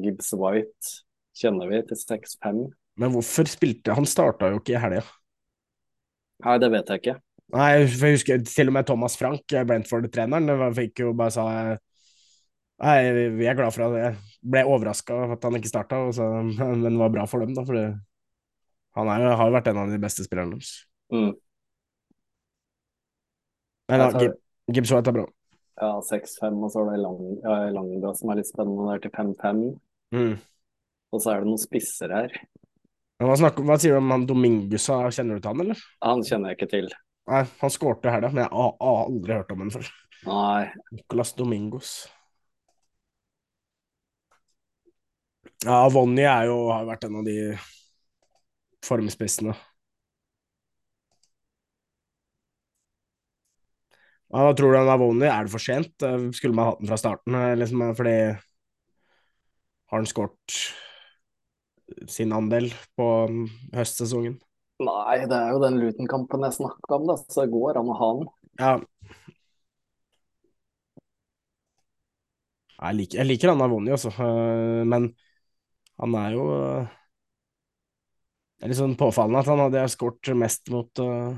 Gibbs 0.00 0.32
White, 0.40 0.94
kjenner 1.38 1.70
vi, 1.70 1.80
til 1.88 1.98
6-5. 2.00 2.60
Men 2.98 3.14
hvorfor 3.14 3.46
spilte 3.46 3.94
Han 3.94 4.06
starta 4.10 4.50
jo 4.52 4.58
ikke 4.60 4.74
i 4.74 4.82
helga. 4.82 5.04
Nei, 6.44 6.56
det 6.62 6.70
vet 6.74 6.90
jeg 6.92 7.02
ikke. 7.02 7.16
Nei, 7.54 7.68
for 7.88 8.06
jeg 8.10 8.18
husker 8.18 8.42
til 8.44 8.70
og 8.70 8.74
med 8.76 8.86
Thomas 8.88 9.16
Frank, 9.18 9.44
Brentford-treneren, 9.48 10.50
fikk 10.76 11.04
jo 11.06 11.14
bare 11.16 11.34
sa 11.34 11.46
Nei, 12.78 12.98
vi 13.34 13.46
er 13.50 13.56
glad 13.58 13.74
for 13.74 13.88
at 13.88 13.96
jeg 13.98 14.42
ble 14.46 14.60
overraska 14.70 15.14
over 15.16 15.34
at 15.34 15.46
han 15.48 15.56
ikke 15.58 15.70
starta, 15.70 15.98
men 16.60 16.84
det 16.84 16.92
var 17.00 17.14
bra 17.14 17.24
for 17.26 17.42
dem, 17.42 17.56
da. 17.56 17.64
For 17.66 17.78
han 18.98 19.10
er, 19.14 19.24
har 19.40 19.48
jo 19.50 19.54
vært 19.56 19.70
en 19.72 19.80
av 19.82 19.90
de 19.94 19.98
beste 20.02 20.26
spillerne 20.26 20.54
deres. 20.58 20.74
Mm. 21.14 21.32
Men 23.88 24.04
tar- 24.04 24.20
Gib- 24.20 24.38
Gibbs 24.76 24.92
White 24.94 25.10
er 25.10 25.16
bra. 25.18 25.26
Ja, 25.78 25.90
6-5, 26.02 26.62
og 26.66 26.70
så 26.74 26.82
er 26.84 26.92
det 26.92 27.02
Lang, 27.02 27.90
ja, 28.02 28.12
som 28.18 28.30
er 28.32 28.40
litt 28.40 28.50
spennende 28.50 28.86
der 28.90 29.02
til 29.04 29.12
5-5. 29.14 29.60
Mm. 30.14 30.32
Og 31.12 31.22
så 31.24 31.32
er 31.32 31.42
det 31.42 31.48
noen 31.50 31.60
spisser 31.62 32.12
her. 32.12 32.34
Hva, 33.18 33.34
snakker, 33.40 33.64
hva 33.66 33.76
sier 33.80 33.96
du 33.96 34.00
om 34.02 34.12
han 34.14 34.26
Domingus? 34.28 34.86
Kjenner 35.16 35.38
du 35.38 35.42
til 35.42 35.50
han, 35.52 35.62
eller? 35.64 35.80
Han 36.04 36.22
kjenner 36.26 36.52
jeg 36.52 36.60
ikke 36.60 36.70
til. 36.74 36.90
Nei, 37.28 37.40
han 37.60 37.72
skårte 37.74 38.12
her, 38.12 38.22
da, 38.24 38.30
men 38.32 38.44
jeg 38.44 38.52
har 38.54 38.76
aldri 38.92 39.34
hørt 39.36 39.50
om 39.54 39.64
ham 39.64 39.72
før. 39.74 39.88
Nei, 40.28 40.62
Nicolas 40.94 41.34
Domingos. 41.38 41.96
Ja, 45.64 45.80
Vonny 45.90 46.22
er 46.30 46.46
jo, 46.48 46.56
har 46.70 46.86
vært 46.88 47.04
en 47.08 47.18
av 47.20 47.26
de 47.26 47.34
formspissene. 48.88 49.54
Ja, 54.28 54.42
Hva 54.44 54.52
tror 54.56 54.74
du 54.74 54.78
om 54.82 54.90
Avoni? 54.92 55.24
Er 55.28 55.46
det 55.46 55.52
for 55.54 55.62
sent? 55.64 55.94
Eh, 56.04 56.28
Skulle 56.36 56.54
man 56.56 56.68
hatt 56.70 56.82
den 56.82 56.90
fra 56.90 56.98
starten? 57.00 57.34
eh, 57.34 57.54
Liksom, 57.56 57.82
eh, 57.88 57.94
fordi 57.96 58.16
har 59.88 59.98
han 59.98 60.06
skåret 60.06 60.58
sin 62.10 62.32
andel 62.36 62.70
på 62.98 63.06
mm, 63.30 63.46
høstsesongen? 63.76 64.38
Nei, 64.78 65.16
det 65.26 65.34
er 65.34 65.54
jo 65.54 65.62
den 65.64 65.78
Luton-kampen 65.82 66.44
jeg 66.46 66.54
snakka 66.60 66.98
om, 67.00 67.08
da, 67.10 67.16
så 67.18 67.42
det 67.44 67.52
går 67.54 67.80
an 67.80 67.90
å 67.90 67.96
ha 67.98 68.10
den. 68.20 68.28
Ja. 68.60 68.74
Jeg 72.78 72.94
liker, 72.94 73.18
jeg 73.18 73.26
liker 73.26 73.50
han 73.52 73.64
Avoni, 73.64 73.90
altså. 73.94 74.12
Eh, 74.14 74.84
Men 74.86 75.10
han 75.98 76.14
er 76.20 76.36
jo 76.36 76.44
eh, 76.54 76.92
Det 78.58 78.66
er 78.66 78.72
litt 78.72 78.80
sånn 78.80 78.98
påfallende 78.98 79.42
at 79.42 79.50
han 79.50 79.62
hadde 79.66 79.84
skåret 79.90 80.30
mest 80.38 80.70
mot 80.74 81.02
uh, 81.02 81.34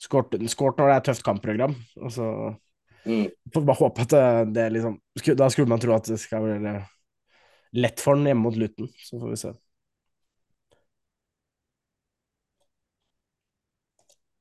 Skåret 0.00 0.36
når 0.38 0.86
det 0.86 0.94
er 0.94 1.06
tøft 1.10 1.24
kampprogram. 1.26 1.74
Og 2.00 2.12
så 2.14 2.26
Mm. 3.08 3.30
får 3.54 3.62
bare 3.64 3.78
håpe 3.80 4.02
at 4.04 4.10
det, 4.12 4.24
det 4.52 4.64
liksom 4.74 4.98
Da 5.38 5.46
skulle 5.48 5.70
man 5.72 5.80
tro 5.80 5.94
at 5.94 6.04
det 6.04 6.18
skal 6.20 6.42
være 6.44 6.72
lett 7.72 8.00
for 8.00 8.18
den 8.18 8.30
hjemme 8.30 8.46
mot 8.46 8.56
Luton. 8.56 8.88
Så 8.96 9.20
får 9.20 9.30
vi 9.30 9.40
se. 9.40 9.52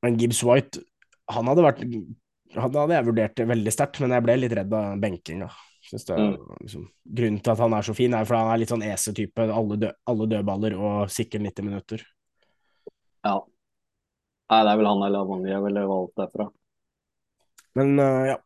Men 0.02 0.18
Gibbs 0.18 0.44
White, 0.48 0.84
han 1.28 1.50
hadde 1.52 1.66
vært 1.66 1.82
Han 1.84 2.64
hadde 2.74 2.96
jeg 2.96 3.06
vurdert 3.10 3.42
veldig 3.52 3.72
sterkt, 3.74 4.00
men 4.02 4.16
jeg 4.16 4.26
ble 4.26 4.36
litt 4.40 4.56
redd 4.58 4.72
av 4.74 5.02
benkinga. 5.02 5.50
Er, 5.90 6.36
liksom, 6.62 6.88
grunnen 7.04 7.40
til 7.42 7.54
at 7.54 7.62
han 7.62 7.74
er 7.78 7.86
så 7.86 7.94
fin, 7.98 8.14
er 8.14 8.26
fordi 8.28 8.40
han 8.42 8.54
er 8.54 8.62
litt 8.62 8.72
sånn 8.74 8.86
EC-type. 8.86 9.46
Alle, 9.54 9.78
dø, 9.82 9.92
alle 10.10 10.28
dødballer 10.32 10.76
og 10.78 11.14
sikkert 11.14 11.46
90 11.46 11.68
minutter. 11.68 12.04
Ja. 13.26 13.36
Nei, 14.50 14.60
det 14.66 14.72
er 14.74 14.80
vel 14.82 14.90
han 14.90 15.06
eller 15.06 15.26
Avani 15.26 15.52
jeg 15.52 15.64
ville 15.66 15.86
valgt 15.92 16.18
derfra. 16.18 16.50
Men 17.78 17.94
uh, 18.02 18.24
ja. 18.32 18.38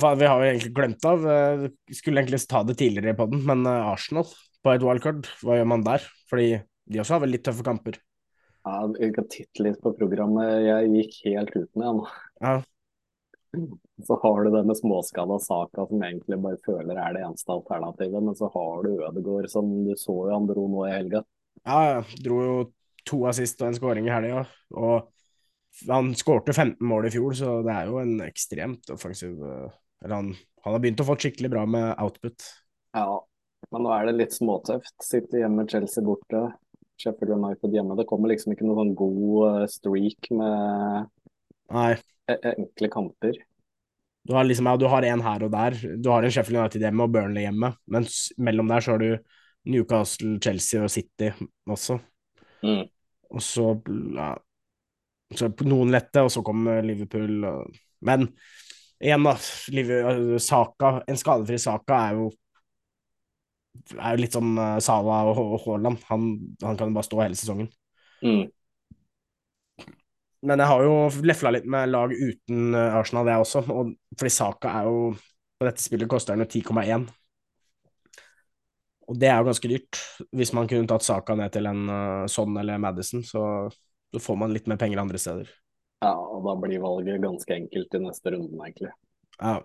Faen, 0.00 0.18
vi 0.18 0.26
har 0.26 0.40
jo 0.40 0.48
egentlig 0.50 0.72
glemt 0.74 1.06
av 1.06 1.22
vi 1.24 1.94
Skulle 1.94 2.22
egentlig 2.22 2.40
ta 2.50 2.64
det 2.66 2.74
tidligere 2.80 3.14
i 3.14 3.18
podden, 3.18 3.44
men 3.46 3.62
øh, 3.68 3.92
Arsenal 3.92 4.26
på 4.64 4.72
et 4.72 4.84
wildcard, 4.84 5.26
hva 5.44 5.58
gjør 5.58 5.68
man 5.68 5.84
der? 5.84 6.04
Fordi 6.30 6.48
de 6.88 7.00
også 7.00 7.16
har 7.16 7.24
vel 7.24 7.34
litt 7.34 7.44
tøffe 7.44 7.64
kamper. 7.66 7.98
Ja, 8.64 8.78
vi 8.88 9.10
kan 9.12 9.26
titte 9.28 9.64
litt 9.66 9.80
på 9.84 9.92
programmet. 9.98 10.64
Jeg 10.64 10.92
gikk 10.94 11.18
helt 11.26 11.52
uten 11.52 11.84
igjen. 11.84 12.00
Ja, 12.40 12.54
Så 14.06 14.16
har 14.22 14.44
du 14.44 14.50
det 14.50 14.64
med 14.66 14.76
småskada 14.76 15.36
Saka, 15.38 15.84
som 15.86 16.02
egentlig 16.02 16.40
bare 16.42 16.58
føler 16.64 16.98
er 16.98 17.14
det 17.14 17.20
eneste 17.22 17.52
alternativet. 17.54 18.24
Men 18.26 18.34
så 18.34 18.48
har 18.50 18.82
du 18.82 18.96
Ødegaard, 18.96 19.46
som 19.52 19.68
du 19.86 19.92
så 20.00 20.16
jo 20.26 20.32
han 20.32 20.48
dro 20.48 20.64
nå 20.72 20.88
i 20.88 20.94
helga. 20.96 21.22
ja, 21.62 21.78
ja. 21.92 22.00
Dro 22.24 22.40
jo 22.42 22.56
to 23.06 23.20
assist 23.30 23.60
og 23.62 23.68
en 23.68 23.78
scoring 23.78 24.08
i 24.08 24.14
helga. 24.14 24.42
Og 24.74 25.86
han 25.86 26.10
skårte 26.18 26.56
15 26.56 26.82
mål 26.88 27.06
i 27.06 27.14
fjor, 27.14 27.36
så 27.38 27.54
det 27.66 27.76
er 27.76 27.92
jo 27.92 28.00
en 28.02 28.16
ekstremt 28.26 28.90
offensiv 28.94 29.38
Eller 29.38 29.83
han, 30.12 30.34
han 30.64 30.74
har 30.76 30.82
begynt 30.82 31.00
å 31.00 31.08
få 31.08 31.16
skikkelig 31.20 31.50
bra 31.52 31.64
med 31.70 31.94
output. 32.02 32.44
Ja, 32.94 33.08
men 33.72 33.86
nå 33.86 33.94
er 33.94 34.08
det 34.08 34.18
litt 34.18 34.36
småtøft. 34.36 34.94
Sitte 35.02 35.40
hjemme, 35.40 35.66
Chelsea 35.70 36.04
borte. 36.04 36.44
Sheffield 37.00 37.34
United 37.34 37.74
hjemme. 37.74 37.96
Det 37.98 38.06
kommer 38.06 38.30
liksom 38.30 38.54
ikke 38.54 38.66
noen 38.68 38.80
sånn 38.80 38.94
god 38.98 39.48
eh, 39.48 39.66
streak 39.72 40.30
med 40.36 41.08
Nei. 41.74 41.90
e- 42.30 42.40
enkle 42.54 42.90
kamper. 42.92 43.40
Du 44.24 44.32
har 44.32 44.46
liksom, 44.46 44.68
ja, 44.70 44.76
du 44.80 44.86
har 44.88 45.04
en 45.04 45.24
her 45.24 45.42
og 45.44 45.52
der. 45.52 45.76
Du 46.00 46.08
har 46.08 46.24
en 46.24 46.32
Sheffield 46.32 46.62
United 46.62 46.86
hjemme 46.86 47.04
og 47.04 47.12
Burnley 47.12 47.44
hjemme, 47.44 47.74
men 47.92 48.06
mellom 48.40 48.70
der 48.72 48.84
så 48.84 48.94
har 48.94 49.02
du 49.02 49.10
Newcastle, 49.68 50.38
Chelsea 50.44 50.80
og 50.84 50.92
City 50.92 51.30
også. 51.68 51.98
Mm. 52.64 52.86
Og 53.34 53.42
så, 53.44 53.66
ja, 54.16 54.30
så 55.34 55.50
noen 55.66 55.92
lette, 55.92 56.22
og 56.24 56.32
så 56.32 56.44
kommer 56.46 56.84
Liverpool. 56.84 57.36
Og, 57.48 57.76
men 58.06 58.30
igjen, 59.04 59.28
da. 59.28 59.36
Saka, 60.40 60.96
en 61.06 61.20
skadefri 61.20 61.60
Saka 61.60 62.00
er 62.08 62.18
jo 62.18 62.32
er 63.98 64.14
jo 64.14 64.22
litt 64.22 64.34
som 64.36 64.54
Sala 64.80 65.22
og 65.28 65.58
Haaland. 65.66 65.98
Han, 66.08 66.28
han 66.62 66.78
kan 66.78 66.88
jo 66.88 66.96
bare 66.96 67.08
stå 67.08 67.18
hele 67.20 67.36
sesongen. 67.38 67.68
Mm. 68.24 68.46
Men 70.44 70.60
jeg 70.60 70.68
har 70.68 70.84
jo 70.84 70.96
lefla 71.24 71.52
litt 71.54 71.66
med 71.70 71.88
lag 71.88 72.12
uten 72.12 72.76
eh, 72.76 72.96
Arsenal, 72.98 73.28
jeg 73.32 73.44
også. 73.44 73.62
Og, 73.72 73.94
fordi 74.18 74.32
Saka 74.32 74.74
er 74.80 74.88
jo 74.90 74.98
På 75.54 75.68
dette 75.68 75.84
spillet 75.84 76.10
koster 76.10 76.34
han 76.34 76.42
jo 76.42 76.48
10,1. 76.50 77.06
Og 79.08 79.18
det 79.20 79.28
er 79.30 79.38
jo 79.38 79.46
ganske 79.48 79.70
dyrt. 79.70 80.00
Hvis 80.34 80.52
man 80.56 80.68
kunne 80.68 80.88
tatt 80.90 81.06
Saka 81.06 81.36
ned 81.38 81.52
til 81.54 81.68
en 81.70 81.84
uh, 81.86 82.24
Son 82.28 82.56
eller 82.58 82.80
Madison, 82.82 83.22
så, 83.24 83.44
så 84.10 84.22
får 84.24 84.38
man 84.40 84.52
litt 84.52 84.66
mer 84.66 84.80
penger 84.80 84.98
andre 85.00 85.20
steder. 85.20 85.52
Ja, 86.04 86.12
og 86.12 86.44
da 86.44 86.54
blir 86.60 86.82
valget 86.82 87.22
ganske 87.22 87.56
enkelt 87.56 87.96
i 87.96 88.00
neste 88.02 88.34
runde, 88.34 88.58
egentlig. 88.60 88.92
Ja. 89.40 89.58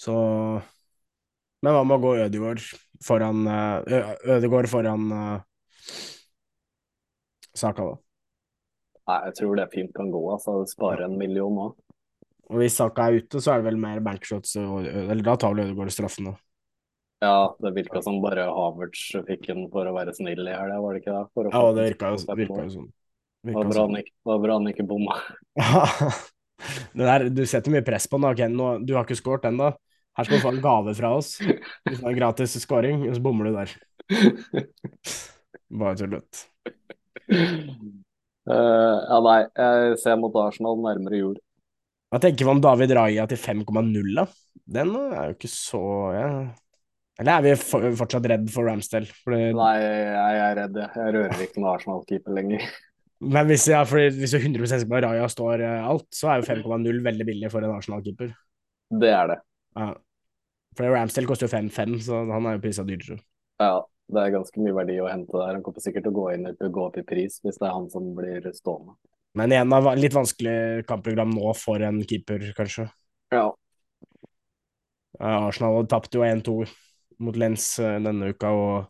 Så 0.00 0.14
Men 1.60 1.76
hva 1.76 1.82
med 1.84 1.98
å 1.98 2.00
gå 2.00 2.14
Ødegaard 2.24 2.62
foran 3.04 3.44
uh, 3.44 3.84
Ødegaard 4.32 4.70
foran 4.72 5.10
uh, 5.12 5.42
Saka, 7.52 7.84
da? 7.84 7.98
Nei, 9.10 9.18
jeg 9.26 9.36
tror 9.40 9.58
det 9.58 9.72
fint 9.74 9.92
kan 9.92 10.08
gå. 10.14 10.20
altså 10.32 10.62
Spare 10.70 11.04
en 11.04 11.18
million 11.20 11.52
nå. 11.52 11.66
Og 12.50 12.62
hvis 12.62 12.78
Saka 12.80 13.10
er 13.10 13.20
ute, 13.20 13.42
så 13.42 13.52
er 13.52 13.60
det 13.60 13.68
vel 13.68 13.82
mer 13.82 14.00
bankshots, 14.02 14.54
eller 14.56 15.20
da 15.26 15.34
tar 15.36 15.52
vel 15.52 15.66
Ødegaard 15.66 15.92
straffen, 15.92 16.30
da. 16.30 16.38
Ja, 17.20 17.52
det 17.60 17.74
virka 17.76 18.00
som 18.00 18.22
bare 18.24 18.46
Havertz 18.48 19.10
fikk 19.28 19.44
den 19.50 19.66
for 19.74 19.84
å 19.84 19.92
være 19.92 20.14
snill 20.16 20.40
i 20.40 20.56
helga, 20.56 20.80
var 20.80 20.96
det 20.96 21.02
ikke 21.02 21.18
det? 21.18 21.50
Ja, 21.52 21.64
det 21.76 21.84
virka 21.90 22.14
jo, 22.14 22.22
virka 22.38 22.64
jo 22.64 22.72
sånn. 22.78 22.88
Det 23.46 23.54
var 23.56 23.70
bra 24.42 24.56
han 24.58 24.68
ikke, 24.68 24.74
ikke 24.74 24.88
bomma. 24.90 25.16
du 27.36 27.44
setter 27.48 27.72
mye 27.72 27.84
press 27.86 28.06
på 28.10 28.20
den, 28.20 28.28
Okay, 28.32 28.50
Nå, 28.52 28.72
du 28.84 28.94
har 28.96 29.06
ikke 29.08 29.18
skåret 29.18 29.48
ennå. 29.48 29.70
Her 30.18 30.26
skal 30.26 30.36
du 30.36 30.44
få 30.44 30.52
en 30.52 30.62
gave 30.64 30.94
fra 30.98 31.14
oss. 31.16 31.36
Du 31.40 31.94
får 31.94 32.10
en 32.10 32.18
gratis 32.18 32.56
scoring, 32.60 33.06
og 33.08 33.16
så 33.16 33.24
bommer 33.24 33.48
du 33.48 33.56
der. 33.56 33.74
Bare 35.80 35.96
tullete. 35.96 36.48
Uh, 37.30 38.96
ja, 39.06 39.20
nei, 39.22 39.38
jeg 39.54 40.00
ser 40.02 40.18
mot 40.18 40.34
Arsenal 40.42 40.80
nærmere 40.82 41.20
jul. 41.20 41.38
Hva 42.10 42.18
tenker 42.18 42.42
vi 42.42 42.50
om 42.50 42.62
David 42.62 42.92
Raja 42.98 43.26
til 43.30 43.38
5,0, 43.38 44.00
da? 44.18 44.26
Den 44.70 44.92
er 44.98 45.30
jo 45.30 45.36
ikke 45.36 45.50
så 45.50 45.84
ja. 46.16 46.30
Eller 47.20 47.36
er 47.36 47.44
vi 47.44 47.52
for, 47.60 47.84
fortsatt 48.00 48.26
redd 48.32 48.48
for 48.50 48.66
Ramsdale? 48.66 49.10
Fordi, 49.24 49.50
Nei, 49.54 49.74
jeg 49.78 50.40
er 50.40 50.54
redd. 50.58 50.78
jeg. 50.80 50.90
Jeg 50.96 51.14
rører 51.16 51.42
ikke 51.44 51.62
med 51.62 51.70
Arsenal-keeper 51.74 52.36
lenger. 52.38 52.64
Men 53.20 53.50
hvis, 53.50 53.66
ja, 53.68 53.82
hvis 53.84 54.32
du 54.32 54.38
100 54.38 54.70
sikker 54.70 54.88
på 54.88 55.00
Raja 55.04 55.26
står 55.28 55.64
eh, 55.66 55.88
alt, 55.92 56.08
så 56.16 56.32
er 56.32 56.40
jo 56.40 56.48
5,0 56.48 57.02
veldig 57.04 57.26
billig 57.28 57.50
for 57.52 57.64
en 57.64 57.74
Arsenal-keeper. 57.76 58.32
Det 59.00 59.10
er 59.12 59.34
det. 59.34 59.38
Ja. 59.76 59.92
For 60.78 60.94
Ramsdale 60.94 61.28
koster 61.28 61.48
jo 61.48 61.52
5,5, 61.52 61.98
så 62.06 62.22
han 62.30 62.48
er 62.48 62.56
jo 62.56 62.62
prisa 62.64 62.84
dyrere. 62.86 63.18
Ja, 63.60 63.74
det 64.10 64.22
er 64.22 64.34
ganske 64.38 64.62
mye 64.62 64.74
verdi 64.74 64.96
å 65.02 65.08
hente 65.10 65.36
der. 65.36 65.52
Han 65.52 65.64
kommer 65.66 65.84
sikkert 65.84 66.06
til 66.06 66.14
å 66.14 66.16
gå, 66.16 66.26
inn, 66.34 66.48
gå 66.56 66.84
opp 66.86 66.96
i 67.00 67.04
pris 67.06 67.40
hvis 67.44 67.60
det 67.60 67.68
er 67.68 67.74
han 67.76 67.90
som 67.92 68.12
blir 68.16 68.46
stående. 68.56 68.96
Men 69.38 69.52
igjen, 69.54 69.70
da, 69.70 69.94
litt 69.94 70.16
vanskelig 70.16 70.86
kampprogram 70.88 71.34
nå 71.36 71.52
for 71.58 71.82
en 71.86 72.00
keeper, 72.08 72.48
kanskje. 72.56 72.88
Ja, 73.34 73.50
Ja, 75.20 75.50
Arsenal 75.50 75.84
tapte 75.90 76.16
jo 76.16 76.24
1-2 76.24 76.64
mot 77.20 77.36
Lens 77.36 77.74
eh, 77.82 77.98
denne 78.00 78.30
uka, 78.32 78.50
og 78.56 78.86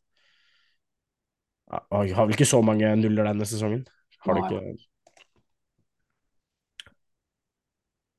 har 1.70 2.26
vel 2.26 2.34
ikke 2.34 2.48
så 2.48 2.60
mange 2.62 2.92
nuller 2.98 3.26
denne 3.26 3.46
sesongen. 3.48 3.82
Har 4.26 4.36
du 4.36 4.40
ikke 4.44 4.62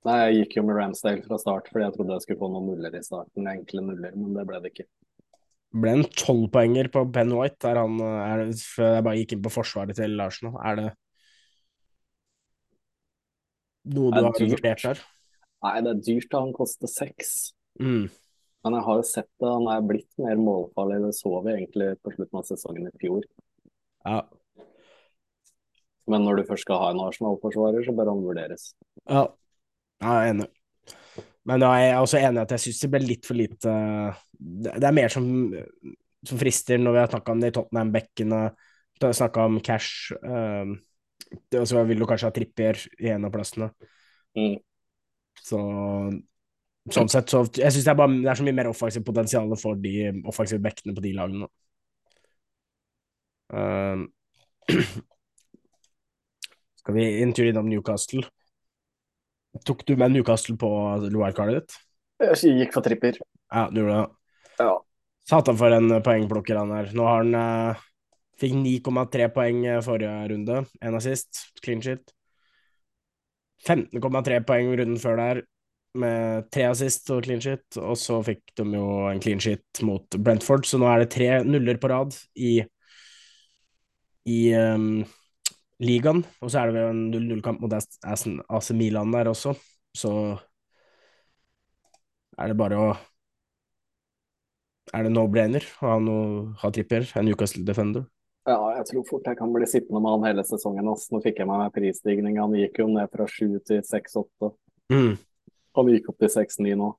Nei, 0.01 0.15
jeg 0.25 0.37
gikk 0.39 0.55
jo 0.57 0.63
med 0.65 0.79
Ramsdale 0.79 1.21
fra 1.27 1.37
start 1.37 1.67
fordi 1.69 1.83
jeg 1.85 1.93
trodde 1.93 2.15
jeg 2.15 2.23
skulle 2.25 2.41
få 2.41 2.47
noen 2.49 2.71
nuller 2.71 2.95
i 2.97 3.03
starten. 3.05 3.49
Enkle 3.51 3.83
nuller, 3.85 4.15
men 4.17 4.31
det 4.33 4.45
ble 4.49 4.61
det 4.63 4.71
ikke. 4.73 4.87
ble 5.83 5.91
en 5.93 6.07
tolvpoenger 6.17 6.89
på 6.91 7.03
Ben 7.15 7.29
White, 7.37 7.59
der 7.63 7.77
han 7.79 7.99
eh, 8.01 8.23
er, 8.31 8.41
det- 8.49 8.65
før 8.65 8.95
jeg 8.97 9.05
bare 9.05 9.19
gikk 9.21 9.35
inn 9.37 9.43
på 9.45 9.53
forsvaret 9.53 9.95
til 9.95 10.19
Arsenal. 10.25 10.57
Er 10.65 10.79
det 10.79 10.87
noe 13.93 14.11
du 14.11 14.19
har 14.25 14.33
vurdert 14.41 14.83
der? 14.87 15.03
Nei, 15.61 15.75
det 15.85 15.93
er 15.93 16.01
dyrt 16.09 16.29
da 16.33 16.41
han 16.47 16.53
koster 16.57 16.89
seks. 16.89 17.53
Mm. 17.79 18.09
Men 18.65 18.75
jeg 18.77 18.85
har 18.89 18.97
jo 18.99 19.05
sett 19.05 19.29
det, 19.37 19.47
han 19.53 19.69
er 19.69 19.85
blitt 19.85 20.09
mer 20.21 20.41
målfarlig. 20.41 20.97
Det 21.05 21.13
så 21.17 21.37
vi 21.45 21.53
egentlig 21.59 21.91
på 22.01 22.13
slutten 22.17 22.41
av 22.41 22.49
sesongen 22.49 22.89
i 22.89 22.97
fjor. 23.01 23.23
Ja. 24.05 24.23
Men 26.09 26.25
når 26.25 26.41
du 26.41 26.47
først 26.49 26.65
skal 26.65 26.81
ha 26.81 26.89
en 26.91 27.03
Arsenal-forsvarer, 27.03 27.83
så 27.85 27.93
bør 27.95 28.13
han 28.13 28.25
vurderes. 28.25 28.73
ja. 29.09 29.27
Jeg 30.01 30.17
er 30.17 30.31
enig. 30.31 30.47
Men 31.45 31.61
jeg 31.65 31.89
er 31.89 31.99
også 32.01 32.17
enig 32.17 32.39
i 32.39 32.41
at 32.41 32.53
jeg 32.55 32.63
syns 32.65 32.79
det 32.83 32.89
ble 32.93 33.01
litt 33.05 33.27
for 33.27 33.37
lite 33.37 33.73
Det 34.31 34.73
det 34.81 34.87
er 34.87 34.95
mer 34.97 35.13
som, 35.13 35.25
som 36.25 36.41
frister 36.41 36.81
når 36.81 36.95
vi 36.95 37.01
har 37.01 37.11
snakka 37.11 37.35
om 37.35 37.43
de 37.43 37.51
Tottenham-bekkene, 37.53 38.41
snakka 39.01 39.45
om 39.49 39.59
cash. 39.65 40.13
Um, 40.25 40.75
og 41.57 41.67
så 41.69 41.83
vil 41.87 42.01
du 42.01 42.07
kanskje 42.09 42.29
ha 42.29 42.35
trippier 42.35 42.81
i 42.99 43.09
en 43.13 43.25
av 43.25 43.33
plassene. 43.33 43.69
Mm. 44.37 44.57
Så 45.41 45.59
sånn 46.91 47.09
sett 47.11 47.29
så 47.29 47.43
Jeg 47.57 47.73
syns 47.73 47.85
det, 47.85 47.95
det 48.23 48.29
er 48.31 48.39
så 48.39 48.45
mye 48.45 48.57
mer 48.57 48.69
offensivt 48.71 49.05
potensial 49.05 49.53
for 49.61 49.77
de 49.79 50.09
offensive 50.29 50.61
bekkene 50.63 50.97
på 50.97 51.05
de 51.05 51.13
lagene. 51.17 51.49
Um, 53.51 54.07
skal 56.81 56.97
vi 56.97 57.05
en 57.21 57.33
tur 57.37 57.49
innom 57.49 57.69
Newcastle? 57.69 58.25
Tok 59.67 59.85
du 59.85 59.95
med 59.99 60.15
Newcastle 60.15 60.57
på 60.59 60.69
wildcardet 61.03 61.61
ditt? 61.61 61.77
Jeg 62.21 62.57
gikk 62.61 62.73
for 62.75 62.85
tripper. 62.85 63.17
Ja, 63.51 63.67
du 63.69 63.81
gjorde 63.81 64.01
det. 64.01 64.09
Ja. 64.61 64.73
Satan 65.29 65.57
for 65.59 65.73
en 65.75 65.93
poengplukker 66.03 66.57
han 66.57 66.73
er. 66.75 66.89
Nå 66.97 67.05
har 67.05 67.23
han 67.23 67.37
uh, 67.37 67.87
Fikk 68.41 68.55
9,3 68.57 69.27
poeng 69.35 69.65
eh, 69.69 69.79
forrige 69.85 70.13
runde, 70.31 70.63
en 70.81 70.97
assist, 70.97 71.43
clean 71.61 71.81
shit. 71.85 72.13
15,3 73.67 74.39
poeng 74.47 74.71
runden 74.73 74.97
før 74.97 75.19
der, 75.19 75.41
med 76.01 76.47
tre 76.49 76.65
assist 76.71 77.11
og 77.13 77.21
clean 77.27 77.43
shit. 77.43 77.65
Og 77.77 77.99
så 78.01 78.17
fikk 78.25 78.55
de 78.57 78.65
jo 78.73 78.87
en 79.11 79.21
clean 79.21 79.41
shit 79.43 79.83
mot 79.85 80.17
Brentford, 80.17 80.65
så 80.65 80.79
nå 80.81 80.89
er 80.89 81.03
det 81.03 81.11
tre 81.13 81.29
nuller 81.45 81.77
på 81.81 81.91
rad 81.91 82.17
i 82.33 82.61
i 84.29 84.41
um, 84.53 85.01
ligaen. 85.81 86.23
Og 86.41 86.51
så 86.51 86.61
er 86.61 86.71
det 86.71 86.83
jo 86.83 86.93
en 86.93 87.03
0-0-kamp 87.13 87.61
mot 87.63 87.73
AC 87.75 88.71
Milan 88.77 89.13
der 89.13 89.31
også, 89.31 89.55
så 89.97 90.11
er 92.39 92.51
det 92.51 92.59
bare 92.59 92.79
å 92.79 92.91
Er 94.91 95.05
det 95.05 95.11
no-brainer 95.13 95.63
å 95.79 95.87
ha, 95.87 95.99
noe, 96.03 96.23
ha 96.59 96.69
tripper? 96.73 97.05
En 97.15 97.23
Newcastle 97.23 97.61
Defender? 97.63 98.01
Ja, 98.49 98.57
jeg 98.75 98.87
tror 98.89 99.05
fort 99.07 99.27
jeg 99.29 99.37
kan 99.39 99.53
bli 99.53 99.67
sittende 99.69 100.01
med 100.01 100.11
han 100.17 100.25
hele 100.25 100.43
sesongen. 100.43 100.89
Altså. 100.89 101.13
Nå 101.13 101.21
fikk 101.23 101.39
jeg 101.39 101.47
meg 101.47 101.71
prisstigning. 101.75 102.39
Han 102.41 102.57
gikk 102.57 102.81
jo 102.81 102.87
ned 102.91 103.11
fra 103.13 103.27
7 103.29 103.61
til 103.69 103.79
6-8. 103.87 104.49
Mm. 104.91 105.13
Han 105.77 105.91
gikk 105.93 106.09
opp 106.11 106.19
til 106.19 106.33
6-9 106.33 106.73
nå. 106.81 106.89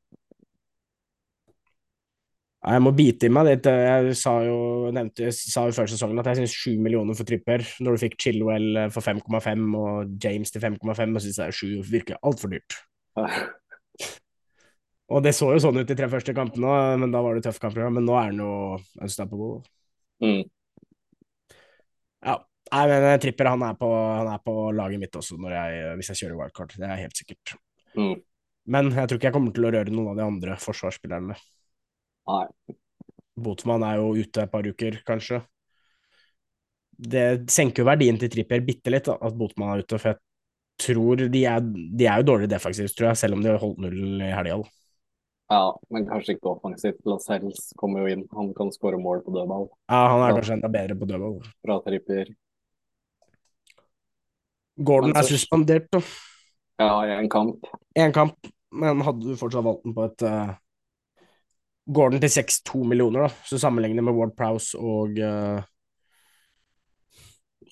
Jeg 2.62 2.82
må 2.84 2.92
bite 2.94 3.26
i 3.26 3.32
meg 3.34 3.48
litt. 3.48 3.66
Jeg 3.66 4.12
sa 4.18 4.36
jo, 4.46 4.58
nevnte, 4.94 5.24
jeg 5.26 5.34
sa 5.34 5.64
jo 5.66 5.74
før 5.74 5.88
sesongen 5.90 6.20
at 6.22 6.28
jeg 6.30 6.42
syns 6.42 6.54
7 6.62 6.76
millioner 6.84 7.16
for 7.18 7.26
tripper, 7.26 7.64
når 7.82 7.96
du 7.96 8.02
fikk 8.04 8.14
Chilwell 8.22 8.84
for 8.94 9.02
5,5 9.02 9.64
og 9.80 10.12
James 10.22 10.54
til 10.54 10.62
5,5, 10.62 10.86
og 10.86 11.24
syns 11.24 11.40
jeg 11.42 11.58
7 11.58 11.90
virker 11.90 12.20
altfor 12.22 12.54
dyrt. 12.54 12.78
Og 15.12 15.20
det 15.24 15.34
så 15.36 15.50
jo 15.52 15.60
sånn 15.60 15.82
ut 15.82 15.88
de 15.88 15.96
tre 15.98 16.08
første 16.08 16.32
kampene, 16.36 16.72
men 17.02 17.12
da 17.12 17.20
var 17.24 17.36
det 17.36 17.44
tøff 17.44 17.58
kampprogram. 17.60 17.98
Men 17.98 18.06
nå 18.08 18.16
er 18.16 18.30
han 18.30 18.40
jo 18.40 18.52
unstoppable. 19.02 19.60
Mm. 20.24 20.42
Ja. 22.22 22.38
Nei, 22.72 22.84
men 22.88 23.04
eh, 23.10 23.18
Tripper 23.20 23.50
han 23.50 23.64
er, 23.66 23.74
på, 23.76 23.88
han 23.92 24.30
er 24.32 24.38
på 24.40 24.54
laget 24.72 25.02
mitt 25.02 25.16
også 25.18 25.36
når 25.36 25.52
jeg, 25.52 25.80
hvis 25.98 26.12
jeg 26.12 26.20
kjører 26.22 26.38
wildcard. 26.38 26.76
Det 26.78 26.88
er 26.88 27.02
helt 27.02 27.18
sikkert. 27.18 27.56
Mm. 27.98 28.14
Men 28.72 28.92
jeg 28.94 29.10
tror 29.10 29.18
ikke 29.18 29.28
jeg 29.28 29.36
kommer 29.36 29.52
til 29.56 29.66
å 29.68 29.72
røre 29.74 29.92
noen 29.92 30.14
av 30.14 30.20
de 30.20 30.24
andre 30.24 30.56
forsvarsspillerne. 30.62 31.36
Nei. 32.30 32.76
Botman 33.42 33.84
er 33.86 33.98
jo 33.98 34.12
ute 34.20 34.44
et 34.44 34.52
par 34.52 34.66
uker, 34.68 35.00
kanskje. 35.06 35.40
Det 37.02 37.50
senker 37.50 37.82
jo 37.82 37.88
verdien 37.88 38.18
til 38.20 38.30
Tripper 38.30 38.62
bitte 38.66 38.92
litt, 38.92 39.08
da, 39.08 39.16
at 39.16 39.38
Botman 39.38 39.72
er 39.72 39.82
ute. 39.82 39.98
For 39.98 40.12
jeg 40.12 40.20
tror 40.82 41.24
de 41.32 41.42
er, 41.48 41.64
de 41.64 42.06
er 42.06 42.20
jo 42.20 42.28
dårlig 42.28 42.50
defensivt, 42.52 42.94
tror 42.98 43.10
jeg, 43.10 43.22
selv 43.24 43.38
om 43.38 43.42
de 43.42 43.50
har 43.50 43.60
holdt 43.62 43.82
null 43.82 44.22
i 44.22 44.30
helga. 44.30 44.60
Ja, 45.52 45.64
men 45.92 46.06
kanskje 46.08 46.36
ikke 46.36 46.52
offensivt. 46.54 47.02
Lascelles 47.08 47.72
kommer 47.80 48.04
jo 48.04 48.14
inn. 48.14 48.22
Han 48.36 48.52
kan 48.56 48.70
skåre 48.72 49.00
mål 49.00 49.20
på 49.24 49.34
dødball 49.34 49.66
Ja, 49.90 50.00
han 50.14 50.22
er 50.24 50.38
kanskje 50.38 50.56
enda 50.56 50.70
bedre 50.72 50.96
på 50.96 51.08
dødball. 51.10 51.40
fra 51.66 51.78
tripper. 51.84 52.32
Gordon 54.80 55.12
så... 55.12 55.18
er 55.20 55.28
suspendert, 55.28 55.90
da. 55.92 56.00
Ja, 56.80 56.94
i 57.04 57.16
en 57.18 57.28
kamp. 57.30 57.68
Én 57.98 58.14
kamp, 58.14 58.48
men 58.72 59.04
hadde 59.04 59.26
du 59.26 59.36
fortsatt 59.36 59.66
valgt 59.66 59.84
den 59.84 59.94
på 59.96 60.06
et 60.08 60.24
uh, 60.24 60.54
Gordon 61.90 62.22
til 62.22 62.30
6-2 62.30 62.84
millioner, 62.86 63.26
da, 63.26 63.46
så 63.48 63.58
sammenligner 63.58 64.04
med 64.06 64.14
Ward 64.14 64.36
Prowse 64.38 64.78
og 64.78 65.18
uh, 65.18 65.62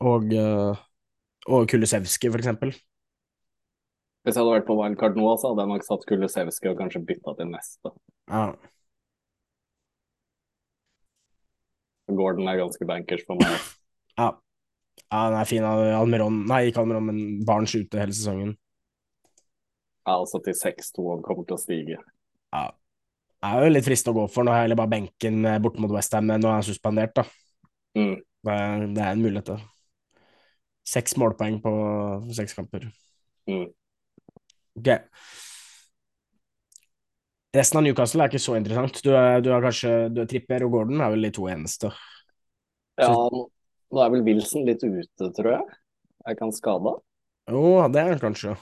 og 0.00 0.32
uh, 0.34 0.80
og 1.46 1.68
Kulisevski, 1.70 2.30
for 2.30 2.42
eksempel. 2.42 2.74
Hvis 4.22 4.36
jeg 4.36 4.42
hadde 4.42 4.52
vært 4.58 4.68
på 4.68 4.76
wildcard 4.76 5.16
nå, 5.16 5.30
så 5.40 5.50
hadde 5.50 5.64
jeg 5.64 5.72
nok 5.72 5.86
satt 5.86 6.04
Kulusevski 6.08 6.68
og 6.68 6.76
kanskje 6.82 7.04
bytta 7.08 7.34
til 7.38 7.48
neste. 7.48 7.92
Ja. 8.28 8.44
Gordon 12.10 12.50
er 12.50 12.60
ganske 12.60 12.86
bankers 12.86 13.24
for 13.26 13.40
meg. 13.40 13.56
ja. 14.20 14.30
Ja, 15.10 15.20
den 15.30 15.38
er 15.40 15.48
fin. 15.48 15.64
Almiron 15.64 16.44
Nei, 16.46 16.66
ikke 16.68 16.82
Almiron, 16.84 17.06
men 17.08 17.46
Barents 17.46 17.72
ute 17.74 17.98
hele 17.98 18.14
sesongen. 18.14 18.52
Ja, 20.04 20.18
altså 20.18 20.38
til 20.44 20.54
6-2 20.54 21.02
og 21.02 21.24
kommer 21.24 21.46
til 21.48 21.56
å 21.56 21.60
stige. 21.60 21.98
Ja. 22.52 22.66
Er 23.40 23.64
jo 23.64 23.72
litt 23.72 23.86
fristende 23.86 24.12
å 24.12 24.22
gå 24.22 24.32
for. 24.34 24.44
Nå 24.44 24.52
har 24.52 24.62
jeg 24.62 24.68
heller 24.68 24.80
bare 24.82 24.92
benken 24.92 25.42
bort 25.46 25.62
borte 25.64 25.84
mot 25.84 25.94
Westham, 25.94 26.26
men 26.28 26.42
nå 26.42 26.50
er 26.50 26.58
han 26.58 26.66
suspendert, 26.66 27.14
da. 27.16 27.24
Mm. 27.96 28.16
Det 28.44 28.56
er, 28.56 28.82
det 28.96 29.04
er 29.04 29.14
en 29.14 29.22
mulighet, 29.24 29.52
det. 29.54 30.24
Seks 30.90 31.16
målpoeng 31.20 31.60
på 31.64 31.72
seks 32.36 32.56
kamper. 32.56 32.88
Mm. 33.48 33.68
Ok. 34.80 34.90
Resten 37.56 37.80
av 37.80 37.84
Newcastle 37.84 38.22
er 38.22 38.30
ikke 38.30 38.42
så 38.42 38.54
interessant. 38.58 39.00
Du 39.02 39.10
er, 39.10 39.40
du 39.42 39.50
er 39.50 39.64
kanskje 39.64 39.94
du 40.14 40.20
er 40.22 40.28
Tripper 40.30 40.64
og 40.66 40.76
Gordon 40.76 41.02
er 41.02 41.10
vel 41.14 41.26
de 41.26 41.32
to 41.34 41.48
eneste. 41.50 41.90
Ja, 43.00 43.10
nå 43.10 44.02
er 44.04 44.12
vel 44.12 44.22
Wilson 44.26 44.66
litt 44.68 44.84
ute, 44.84 45.30
tror 45.34 45.54
jeg. 45.56 45.78
Er 46.22 46.36
ikke 46.36 46.46
han 46.46 46.54
skada? 46.54 46.94
Jo, 47.50 47.62
det 47.90 48.02
er 48.02 48.12
han 48.12 48.22
kanskje. 48.22 48.54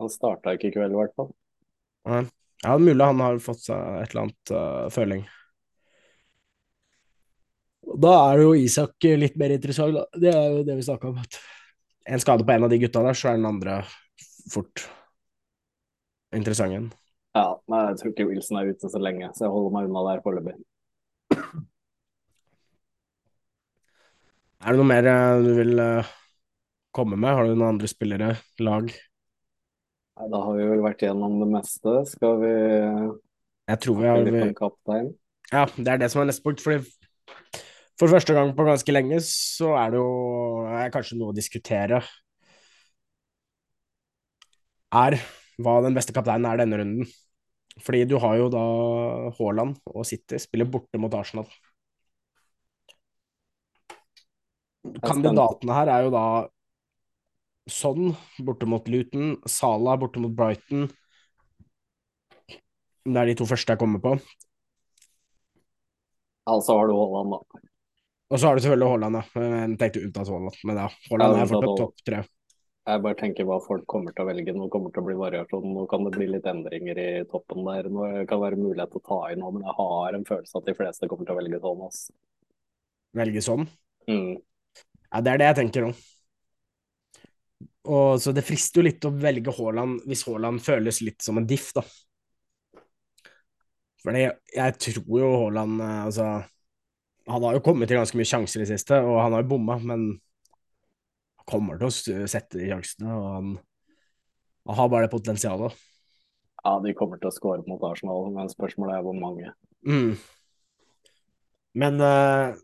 Han 0.00 0.12
starta 0.12 0.54
ikke 0.56 0.70
i 0.70 0.74
kveld, 0.78 0.94
i 0.94 1.00
hvert 1.02 1.16
fall. 1.18 1.34
Ja, 2.08 2.22
ja 2.64 2.76
mulig 2.78 3.04
han 3.04 3.22
har 3.24 3.38
fått 3.42 3.62
seg 3.66 4.00
et 4.02 4.12
eller 4.12 4.26
annet 4.26 4.52
uh, 4.54 4.86
føling. 4.92 5.24
Da 8.00 8.12
er 8.30 8.44
jo 8.44 8.52
Isak 8.54 9.08
litt 9.18 9.36
mer 9.40 9.56
interessant, 9.56 9.96
da. 9.96 10.04
Det 10.20 10.30
er 10.30 10.54
jo 10.54 10.62
det 10.66 10.76
vi 10.78 10.86
snakka 10.86 11.10
om. 11.10 11.18
At 11.20 11.40
en 12.10 12.22
skade 12.22 12.46
på 12.46 12.54
en 12.54 12.66
av 12.66 12.72
de 12.72 12.78
gutta 12.82 13.02
der, 13.04 13.16
så 13.16 13.30
er 13.30 13.38
den 13.38 13.48
andre 13.48 13.80
fort 14.52 14.84
interessant 16.36 16.74
igjen. 16.74 16.90
Ja, 17.36 17.46
men 17.70 17.90
jeg 17.90 17.98
tror 18.00 18.12
ikke 18.12 18.28
Wilson 18.30 18.58
er 18.60 18.70
ute 18.74 18.90
så 18.90 19.00
lenge, 19.02 19.30
så 19.34 19.46
jeg 19.46 19.54
holder 19.54 19.74
meg 19.74 19.90
unna 19.90 20.06
der 20.08 20.22
foreløpig. 20.24 20.56
Er 24.60 24.74
det 24.74 24.80
noe 24.82 24.90
mer 24.90 25.06
uh, 25.08 25.40
du 25.40 25.52
vil 25.56 25.78
uh, 25.80 26.10
komme 26.92 27.16
med? 27.16 27.32
Har 27.32 27.46
du 27.46 27.54
noen 27.54 27.76
andre 27.76 27.88
spillere, 27.90 28.34
lag? 28.60 28.90
Da 30.28 30.40
har 30.44 30.56
vi 30.58 30.68
vel 30.68 30.82
vært 30.84 31.04
gjennom 31.06 31.38
det 31.40 31.48
meste. 31.48 31.94
Skal 32.10 32.40
vi 32.42 32.54
Jeg 33.70 33.80
tror 33.84 34.00
vi 34.00 34.08
Har 34.10 34.52
kaptein? 34.58 35.12
Ja, 35.50 35.64
det 35.76 35.88
er 35.88 36.02
det 36.02 36.10
som 36.12 36.22
er 36.22 36.28
neste 36.30 36.44
punkt. 36.44 36.60
Fordi 36.62 36.84
for 38.00 38.12
første 38.12 38.34
gang 38.36 38.52
på 38.56 38.64
ganske 38.64 38.92
lenge 38.92 39.20
så 39.24 39.74
er 39.80 39.94
det 39.94 40.00
jo 40.00 40.12
er 40.68 40.92
kanskje 40.92 41.18
noe 41.20 41.32
å 41.32 41.36
diskutere. 41.36 42.02
Er 44.90 45.16
hva 45.60 45.80
den 45.84 45.96
beste 45.96 46.14
kapteinen 46.16 46.48
er 46.50 46.62
denne 46.62 46.78
runden. 46.80 47.10
Fordi 47.80 48.04
du 48.04 48.16
har 48.20 48.36
jo 48.36 48.48
da 48.52 48.62
Haaland 49.38 49.78
og 49.88 50.06
City 50.08 50.40
spiller 50.42 50.68
borte 50.68 51.00
mot 51.00 51.14
Arsenal. 51.16 51.48
Kandidatene 55.04 55.76
her 55.76 55.92
er 55.92 56.06
jo 56.06 56.12
da 56.14 56.24
Sånn 57.68 58.14
borte 58.40 58.66
mot 58.66 58.86
Luton, 58.88 59.36
Sala 59.46 59.96
borte 60.00 60.22
mot 60.22 60.32
Brighton. 60.34 60.88
Det 63.04 63.16
er 63.20 63.30
de 63.30 63.36
to 63.38 63.46
første 63.48 63.74
jeg 63.74 63.80
kommer 63.80 64.00
på. 64.04 64.14
Ja, 66.46 66.56
så 66.60 66.76
har 66.78 66.88
du 66.88 66.96
Haaland, 66.96 67.36
da. 67.36 67.60
Og 68.30 68.38
så 68.40 68.46
har 68.46 68.56
du 68.56 68.62
selvfølgelig 68.64 68.90
Haaland, 68.90 69.18
ja. 69.20 69.44
Jeg 69.44 69.78
tenkte 69.80 70.04
unntatt 70.06 70.30
Haaland, 70.32 70.60
men 70.66 70.82
ja. 70.82 70.90
Haaland 71.10 71.36
Ja, 71.36 71.42
er 71.42 71.50
fortsatt 71.50 71.80
topp 71.80 72.04
tre. 72.06 72.22
Jeg 72.90 73.02
bare 73.04 73.18
tenker 73.20 73.46
hva 73.46 73.58
folk 73.62 73.84
kommer 73.90 74.14
til 74.16 74.24
å 74.24 74.28
velge. 74.30 74.54
Nå 74.56 74.66
kommer 74.72 74.90
til 74.90 75.02
å 75.02 75.06
bli 75.06 75.16
variasjon. 75.18 75.66
Nå 75.76 75.84
kan 75.90 76.06
det 76.06 76.14
bli 76.16 76.26
litt 76.30 76.46
endringer 76.48 76.98
i 76.98 77.08
toppen 77.30 77.62
der. 77.68 77.90
Nå 77.92 78.06
kan 78.24 78.40
det 78.40 78.44
være 78.46 78.58
mulighet 78.58 78.94
til 78.94 79.02
å 79.02 79.06
ta 79.10 79.18
inn 79.30 79.42
noe, 79.44 79.52
men 79.54 79.66
jeg 79.68 79.76
har 79.78 80.16
en 80.16 80.26
følelse 80.26 80.58
at 80.58 80.70
de 80.70 80.76
fleste 80.78 81.10
kommer 81.10 81.28
til 81.28 81.36
å 81.36 81.40
velge 81.42 81.60
Thomas. 81.62 82.00
Velge 83.20 83.42
sånn. 83.44 83.68
Mm. 84.08 84.40
Ja, 85.10 85.20
det 85.20 85.34
er 85.34 85.42
det 85.42 85.50
jeg 85.50 85.58
tenker 85.60 85.86
nå. 85.86 85.92
Og 87.88 88.20
så 88.20 88.32
det 88.36 88.44
frister 88.44 88.80
jo 88.80 88.86
litt 88.90 89.06
å 89.08 89.12
velge 89.14 89.54
Haaland 89.56 90.02
hvis 90.08 90.26
Haaland 90.28 90.60
føles 90.64 91.00
litt 91.04 91.24
som 91.24 91.40
en 91.40 91.48
diff, 91.48 91.70
da. 91.76 91.84
Fordi 94.04 94.26
jeg 94.26 94.76
tror 94.80 95.20
jo 95.20 95.30
Haaland 95.44 95.84
eh, 95.84 96.00
Altså, 96.06 96.26
han 97.30 97.46
har 97.46 97.56
jo 97.56 97.62
kommet 97.64 97.88
til 97.88 98.00
ganske 98.00 98.18
mye 98.18 98.28
sjanser 98.28 98.60
i 98.60 98.64
det 98.64 98.72
siste, 98.72 98.98
og 99.04 99.20
han 99.20 99.36
har 99.36 99.44
jo 99.44 99.52
bomma, 99.52 99.76
men 99.78 100.06
han 101.40 101.48
kommer 101.48 101.78
til 101.78 101.88
å 101.88 102.28
sette 102.28 102.58
de 102.58 102.70
sjansene, 102.70 103.12
og 103.14 103.28
han, 103.36 103.52
han 104.66 104.78
har 104.80 104.90
bare 104.92 105.06
det 105.06 105.12
potensialet. 105.14 105.76
Ja, 106.64 106.74
de 106.84 106.92
kommer 106.96 107.20
til 107.20 107.30
å 107.30 107.34
skåre 107.34 107.64
mot 107.68 107.84
Arsenal, 107.86 108.28
men 108.34 108.50
spørsmålet 108.52 108.98
er 108.98 109.04
hvor 109.06 109.16
mange. 109.16 109.52
Mm. 109.86 110.16
Men 111.80 112.02
eh, 112.04 112.58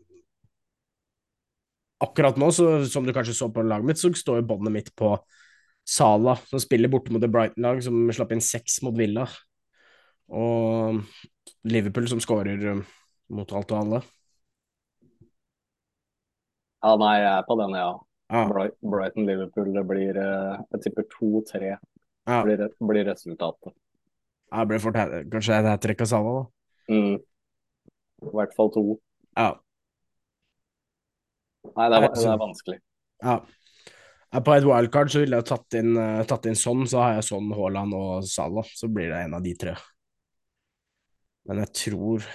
akkurat 2.03 2.37
nå, 2.37 2.51
så, 2.53 2.85
som 2.89 3.05
du 3.05 3.13
kanskje 3.15 3.35
så 3.37 3.49
på 3.53 3.63
laget 3.65 3.87
mitt, 3.89 4.01
så 4.01 4.11
står 4.13 4.41
jo 4.41 4.47
båndet 4.51 4.73
mitt 4.73 4.93
på 4.97 5.15
Sala, 5.87 6.35
som 6.49 6.59
spiller 6.59 6.91
borte 6.91 7.13
mot 7.15 7.23
et 7.23 7.31
Brighton-lag 7.31 7.79
som 7.85 8.09
slapp 8.11 8.33
inn 8.35 8.43
seks 8.43 8.81
mot 8.83 8.95
Villa. 8.97 9.23
Og 10.27 10.99
Liverpool 11.67 12.09
som 12.11 12.19
skårer 12.19 12.65
eh, 12.73 12.81
mot 13.31 13.53
alt 13.55 13.71
og 13.71 13.79
alle. 13.79 14.01
Ja, 16.83 16.91
nei, 16.99 17.13
jeg 17.21 17.31
er 17.31 17.45
på 17.47 17.55
den, 17.61 17.77
ja. 17.79 17.93
Ja, 18.27 18.43
Brighton-Liverpool, 18.83 19.71
det 19.71 19.85
blir 19.87 20.17
eh, 20.19 20.57
Jeg 20.73 20.81
tipper 20.83 21.05
2-3 21.13 21.69
ja. 21.71 21.77
blir, 22.43 22.65
blir 22.83 23.07
resultatet. 23.07 23.71
ja 24.51 24.65
det 24.65 24.67
blir 24.73 24.81
fort 24.83 24.99
kanskje 25.31 25.61
et 25.61 25.69
hat 25.71 25.81
trick 25.85 26.03
av 26.03 26.09
Sala, 26.11 26.33
da. 26.41 26.43
Mm. 26.91 27.15
I 28.27 28.33
hvert 28.35 28.55
fall 28.57 28.73
to. 28.75 28.83
Ja. 29.37 29.53
Nei, 31.75 31.87
det 31.91 31.99
er, 31.99 32.07
det 32.15 32.25
er 32.31 32.41
vanskelig. 32.41 32.81
ja. 33.23 33.37
På 34.43 34.53
et 34.53 34.65
wildcard 34.67 35.09
så 35.09 35.21
ville 35.23 35.37
jeg 35.39 35.47
tatt 35.47 35.77
inn, 35.79 35.93
eh, 35.97 36.25
tatt 36.27 36.45
inn 36.49 36.57
sånn, 36.59 36.83
så 36.89 36.99
har 36.99 37.13
jeg 37.15 37.27
sånn 37.29 37.47
Haaland 37.55 37.95
og 37.95 38.25
Salah. 38.27 38.67
Så 38.75 38.89
blir 38.91 39.07
det 39.13 39.21
en 39.23 39.37
av 39.37 39.45
de 39.45 39.53
tre. 39.57 39.73
Men 41.47 41.63
jeg 41.63 41.71
tror 41.79 42.25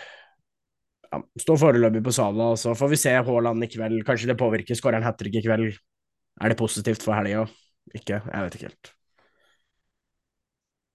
ja, 1.12 1.18
Står 1.44 1.58
foreløpig 1.60 2.00
på 2.06 2.14
Salah, 2.16 2.54
så 2.56 2.72
får 2.78 2.94
vi 2.94 2.98
se 3.02 3.12
Haaland 3.12 3.66
i 3.66 3.68
kveld. 3.68 4.00
Kanskje 4.08 4.30
det 4.32 4.38
påvirker. 4.40 4.78
Skårer 4.78 4.98
han 4.98 5.06
hat 5.06 5.18
trick 5.20 5.36
i 5.36 5.44
kveld? 5.44 5.76
Er 6.40 6.48
det 6.48 6.56
positivt 6.56 7.04
for 7.04 7.12
helga? 7.18 7.44
Ikke? 7.92 8.22
Jeg 8.24 8.46
vet 8.46 8.56
ikke 8.56 8.70
helt. 8.70 8.92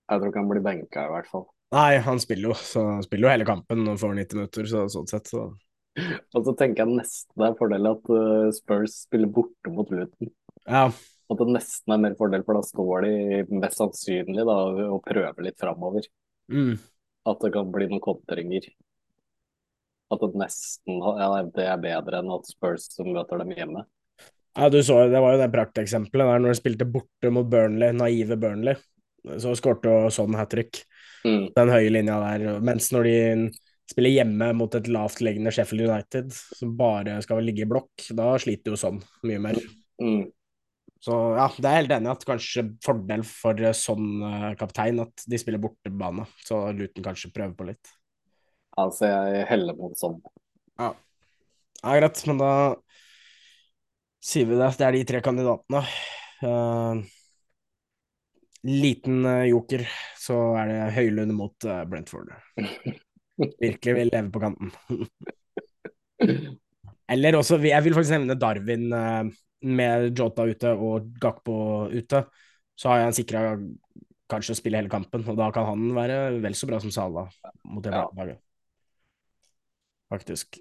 Jeg 0.08 0.20
tror 0.20 0.32
ikke 0.32 0.42
han 0.42 0.50
blir 0.50 0.66
benka, 0.66 1.06
i 1.06 1.14
hvert 1.14 1.30
fall. 1.30 1.46
Nei, 1.76 2.00
han 2.00 2.20
spiller 2.24 2.50
jo, 2.50 2.58
så 2.58 2.82
han 2.96 3.06
spiller 3.06 3.28
jo 3.28 3.32
hele 3.36 3.48
kampen 3.48 3.86
og 3.92 4.00
får 4.02 4.16
90 4.18 4.40
minutter, 4.40 4.68
så 4.72 4.86
sånn 4.90 5.10
sett, 5.12 5.28
så 5.30 5.50
Og 6.36 6.46
så 6.46 6.54
tenker 6.58 6.84
jeg 6.84 6.98
nesten 7.00 7.42
det 7.42 7.48
er 7.50 7.60
fordel 7.60 7.90
at 7.90 8.12
eh, 8.14 8.50
Spurs 8.56 8.98
spiller 9.08 9.32
borte 9.34 9.74
mot 9.74 9.90
Luton. 9.94 10.32
Ja. 10.68 10.88
At 11.28 11.42
det 11.42 11.48
nesten 11.52 11.94
er 11.94 12.02
mer 12.04 12.16
fordel, 12.20 12.44
for 12.48 12.56
da 12.56 12.64
står 12.64 13.08
de 13.08 13.58
mest 13.60 13.82
sannsynlig 13.82 14.46
da, 14.48 14.58
og 14.94 15.02
prøver 15.04 15.44
litt 15.44 15.58
framover. 15.60 16.06
Mm. 16.52 16.78
At 17.28 17.42
det 17.44 17.52
kan 17.56 17.72
bli 17.74 17.90
noen 17.90 18.04
kontringer. 18.04 18.70
At 20.14 20.24
det 20.24 20.40
nesten 20.40 21.02
ja, 21.04 21.30
det 21.44 21.66
er 21.68 21.82
bedre 21.84 22.22
enn 22.22 22.32
at 22.32 22.48
Spurs 22.48 22.88
som 22.94 23.10
møter 23.12 23.42
dem 23.44 23.52
hjemme. 23.58 23.84
Ja, 24.58 24.70
du 24.74 24.80
så, 24.82 25.04
det 25.12 25.20
var 25.22 25.36
jo 25.36 25.42
det 25.42 25.52
prakteksempelet 25.54 26.32
der 26.32 26.40
når 26.42 26.54
de 26.56 26.60
spilte 26.62 26.88
borte 26.90 27.30
mot 27.34 27.50
Burnley, 27.52 27.92
naive 27.94 28.40
Burnley. 28.40 28.80
Så 29.38 29.52
skårte 29.60 29.92
jo 29.92 30.14
sånn 30.14 30.38
hat 30.40 30.54
trick, 30.54 30.86
Mm. 31.26 31.48
den 31.56 31.70
høye 31.74 31.90
linja 31.92 32.16
der. 32.22 32.60
Mens 32.64 32.92
når 32.94 33.04
de 33.04 33.16
spiller 33.88 34.12
hjemme 34.12 34.50
mot 34.58 34.74
et 34.76 34.90
lavtliggende 34.92 35.52
Sheffield 35.56 35.88
United, 35.88 36.34
som 36.34 36.74
bare 36.80 37.20
skal 37.24 37.44
ligge 37.46 37.64
i 37.64 37.70
blokk, 37.70 38.10
da 38.18 38.34
sliter 38.42 38.74
jo 38.74 38.80
sånn 38.80 39.00
mye 39.28 39.40
mer. 39.44 39.60
Mm. 40.02 40.26
Så 41.04 41.14
ja, 41.38 41.46
det 41.62 41.70
er 41.70 41.78
helt 41.78 41.94
enig 41.94 42.12
at 42.12 42.26
kanskje 42.28 42.66
fordel 42.84 43.24
for 43.28 43.62
sånn 43.78 44.26
kaptein 44.60 45.00
at 45.04 45.24
de 45.30 45.40
spiller 45.40 45.62
bortebane, 45.62 46.26
så 46.44 46.66
Luton 46.76 47.06
kanskje 47.06 47.32
prøver 47.36 47.56
på 47.56 47.70
litt. 47.70 47.94
Altså, 48.78 49.08
jeg 49.10 49.46
heller 49.50 49.78
mot 49.78 49.98
sånn. 49.98 50.20
Ja, 50.78 50.92
ja 51.84 51.96
greit, 52.02 52.22
men 52.30 52.42
da 52.42 52.52
sier 54.22 54.50
vi 54.50 54.60
det. 54.60 54.72
Det 54.78 54.88
er 54.88 54.98
de 54.98 55.06
tre 55.14 55.24
kandidatene. 55.26 55.86
Uh, 56.44 57.02
liten 58.68 59.26
joker, 59.48 59.88
så 60.20 60.42
er 60.60 60.74
det 60.74 60.80
Høylund 60.98 61.38
mot 61.38 61.70
Brentford. 61.90 62.36
Virkelig 63.64 63.98
vil 63.98 64.12
leve 64.14 64.32
på 64.34 64.42
kanten. 64.44 64.72
Eller 67.14 67.38
også, 67.40 67.60
jeg 67.64 67.84
vil 67.86 67.96
faktisk 67.96 68.18
nevne 68.18 68.36
Darwin 68.40 68.90
eh, 68.94 69.30
med 69.68 70.12
Jota 70.18 70.46
ute 70.48 70.74
og 70.76 71.12
Gakpo 71.22 71.88
ute. 71.94 72.26
Så 72.78 72.92
har 72.92 73.02
jeg 73.02 73.12
en 73.12 73.18
sikra 73.18 73.44
kanskje 74.28 74.54
å 74.54 74.60
spille 74.60 74.80
hele 74.82 74.92
kampen, 74.92 75.24
og 75.24 75.38
da 75.40 75.48
kan 75.56 75.70
han 75.70 75.86
være 75.96 76.18
vel 76.44 76.56
så 76.58 76.68
bra 76.68 76.82
som 76.84 76.92
Salah 76.92 77.32
mot 77.64 77.84
det 77.86 77.94
Ja. 77.96 78.04
Faktisk. 78.12 78.42
Faktisk. 80.12 80.60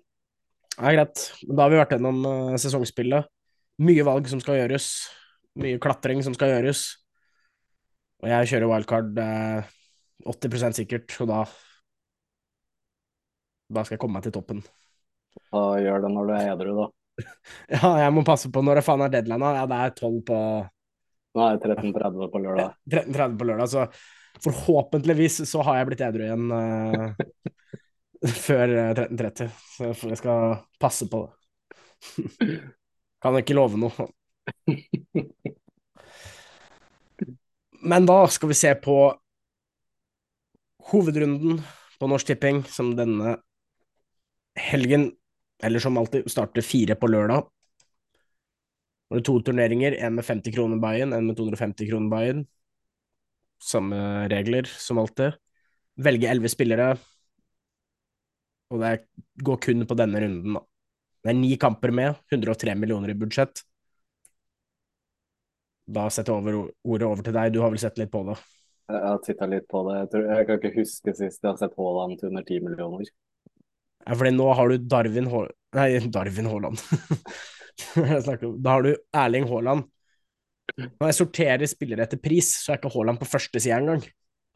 er 0.78 0.94
greit. 0.96 1.24
Da 1.48 1.62
har 1.62 1.70
vi 1.72 1.80
vært 1.80 1.96
gjennom 1.96 2.22
eh, 2.26 2.58
sesongspillet. 2.62 3.26
Mye 3.82 4.06
valg 4.06 4.28
som 4.30 4.40
skal 4.40 4.60
gjøres. 4.62 4.90
Mye 5.60 5.80
klatring 5.82 6.22
som 6.24 6.34
skal 6.36 6.54
gjøres. 6.54 6.86
Og 8.22 8.30
jeg 8.30 8.50
kjører 8.52 8.70
wildcard 8.70 9.18
eh, 9.20 9.72
80% 10.26 10.78
sikkert, 10.78 11.12
og 11.20 11.28
da 11.30 11.40
Da 13.72 13.82
skal 13.84 13.96
jeg 13.96 14.02
komme 14.02 14.18
meg 14.18 14.26
til 14.26 14.34
toppen. 14.36 14.62
Da 15.52 15.64
gjør 15.82 16.04
det 16.04 16.12
når 16.14 16.28
du 16.28 16.36
er 16.36 16.52
edru, 16.54 16.76
da. 16.80 16.86
Ja, 17.72 17.90
jeg 18.04 18.12
må 18.12 18.24
passe 18.26 18.50
på 18.52 18.62
når 18.64 18.80
det 18.80 18.86
faen 18.86 19.04
er 19.06 19.12
deadline. 19.12 19.52
Ja, 19.56 19.64
det 19.70 19.78
er 19.82 19.94
12 19.96 20.18
på 20.28 20.40
det 21.36 21.60
13.30 21.60 22.30
på 22.32 22.38
lørdag. 22.38 22.76
13.30 22.90 23.38
på 23.38 23.44
lørdag, 23.44 23.68
så 23.68 23.86
forhåpentligvis 24.44 25.50
så 25.50 25.62
har 25.64 25.78
jeg 25.78 25.88
blitt 25.90 26.04
edru 26.04 26.24
igjen 26.24 26.50
uh, 26.52 27.12
før 28.46 28.72
eh, 28.72 28.92
13.30. 28.94 29.50
Så 29.76 30.10
jeg 30.10 30.20
skal 30.20 30.56
passe 30.80 31.08
på 31.12 31.24
det. 31.24 32.50
Kan 33.24 33.38
ikke 33.40 33.56
love 33.56 33.80
noe. 33.80 34.08
Men 37.86 38.06
da 38.08 38.18
skal 38.30 38.52
vi 38.52 38.58
se 38.58 38.74
på 38.80 38.96
hovedrunden 40.90 41.62
på 42.00 42.08
Norsk 42.10 42.28
Tipping, 42.28 42.60
som 42.68 42.92
denne 42.98 43.38
helgen, 44.56 45.10
eller 45.62 45.82
som 45.82 45.98
alltid, 45.98 46.30
starter 46.30 46.64
fire 46.64 46.96
på 46.98 47.10
lørdag. 47.10 47.46
Det 49.06 49.20
er 49.20 49.26
to 49.26 49.36
turneringer, 49.46 49.94
en 50.02 50.16
med 50.18 50.26
50 50.26 50.54
kroner 50.54 50.80
buy-in, 50.82 51.12
en 51.14 51.28
med 51.28 51.36
250 51.38 51.90
kroner 51.90 52.10
buy-in. 52.10 52.46
Samme 53.62 53.98
regler 54.32 54.66
som 54.68 54.98
alltid. 54.98 55.36
Velge 55.96 56.28
elleve 56.28 56.50
spillere, 56.52 56.90
og 58.70 58.82
det 58.82 58.96
går 59.46 59.60
kun 59.62 59.86
på 59.86 59.96
denne 59.98 60.20
runden, 60.20 60.58
da. 60.58 60.64
Det 61.22 61.32
er 61.32 61.38
ni 61.38 61.56
kamper 61.58 61.90
med, 61.94 62.18
103 62.30 62.74
millioner 62.78 63.10
i 63.10 63.18
budsjett. 63.18 63.62
Da 65.86 66.08
setter 66.10 66.34
jeg 66.34 66.42
over, 66.42 66.70
ordet 66.86 67.06
over 67.06 67.26
til 67.26 67.34
deg, 67.34 67.52
du 67.54 67.60
har 67.62 67.72
vel 67.72 67.82
sett 67.82 67.98
litt 67.98 68.12
på 68.12 68.22
det? 68.26 68.36
Jeg 68.90 69.02
har 69.02 69.22
titta 69.22 69.46
litt 69.50 69.66
på 69.70 69.82
det. 69.88 69.96
Jeg, 70.00 70.10
tror, 70.12 70.26
jeg 70.30 70.46
kan 70.46 70.60
ikke 70.60 70.80
huske 70.80 71.14
sist 71.18 71.42
jeg 71.42 71.50
har 71.50 71.58
sett 71.62 71.78
Haaland 71.78 72.18
til 72.20 72.30
under 72.30 72.46
10 72.46 72.60
millioner. 72.66 73.10
Fordi 74.06 74.32
nå 74.36 74.46
har 74.54 74.70
du 74.70 74.84
Darwin 74.86 75.30
Haaland 75.32 75.54
Nei, 75.76 75.98
Darwin 76.14 76.50
Haaland. 76.52 76.80
Da 77.76 78.70
har 78.70 78.86
du 78.86 78.94
Erling 79.12 79.44
Haaland. 79.50 79.82
Når 80.80 81.10
jeg 81.10 81.16
sorterer 81.18 81.68
spillere 81.68 82.06
etter 82.06 82.20
pris, 82.20 82.48
så 82.62 82.72
er 82.72 82.78
ikke 82.80 82.92
Haaland 82.94 83.20
på 83.20 83.28
første 83.28 83.60
side 83.60 83.76
engang. 83.76 84.06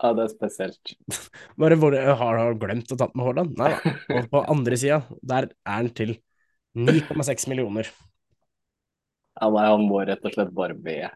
Ja, 0.01 0.15
det 0.17 0.25
er 0.25 0.33
spesielt. 0.33 0.95
Bare 1.61 1.77
hvor 1.77 1.93
har 1.93 2.39
han 2.41 2.57
glemt 2.63 2.95
å 2.95 2.97
ta 2.97 3.11
med 3.13 3.27
Haaland? 3.27 3.53
Nei 3.61 3.75
da. 3.75 3.93
Og 4.17 4.31
på 4.33 4.43
andre 4.55 4.79
sida, 4.81 5.03
der 5.21 5.51
er 5.53 5.77
han 5.77 5.91
til 5.93 6.15
9,6 6.81 7.51
millioner. 7.53 7.91
Ja, 9.37 9.51
nei, 9.53 9.67
han 9.69 9.85
må 9.89 10.01
rett 10.09 10.25
og 10.25 10.33
slett 10.35 10.57
bare 10.57 10.79
med. 10.81 11.11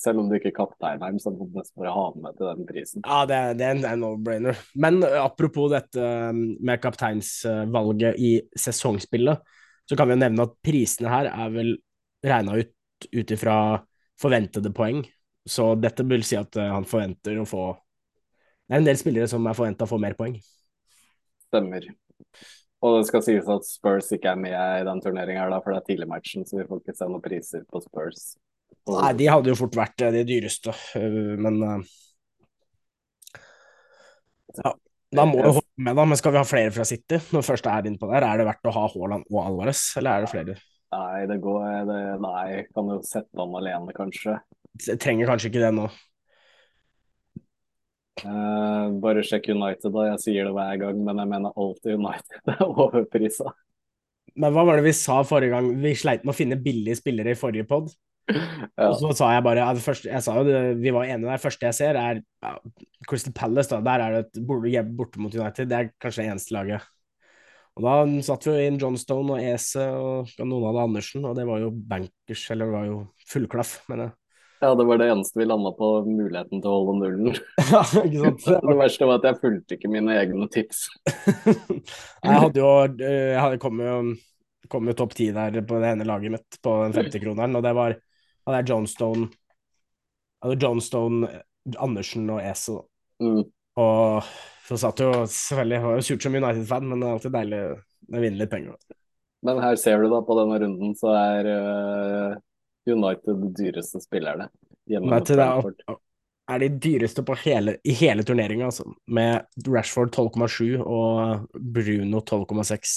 Selv 0.00 0.22
om 0.22 0.30
du 0.30 0.36
ikke 0.36 0.50
er 0.52 0.56
kaptein 0.56 1.02
her, 1.04 1.18
så 1.22 1.32
må 1.34 1.46
du 1.48 1.58
nesten 1.58 1.82
bare 1.82 1.94
ha 1.94 2.06
den 2.14 2.24
med 2.24 2.38
til 2.38 2.48
den 2.50 2.68
prisen. 2.68 3.04
Ja, 3.04 3.20
det 3.28 3.36
er, 3.36 3.58
det 3.58 3.66
er 3.68 3.76
en, 3.92 4.02
no-brainer. 4.02 4.58
Men 4.78 5.02
apropos 5.04 5.70
dette 5.72 6.08
med 6.34 6.82
kapteinsvalget 6.82 8.18
i 8.18 8.32
sesongspillet, 8.58 9.44
så 9.88 9.96
kan 9.96 10.08
vi 10.08 10.16
jo 10.16 10.22
nevne 10.24 10.48
at 10.48 10.58
prisene 10.64 11.12
her 11.12 11.30
er 11.32 11.54
vel 11.54 11.76
regna 12.26 12.58
ut 12.60 12.74
ut 13.14 13.30
ifra 13.30 13.86
forventede 14.20 14.72
poeng. 14.74 15.04
Så 15.48 15.74
dette 15.80 16.04
vil 16.04 16.24
si 16.26 16.36
at 16.36 16.56
han 16.58 16.86
forventer 16.88 17.38
å 17.40 17.46
få 17.48 17.70
Det 18.68 18.76
er 18.76 18.82
en 18.82 18.88
del 18.88 18.98
spillere 19.00 19.28
som 19.30 19.46
er 19.48 19.56
forventa 19.56 19.86
å 19.86 19.88
få 19.88 19.96
mer 20.02 20.12
poeng. 20.18 20.34
Stemmer. 21.48 21.86
Og 22.84 22.98
det 22.98 23.06
skal 23.08 23.22
sies 23.24 23.48
at 23.48 23.64
Spurs 23.64 24.10
ikke 24.12 24.34
er 24.34 24.42
med 24.42 24.52
i 24.52 24.84
den 24.84 25.00
turneringa 25.00 25.46
for 25.62 25.72
det 25.72 25.78
er 25.80 25.86
tidligmatchen, 25.86 26.44
så 26.44 26.58
vi 26.58 26.66
får 26.68 26.82
ikke 26.82 26.94
se 26.98 27.08
noen 27.08 27.24
priser 27.24 27.64
på 27.64 27.80
Spurs. 27.80 28.26
Nei, 28.88 29.12
de 29.18 29.28
hadde 29.28 29.52
jo 29.52 29.58
fort 29.58 29.76
vært 29.76 30.04
uh, 30.06 30.12
de 30.14 30.24
dyreste, 30.28 30.72
uh, 30.72 31.34
men 31.40 31.58
uh, 31.60 31.96
ja, 34.62 34.72
Da 35.14 35.26
må 35.28 35.42
jo 35.42 35.52
holde 35.58 35.84
med, 35.84 35.96
da. 35.98 36.06
Men 36.08 36.20
skal 36.20 36.34
vi 36.34 36.40
ha 36.40 36.48
flere 36.48 36.72
fra 36.74 36.86
City? 36.88 37.20
Når 37.34 37.46
først 37.46 37.68
er 37.68 37.88
inne 37.88 38.00
på 38.00 38.08
der, 38.10 38.24
er 38.24 38.40
det 38.40 38.48
verdt 38.48 38.68
å 38.68 38.74
ha 38.74 38.88
Haaland 38.94 39.28
og 39.28 39.40
Alvarez, 39.44 39.84
eller 40.00 40.16
er 40.16 40.24
det 40.24 40.32
flere? 40.32 40.58
Nei, 40.94 41.24
det 41.28 41.38
går 41.44 41.64
det, 41.88 42.02
Nei, 42.24 42.48
kan 42.72 42.92
jo 42.94 42.98
sette 43.04 43.36
han 43.36 43.56
alene, 43.60 43.92
kanskje. 43.96 44.38
Jeg 44.86 45.00
trenger 45.02 45.28
kanskje 45.28 45.50
ikke 45.52 45.64
det 45.66 45.72
nå. 45.76 45.88
Uh, 48.18 48.90
bare 48.98 49.22
sjekk 49.26 49.50
United, 49.52 49.92
da. 49.94 50.08
Jeg 50.14 50.22
sier 50.24 50.48
det 50.48 50.54
hver 50.56 50.80
gang, 50.80 51.00
men 51.06 51.22
jeg 51.22 51.30
mener 51.30 51.60
alltid 51.60 51.98
United 52.00 52.54
er 52.54 52.64
overprisa. 52.86 53.52
Men 54.38 54.54
hva 54.54 54.64
var 54.66 54.78
det 54.78 54.86
vi 54.86 54.94
sa 54.96 55.20
forrige 55.26 55.54
gang? 55.54 55.70
Vi 55.82 55.94
sleit 55.98 56.24
med 56.24 56.34
å 56.34 56.38
finne 56.38 56.58
billige 56.62 56.98
spillere 56.98 57.34
i 57.34 57.38
forrige 57.38 57.66
pod. 57.68 57.90
Ja. 58.28 58.90
Og 58.90 58.98
så 59.00 59.10
sa 59.16 59.30
jeg 59.34 59.44
bare 59.46 59.64
første, 59.80 60.10
Jeg 60.10 60.22
sa 60.24 60.36
jo 60.38 60.44
det, 60.46 60.58
vi 60.82 60.92
var 60.94 61.08
enige 61.08 61.30
der. 61.30 61.40
første 61.42 61.66
jeg 61.66 61.74
ser, 61.78 61.96
er 61.96 62.20
ja, 62.20 62.52
Crystal 63.08 63.32
Palace. 63.32 63.70
da, 63.70 63.80
Der 63.80 64.04
er 64.04 64.16
det 64.18 64.20
et 64.26 64.46
borte, 64.46 65.18
mot 65.20 65.34
United. 65.34 65.68
Det 65.70 65.78
er 65.78 65.90
kanskje 66.00 66.24
det 66.24 66.30
eneste 66.34 66.54
laget. 66.54 66.86
Og 67.78 67.84
Da 67.86 68.22
satt 68.26 68.46
vi 68.46 68.52
jo 68.52 68.68
inn 68.68 68.78
Johnstone 68.80 69.36
og 69.36 69.42
Ese 69.54 69.84
og 69.94 70.30
noen 70.42 70.66
av 70.66 70.74
det 70.74 70.86
Andersen, 70.88 71.24
og 71.24 71.36
det 71.38 71.46
var 71.46 71.60
jo 71.62 71.70
bankers, 71.70 72.46
eller 72.50 72.66
det 72.66 72.74
var 72.74 72.88
jo 72.88 72.96
fullklaff, 73.30 73.76
mener 73.88 74.08
jeg. 74.08 74.14
ja, 74.64 74.72
det 74.74 74.86
var 74.88 74.98
det 74.98 75.06
eneste 75.12 75.38
vi 75.38 75.46
landa 75.46 75.70
på 75.78 75.90
muligheten 76.08 76.62
til 76.62 76.70
å 76.72 76.80
holde 76.80 76.96
nullen. 77.04 77.38
Ja, 77.70 77.84
ikke 78.02 78.24
sant? 78.24 78.64
Det 78.66 78.78
verste 78.80 79.06
var 79.06 79.20
at 79.20 79.28
jeg 79.28 79.40
fulgte 79.44 79.78
ikke 79.78 79.92
mine 79.92 80.16
egne 80.18 80.48
tips. 80.50 80.88
Jeg 82.24 82.42
hadde 82.42 82.60
jo 82.60 82.72
eh, 82.98 83.34
Jeg 83.36 83.40
hadde 83.44 83.62
kommet 83.62 84.18
kom 84.68 84.88
jo 84.90 84.94
topp 84.96 85.14
ti 85.16 85.30
der 85.32 85.62
på 85.64 85.78
det 85.80 85.94
ene 85.94 86.06
laget 86.08 86.34
mitt 86.34 86.58
på 86.64 86.74
den 86.82 86.96
50-kroneren, 86.96 87.56
og 87.56 87.64
det 87.64 87.72
var 87.78 87.94
hadde 88.48 88.64
er 88.64 88.72
Johnstone 88.72 89.28
hadde 90.44 90.58
Johnstone, 90.62 91.28
Andersen 91.78 92.28
og 92.32 92.42
Ese. 92.42 92.80
Mm. 93.22 93.44
Og 93.78 94.30
så 94.68 94.78
satt 94.80 95.02
jo 95.02 95.12
selvfølgelig 95.30 95.84
var 95.84 95.98
jo 95.98 96.06
surt 96.08 96.24
som 96.24 96.34
United-fan, 96.38 96.88
men 96.88 97.00
det 97.00 97.08
er 97.08 97.16
alltid 97.16 97.36
deilig 97.36 97.60
å 97.68 98.22
vinne 98.22 98.40
litt 98.40 98.52
penger. 98.52 98.76
Men 99.46 99.60
her 99.62 99.78
ser 99.78 100.02
du 100.02 100.10
da, 100.10 100.20
på 100.26 100.34
denne 100.38 100.58
runden, 100.64 100.94
så 100.98 101.14
er 101.14 101.48
uh, 101.52 102.38
United 102.90 103.38
de 103.44 103.52
dyreste 103.60 104.02
spillerne. 104.02 104.48
United 104.88 105.42
er, 105.44 105.68
er 106.50 106.62
de 106.64 106.70
dyreste 106.82 107.22
på 107.26 107.36
hele, 107.44 107.76
i 107.86 107.94
hele 108.00 108.24
turneringa, 108.26 108.72
altså. 108.72 108.88
Med 109.14 109.46
Rashford 109.68 110.10
12,7 110.16 110.82
og 110.82 111.46
Bruno 111.54 112.24
12,6. 112.24 112.96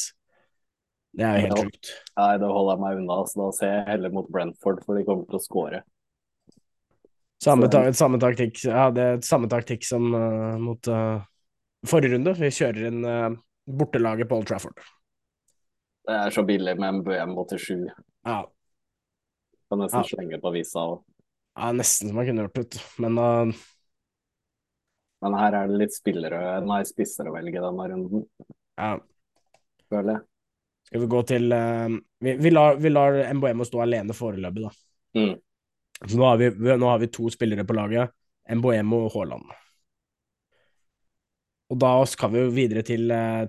Det 1.11 1.25
er 1.27 1.39
jo 1.41 1.47
helt 1.49 1.63
sjukt. 1.65 1.89
Nei, 2.19 2.29
det 2.39 2.47
holder 2.47 2.77
jeg 2.77 2.81
meg 2.85 2.99
unna. 3.01 3.17
Så 3.27 3.41
da 3.41 3.47
ser 3.57 3.73
jeg 3.73 3.87
heller 3.89 4.13
mot 4.15 4.29
Brentford, 4.31 4.79
for 4.85 4.95
de 4.95 5.03
kommer 5.07 5.27
til 5.27 5.39
å 5.39 5.43
skåre. 5.43 5.81
Samme, 7.41 7.67
ta, 7.73 7.81
samme 7.97 8.19
taktikk 8.21 8.59
ja, 8.67 8.85
det 8.93 9.25
samme 9.25 9.47
taktikk 9.49 9.81
som 9.87 10.11
uh, 10.13 10.59
mot 10.61 10.87
uh, 10.93 11.23
forrige 11.89 12.13
runde. 12.13 12.35
Vi 12.37 12.51
kjører 12.53 12.87
inn 12.91 13.01
uh, 13.01 13.33
bortelaget 13.65 14.29
på 14.29 14.37
Old 14.37 14.49
Trafford. 14.51 14.77
Det 16.05 16.17
er 16.17 16.33
så 16.33 16.43
billig 16.45 16.75
med 16.77 16.87
en 16.87 17.01
BM 17.05 17.33
87. 17.37 17.89
Ja, 18.29 18.43
Kan 19.71 19.81
nesten 19.81 20.03
Ja. 20.03 20.07
slenge 20.13 20.39
på 20.43 20.51
visa 20.53 20.85
òg. 20.85 21.01
ja, 21.57 21.71
nesten 21.73 22.09
som 22.09 22.15
man 22.19 22.29
kunne 22.29 22.45
gjort 22.45 22.61
det. 22.61 22.81
Men 23.01 23.19
Men 25.21 25.37
her 25.37 25.53
er 25.53 25.67
det 25.69 25.77
litt 25.77 25.93
spillere, 25.93 26.61
nei, 26.65 26.81
spisser 26.89 27.27
å 27.29 27.33
velge 27.35 27.61
denne 27.61 27.83
runden, 27.91 28.23
ja, 28.77 28.95
føler 29.89 30.15
jeg. 30.15 30.21
Skal 30.91 31.05
vi 31.05 31.07
gå 31.07 31.21
til 31.23 31.53
uh, 31.55 31.87
vi, 32.19 32.35
vi, 32.35 32.51
lar, 32.51 32.75
vi 32.83 32.91
lar 32.91 33.21
Mboemo 33.37 33.63
stå 33.63 33.79
alene 33.85 34.15
foreløpig, 34.15 34.65
da. 34.65 34.71
Mm. 35.15 35.35
Så 36.01 36.17
nå 36.19 36.25
har, 36.27 36.41
vi, 36.41 36.49
nå 36.51 36.89
har 36.89 36.99
vi 36.99 37.07
to 37.13 37.29
spillere 37.31 37.63
på 37.63 37.77
laget. 37.77 38.11
Mboemo 38.51 39.05
og 39.05 39.13
Haaland. 39.15 39.53
Og 41.71 41.79
da 41.79 41.93
skal 42.09 42.33
vi 42.33 42.43
jo 42.43 42.51
videre 42.51 42.83
til 42.83 43.07
uh, 43.15 43.47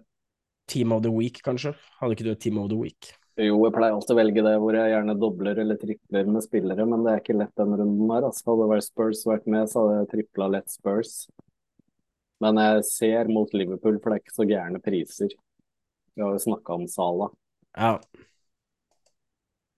Team 0.70 0.94
of 0.94 1.02
the 1.02 1.10
Week, 1.10 1.42
kanskje. 1.42 1.74
Hadde 1.98 2.14
ikke 2.14 2.28
du 2.28 2.32
et 2.36 2.42
Team 2.44 2.62
of 2.62 2.70
the 2.70 2.78
Week? 2.78 3.10
Jo, 3.40 3.56
jeg 3.64 3.74
pleier 3.74 3.96
alltid 3.96 4.12
å 4.14 4.18
velge 4.20 4.42
det 4.44 4.52
hvor 4.60 4.76
jeg 4.76 4.92
gjerne 4.92 5.18
dobler 5.18 5.58
eller 5.64 5.78
tripler 5.80 6.28
med 6.28 6.44
spillere, 6.44 6.84
men 6.86 7.02
det 7.02 7.14
er 7.14 7.22
ikke 7.24 7.38
lett 7.40 7.54
denne 7.58 7.78
runden 7.80 8.12
her. 8.12 8.28
Altså, 8.28 8.44
hadde 8.52 8.62
det 8.62 8.74
vært 8.76 8.86
Spurs 8.86 9.22
vært 9.26 9.48
med, 9.50 9.70
så 9.72 9.82
hadde 9.82 9.96
jeg 9.96 10.10
tripla 10.12 10.52
lett 10.52 10.70
Spurs. 10.70 11.14
Men 12.44 12.60
jeg 12.60 12.84
ser 12.86 13.32
mot 13.32 13.56
Liverpool, 13.56 13.98
for 13.98 14.12
det 14.12 14.20
er 14.20 14.22
ikke 14.22 14.36
så 14.36 14.46
gærne 14.46 14.82
priser. 14.84 15.34
Vi 16.14 16.22
har 16.22 16.34
jo 16.36 16.42
snakka 16.44 16.74
om 16.76 16.84
Sala. 16.90 17.30
Ja. 17.76 17.94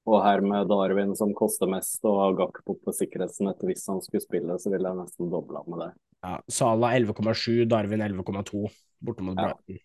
Og 0.05 0.19
her 0.21 0.43
med 0.45 0.69
Darwin 0.69 1.15
som 1.17 1.31
koster 1.37 1.71
mest, 1.71 2.03
og 2.05 2.37
Gakpo 2.37 2.75
på 2.85 2.93
sikkerhetsnett 2.93 3.63
hvis 3.65 3.87
han 3.89 4.03
skulle 4.05 4.21
spille, 4.25 4.59
så 4.61 4.73
ville 4.73 4.91
jeg 4.91 4.99
nesten 5.01 5.31
dobla 5.33 5.63
med 5.71 5.81
det. 5.85 5.91
ja. 6.27 6.35
Sala 6.49 6.91
11,7, 6.99 7.65
Darwin 7.71 8.03
11,2 8.05 8.67
borte 9.01 9.25
mot 9.25 9.39
Ja. 9.39 9.53
Brighton. 9.55 9.81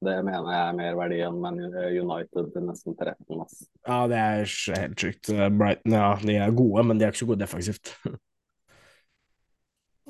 Det 0.00 0.14
mener 0.24 0.46
jeg 0.48 0.60
er 0.64 0.76
mer 0.78 0.94
verdi 0.96 1.16
enn 1.20 1.64
United 2.00 2.46
til 2.54 2.62
nesten 2.64 2.94
13. 2.96 3.40
ass. 3.44 3.58
Ja, 3.84 3.98
det 4.08 4.16
er 4.16 4.46
helt 4.80 5.02
sjukt. 5.04 5.28
Brighton, 5.58 5.92
ja, 5.92 6.14
de 6.24 6.36
er 6.40 6.54
gode, 6.56 6.84
men 6.88 6.96
de 6.98 7.04
er 7.04 7.12
ikke 7.12 7.20
så 7.20 7.28
gode 7.28 7.42
defensivt. 7.44 7.92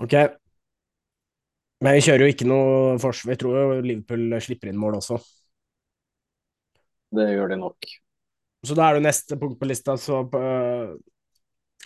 ok. 0.04 0.14
Men 1.80 1.96
vi 1.96 2.04
kjører 2.04 2.26
jo 2.26 2.34
ikke 2.34 2.48
noe 2.48 2.96
forsvar. 3.00 3.34
Jeg 3.34 3.40
tror 3.40 3.56
jo 3.56 3.80
Liverpool 3.84 4.36
slipper 4.44 4.70
inn 4.70 4.80
mål 4.80 4.98
også. 4.98 5.16
Det 7.16 7.26
gjør 7.32 7.54
de 7.54 7.60
nok. 7.62 7.88
Så 8.66 8.76
da 8.76 8.90
er 8.90 8.98
det 8.98 9.06
neste 9.06 9.38
punkt 9.40 9.56
på 9.60 9.68
lista, 9.68 9.96
så 9.96 10.20
uh, 10.28 10.92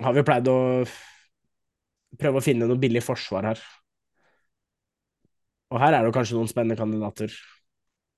har 0.02 0.16
vi 0.16 0.24
pleid 0.26 0.50
å 0.50 0.58
prøve 2.18 2.40
å 2.40 2.44
finne 2.44 2.66
noe 2.66 2.80
billig 2.80 3.02
forsvar 3.06 3.52
her. 3.52 3.62
Og 5.74 5.80
her 5.82 5.96
er 5.96 6.06
det 6.06 6.14
kanskje 6.14 6.38
noen 6.38 6.50
spennende 6.50 6.78
kandidater. 6.78 7.32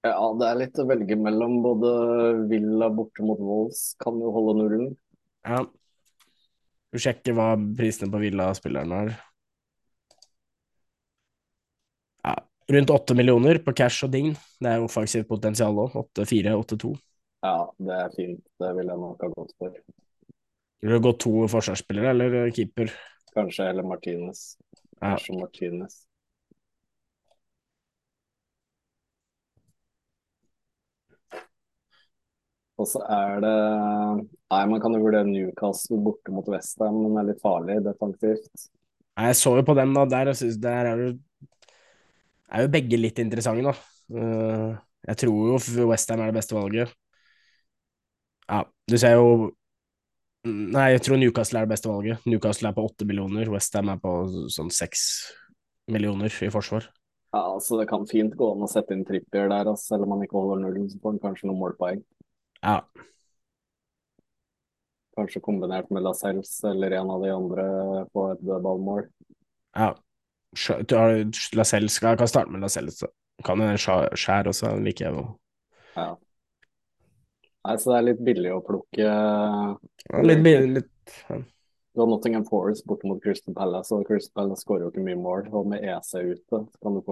Ja, 0.06 0.26
det 0.38 0.48
er 0.48 0.58
litt 0.60 0.80
å 0.80 0.86
velge 0.88 1.16
mellom. 1.18 1.60
Både 1.64 1.92
Villa 2.50 2.90
borte 2.92 3.24
mot 3.26 3.40
Wolls 3.40 3.88
kan 4.02 4.18
jo 4.20 4.32
holde 4.34 4.56
nullen. 4.60 4.90
Ja. 5.46 5.62
Du 6.92 7.00
sjekker 7.02 7.36
hva 7.36 7.54
prisene 7.78 8.12
på 8.12 8.20
Villa-spillerne 8.22 9.00
er. 9.06 9.16
Ja, 12.26 12.34
rundt 12.72 12.90
åtte 12.90 13.14
millioner 13.14 13.60
på 13.62 13.74
cash 13.76 14.06
og 14.06 14.12
dign. 14.14 14.34
Det 14.62 14.72
er 14.72 14.84
offensivt 14.84 15.28
potensial 15.28 15.76
òg. 15.84 15.94
8-4, 16.16 16.56
8-2. 16.62 16.94
Ja, 17.46 17.58
det 17.78 18.00
er 18.00 18.16
fint. 18.16 18.42
Det 18.58 18.72
vil 18.78 18.90
jeg 18.90 19.02
nok 19.04 19.22
ha 19.22 19.30
gått 19.34 19.54
for. 19.60 19.78
Vil 20.82 20.96
du 20.96 21.02
gå 21.02 21.12
to 21.20 21.46
forsvarsspillere 21.50 22.12
eller 22.14 22.50
keeper? 22.54 22.92
Kanskje 23.36 23.70
eller 23.70 23.86
Martinez. 23.86 24.56
Ja. 24.98 25.14
Kanskje 25.14 25.38
Martinez. 25.40 26.02
Og 32.76 32.88
så 32.90 33.00
er 33.08 33.38
det 33.40 33.52
Nei, 34.52 34.62
man 34.70 34.80
kan 34.82 34.94
jo 34.94 35.02
vurdere 35.02 35.26
Newcastle 35.26 35.98
borte 36.04 36.30
mot 36.30 36.46
Westham, 36.52 37.00
men 37.02 37.16
det 37.16 37.22
er 37.22 37.28
litt 37.32 37.40
farlig 37.42 37.78
defensivt. 37.82 38.66
Jeg 39.16 39.38
så 39.40 39.54
jo 39.56 39.64
på 39.64 39.74
den, 39.74 39.94
da. 39.96 40.04
Der, 40.12 40.30
synes 40.36 40.58
der 40.62 40.90
er, 40.92 41.00
jo, 41.02 41.14
er 42.52 42.64
jo 42.64 42.72
begge 42.72 42.98
litt 43.00 43.18
interessante, 43.22 43.64
da. 43.66 43.74
Eh, 44.16 44.74
jeg 45.10 45.20
tror 45.22 45.52
jo 45.52 45.86
Westham 45.90 46.22
er 46.22 46.30
det 46.30 46.38
beste 46.38 46.56
valget. 46.56 46.92
Ja, 48.46 48.64
du 48.86 48.98
ser 48.98 49.16
jo 49.18 49.30
Nei, 50.46 50.92
jeg 50.92 51.00
tror 51.02 51.18
Newcastle 51.18 51.58
er 51.58 51.66
det 51.66 51.72
beste 51.72 51.90
valget. 51.90 52.22
Newcastle 52.22 52.68
er 52.70 52.74
på 52.76 52.84
åtte 52.86 53.02
millioner, 53.08 53.48
Westham 53.50 53.88
er 53.90 53.96
på 53.98 54.12
sånn 54.54 54.68
seks 54.70 55.00
millioner 55.90 56.30
i 56.30 56.50
forsvar. 56.54 56.86
Ja, 57.34 57.56
så 57.58 57.80
det 57.80 57.88
kan 57.90 58.06
fint 58.06 58.36
gå 58.38 58.52
an 58.54 58.62
å 58.62 58.68
sette 58.70 58.94
inn 58.94 59.02
trippier 59.08 59.50
der, 59.50 59.66
altså. 59.66 59.96
selv 59.96 60.06
om 60.06 60.14
han 60.14 60.22
ikke 60.22 60.38
holder 60.38 60.62
nullen, 60.62 60.86
så 60.92 61.00
får 61.02 61.16
han 61.16 61.22
kanskje 61.24 61.50
noen 61.50 61.58
målpoeng. 61.64 62.04
Ja, 62.62 62.76
Kanskje 65.16 65.40
kombinert 65.40 65.88
med 65.90 66.04
Lascelles 66.04 66.64
eller 66.64 66.90
en 66.90 67.10
av 67.10 67.22
de 67.22 67.30
andre 67.32 67.62
på 68.12 68.26
et 68.34 68.40
dødballmål. 68.44 69.06
Ja. 69.72 69.94
Sj- 70.56 70.82
Du 70.88 70.96
har 70.96 71.18
Lascelles 71.58 71.98
Jeg 72.02 72.18
kan 72.20 72.30
starte 72.30 72.52
med 72.52 72.64
Lascelles. 72.64 73.02
Kan 73.44 73.60
jo 73.60 73.74
skjær 73.76 74.48
også, 74.48 74.72
den 74.76 74.86
liker 74.88 75.10
jeg. 75.10 75.26
Ja. 75.96 76.14
Nei, 77.66 77.74
så 77.82 77.90
det 77.90 77.98
er 77.98 78.06
litt 78.06 78.22
billig 78.24 78.52
å 78.54 78.62
plukke. 78.64 79.02
Ja, 79.02 80.22
Litt, 80.22 80.42
billig, 80.46 80.70
litt 80.78 81.14
ja. 81.28 81.40
Du 81.96 82.02
har 82.02 82.08
Nottingham 82.10 82.44
Forest 82.46 82.84
borte 82.86 83.08
mot 83.08 83.20
Crystal 83.24 83.54
Palace, 83.56 83.90
og 83.96 84.04
Crystal 84.06 84.34
Palace 84.36 84.62
skårer 84.62 84.84
jo 84.84 84.90
ikke 84.92 85.04
mye 85.06 85.18
mål. 85.18 85.46
Og 85.56 85.68
med 85.72 85.84
EC 85.84 86.10
ute 86.20 86.60
så 86.60 86.82
kan 86.84 86.98
du 86.98 87.02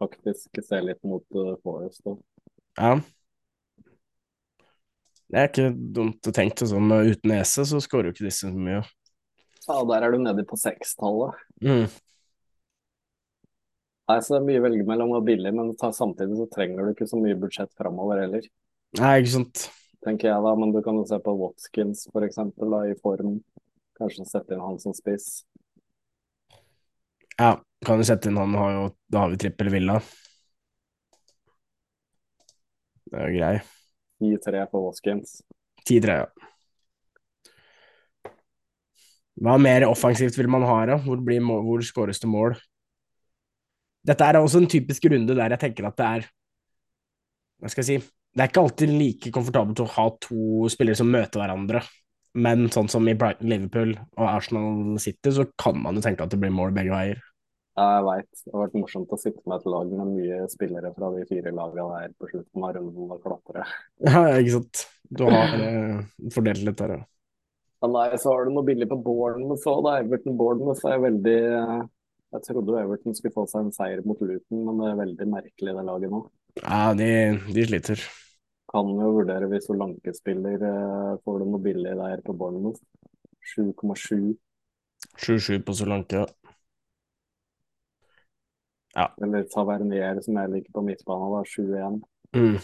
faktisk 0.00 0.60
se 0.64 0.80
litt 0.82 1.02
mot 1.04 1.36
eh, 1.36 1.52
Forest. 1.62 2.02
Da. 2.06 2.16
ja. 2.80 2.94
Det 5.26 5.40
er 5.42 5.48
ikke 5.50 5.70
dumt 5.74 6.28
å 6.30 6.32
tenke 6.34 6.68
sånn. 6.70 6.92
Uten 6.92 7.34
EC 7.36 7.54
så 7.68 7.80
skårer 7.82 8.10
jo 8.10 8.16
ikke 8.16 8.28
disse 8.28 8.46
så 8.48 8.54
mye. 8.54 8.80
Ja, 9.66 9.80
der 9.90 10.06
er 10.06 10.14
du 10.14 10.20
nede 10.22 10.44
på 10.46 10.58
sekstallet. 10.60 11.34
Mm. 11.64 11.86
Nei, 14.06 14.20
så 14.22 14.36
det 14.36 14.38
er 14.38 14.46
mye 14.46 14.60
å 14.60 14.64
velge 14.68 14.84
mellom 14.86 15.12
og 15.16 15.24
billig, 15.26 15.50
men 15.54 15.72
samtidig 15.74 16.36
så 16.38 16.46
trenger 16.52 16.86
du 16.86 16.92
ikke 16.92 17.08
så 17.10 17.18
mye 17.18 17.38
budsjett 17.40 17.72
framover 17.78 18.20
heller, 18.22 18.44
Nei, 19.00 19.14
ikke 19.18 19.32
sant. 19.32 19.64
tenker 20.06 20.30
jeg 20.30 20.44
da. 20.44 20.52
Men 20.54 20.72
du 20.74 20.78
kan 20.84 20.98
jo 21.00 21.06
se 21.08 21.18
på 21.22 21.34
Watkins 21.40 22.04
for 22.12 22.26
eksempel, 22.26 22.70
da, 22.70 22.84
i 22.86 22.94
form. 23.02 23.40
Kanskje 23.98 24.28
sette 24.28 24.54
inn 24.54 24.62
han 24.62 24.78
som 24.78 24.94
spiss. 24.94 25.40
Ja, 27.36 27.56
kan 27.84 28.00
jo 28.00 28.06
sette 28.08 28.30
inn 28.30 28.38
han, 28.40 28.54
har 28.56 28.70
jo, 28.76 28.84
da 29.12 29.24
har 29.24 29.34
vi 29.34 29.40
trippel 29.42 29.72
villa. 29.74 29.98
Det 33.10 33.18
er 33.18 33.26
jo 33.30 33.40
grei. 33.40 33.56
10-3 34.22 34.62
på 34.70 34.84
Watkins. 34.86 35.40
10-3, 35.86 36.20
ja. 36.22 36.30
Hva 39.36 39.58
mer 39.60 39.84
offensivt 39.90 40.38
vil 40.38 40.48
man 40.48 40.64
ha, 40.64 40.78
da? 40.88 40.96
Hvor, 41.04 41.20
blir 41.20 41.42
hvor 41.44 41.82
skåres 41.84 42.22
det 42.22 42.30
mål? 42.32 42.56
Dette 44.06 44.26
er 44.26 44.38
også 44.38 44.62
en 44.62 44.70
typisk 44.70 45.08
runde 45.10 45.34
der 45.34 45.54
jeg 45.54 45.62
tenker 45.62 45.88
at 45.88 45.98
det 45.98 46.06
er 46.06 46.26
Hva 47.62 47.72
skal 47.72 47.82
jeg 47.82 47.88
si 47.88 48.10
Det 48.36 48.44
er 48.44 48.50
ikke 48.50 48.64
alltid 48.66 48.92
like 48.92 49.32
komfortabelt 49.34 49.80
å 49.82 49.92
ha 49.96 50.08
to 50.22 50.68
spillere 50.72 50.98
som 50.98 51.08
møter 51.08 51.40
hverandre. 51.40 51.80
Men 52.36 52.66
sånn 52.68 52.90
som 52.92 53.06
i 53.08 53.14
Brighton, 53.16 53.48
Liverpool 53.48 53.94
og 53.96 54.26
Arsenal 54.28 54.98
City, 55.00 55.32
så 55.32 55.46
kan 55.56 55.78
man 55.80 55.96
jo 55.96 56.02
tenke 56.04 56.26
at 56.26 56.34
det 56.34 56.40
blir 56.42 56.52
mål 56.52 56.74
begge 56.76 56.92
veier. 56.92 57.22
Ja, 57.76 57.86
jeg 57.94 58.04
veit. 58.06 58.28
Det 58.42 58.52
har 58.52 58.62
vært 58.66 58.76
morsomt 58.76 59.10
å 59.12 59.18
sitte 59.20 59.42
med 59.44 59.56
et 59.58 59.66
lag 59.72 59.90
med 59.92 60.12
mye 60.14 60.44
spillere 60.52 60.92
fra 60.96 61.10
de 61.12 61.24
fire 61.28 61.52
lagene 61.56 61.88
der 62.02 62.14
på 62.20 62.28
slutten 62.30 62.68
av 62.68 62.76
runden 62.76 63.16
og 63.16 63.24
klatre. 63.24 63.66
Ja, 64.04 64.22
ikke 64.36 64.54
sant. 64.58 64.84
Du 65.16 65.24
har 65.28 65.52
eh, 65.64 66.30
fordelt 66.34 66.64
litt 66.64 66.80
der, 66.80 66.96
ja. 66.98 67.02
Ja, 67.84 67.90
nei, 67.92 68.06
så 68.20 68.32
har 68.32 68.46
du 68.46 68.54
noe 68.54 68.64
billig 68.68 68.88
på 68.88 68.96
Bournemouth 69.04 69.64
òg, 69.68 69.82
da. 69.84 69.98
Everton 70.04 70.38
Bournemouth 70.40 70.88
er 70.88 71.02
veldig 71.04 71.36
eh, 71.56 71.82
Jeg 72.36 72.44
trodde 72.50 72.80
Everton 72.82 73.14
skulle 73.16 73.32
få 73.32 73.46
seg 73.48 73.64
en 73.64 73.72
seier 73.72 74.02
mot 74.04 74.20
Luton, 74.20 74.64
men 74.66 74.80
det 74.82 74.88
er 74.90 74.98
veldig 74.98 75.26
merkelig 75.32 75.74
det 75.78 75.84
laget 75.88 76.12
nå. 76.12 76.18
Ja, 76.60 76.80
de, 76.98 77.08
de 77.54 77.64
sliter. 77.64 78.02
Kan 78.68 78.90
jo 79.00 79.12
vurdere 79.14 79.48
hvis 79.48 79.68
Solanke 79.70 80.12
spiller, 80.12 80.60
eh, 80.68 81.12
får 81.24 81.38
du 81.40 81.46
noe 81.48 81.62
billig 81.64 81.94
der 81.96 82.20
på 82.26 82.34
Bournemouth. 82.36 82.82
7,7. 83.54 84.34
7-7 85.16 85.62
på 85.64 85.76
Solanke. 85.78 86.24
ja. 86.24 86.26
ja. 88.98 89.06
Eller 89.22 89.46
Tavernier, 89.54 90.20
som 90.26 90.36
jeg 90.42 90.52
liker 90.56 90.76
på 90.76 90.84
midtbanen, 90.84 91.38
da. 91.38 91.40
7-1. 91.46 92.02
Mm. 92.36 92.58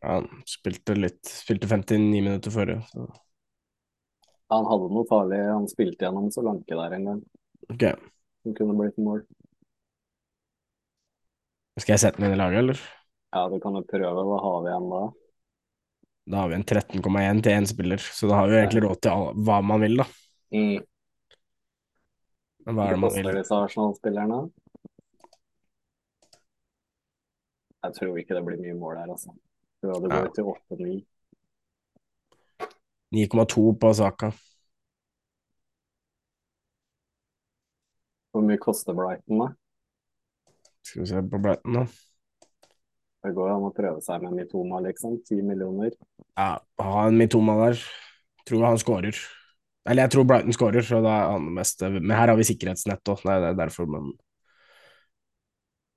Ja, 0.00 0.18
spilte 0.48 0.96
litt 0.98 1.30
Spilte 1.30 1.68
59 1.70 2.10
minutter 2.24 2.54
forrige, 2.54 2.82
så 2.90 3.06
Han 4.52 4.66
hadde 4.70 4.90
noe 4.94 5.06
farlig. 5.10 5.40
Han 5.50 5.66
spilte 5.70 6.06
gjennom 6.06 6.28
Solanke 6.34 6.76
der 6.78 6.94
en 6.98 7.04
gang. 7.10 7.22
ok. 7.72 7.84
Som 8.46 8.54
kunne 8.54 8.76
blitt 8.78 8.98
mål. 9.02 9.24
Skal 11.80 11.96
jeg 11.96 12.00
sette 12.04 12.20
den 12.22 12.28
inn 12.30 12.36
i 12.36 12.40
laget, 12.40 12.58
eller? 12.62 12.82
Ja, 13.34 13.48
du 13.52 13.56
kan 13.60 13.74
jo 13.76 13.82
prøve. 13.84 14.22
Hva 14.24 14.36
har 14.44 14.60
vi 14.64 14.70
igjen 14.70 14.86
da? 14.92 15.00
Da 16.26 16.36
har 16.42 16.48
vi 16.50 16.54
en 16.56 16.64
13,1 16.64 17.42
til 17.42 17.52
én 17.52 17.66
spiller, 17.68 17.98
så 18.02 18.26
da 18.30 18.38
har 18.40 18.48
vi 18.50 18.56
egentlig 18.58 18.82
råd 18.86 19.00
til 19.04 19.42
hva 19.46 19.58
man 19.62 19.82
vil, 19.82 19.98
da. 20.00 20.06
Mm. 20.54 20.78
Men 22.66 22.74
hva 22.78 22.86
er 22.86 22.96
det 22.96 23.02
man 23.02 23.12
vil? 23.14 23.28
disse 23.36 23.58
Arsenal-spillerne? 23.66 24.38
Jeg 27.86 27.94
tror 27.98 28.16
ikke 28.18 28.34
det 28.34 28.44
blir 28.46 28.62
mye 28.62 28.78
mål 28.78 28.96
her, 29.02 29.12
altså. 29.14 29.34
Det 29.82 29.90
går 29.92 30.10
Ja. 30.16 30.28
til 30.34 30.44
8-9. 30.54 30.96
9,2 33.14 33.74
på 33.80 33.92
Saka. 33.94 34.32
Hvor 38.32 38.44
mye 38.44 38.60
koster 38.60 38.96
Brighton, 38.96 39.40
da? 39.40 39.52
Skal 40.84 41.02
vi 41.02 41.08
se 41.10 41.22
på 41.30 41.38
Brighton, 41.42 41.80
da. 41.80 41.86
Det 43.26 43.32
går 43.34 43.54
an 43.54 43.64
å 43.66 43.72
prøve 43.74 44.02
seg 44.04 44.22
med 44.22 44.36
Mitoma, 44.38 44.82
liksom. 44.84 45.16
10 45.26 45.40
millioner. 45.46 45.94
Ja, 46.36 46.50
ha 46.82 47.06
en 47.06 47.18
Mitoma 47.18 47.56
der. 47.64 47.80
Tror 48.46 48.66
han 48.68 48.78
skårer. 48.78 49.18
Eller 49.86 50.06
jeg 50.06 50.12
tror 50.14 50.26
Brighton 50.28 50.54
skårer, 50.54 50.84
så 50.86 51.00
det 51.02 51.10
er 51.10 51.32
han 51.32 51.48
meste 51.54 51.88
Men 51.94 52.12
her 52.14 52.30
har 52.30 52.38
vi 52.38 52.46
sikkerhetsnett 52.46 53.10
òg, 53.10 53.22
det 53.26 53.50
er 53.50 53.58
derfor, 53.58 53.88
men 53.90 54.12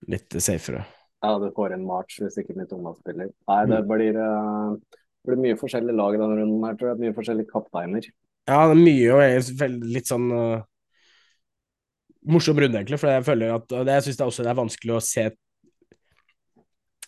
litt 0.10 0.34
safere. 0.42 0.86
Ja, 1.20 1.36
du 1.42 1.50
får 1.56 1.76
en 1.76 1.86
March 1.86 2.22
hvis 2.22 2.38
ikke 2.40 2.56
Mitoma 2.56 2.94
spiller. 2.96 3.34
Nei, 3.50 3.62
det 3.68 3.80
blir, 3.90 4.20
eh, 4.24 5.00
det 5.20 5.32
blir 5.34 5.42
mye 5.44 5.60
forskjellige 5.60 5.98
lag 6.00 6.16
i 6.16 6.22
denne 6.22 6.40
runden 6.40 6.66
her, 6.66 6.78
tror 6.80 6.92
jeg. 6.92 7.02
Mye 7.04 7.16
forskjellige 7.18 7.52
kapteiner. 7.52 8.10
Ja, 8.50 8.60
det 8.70 8.76
er 8.76 8.82
mye 8.82 9.14
og 9.14 9.24
er 9.24 9.76
litt 9.94 10.10
sånn 10.10 10.30
uh, 10.32 10.62
morsom 12.34 12.60
runde, 12.60 12.80
egentlig, 12.80 13.00
for 13.02 13.12
jeg 13.12 13.26
føler 13.28 13.54
at 13.58 13.68
det, 13.70 13.98
Jeg 14.00 14.08
syns 14.08 14.24
også 14.26 14.46
det 14.46 14.54
er 14.54 14.62
vanskelig 14.62 14.96
å 14.96 15.04
se 15.04 15.26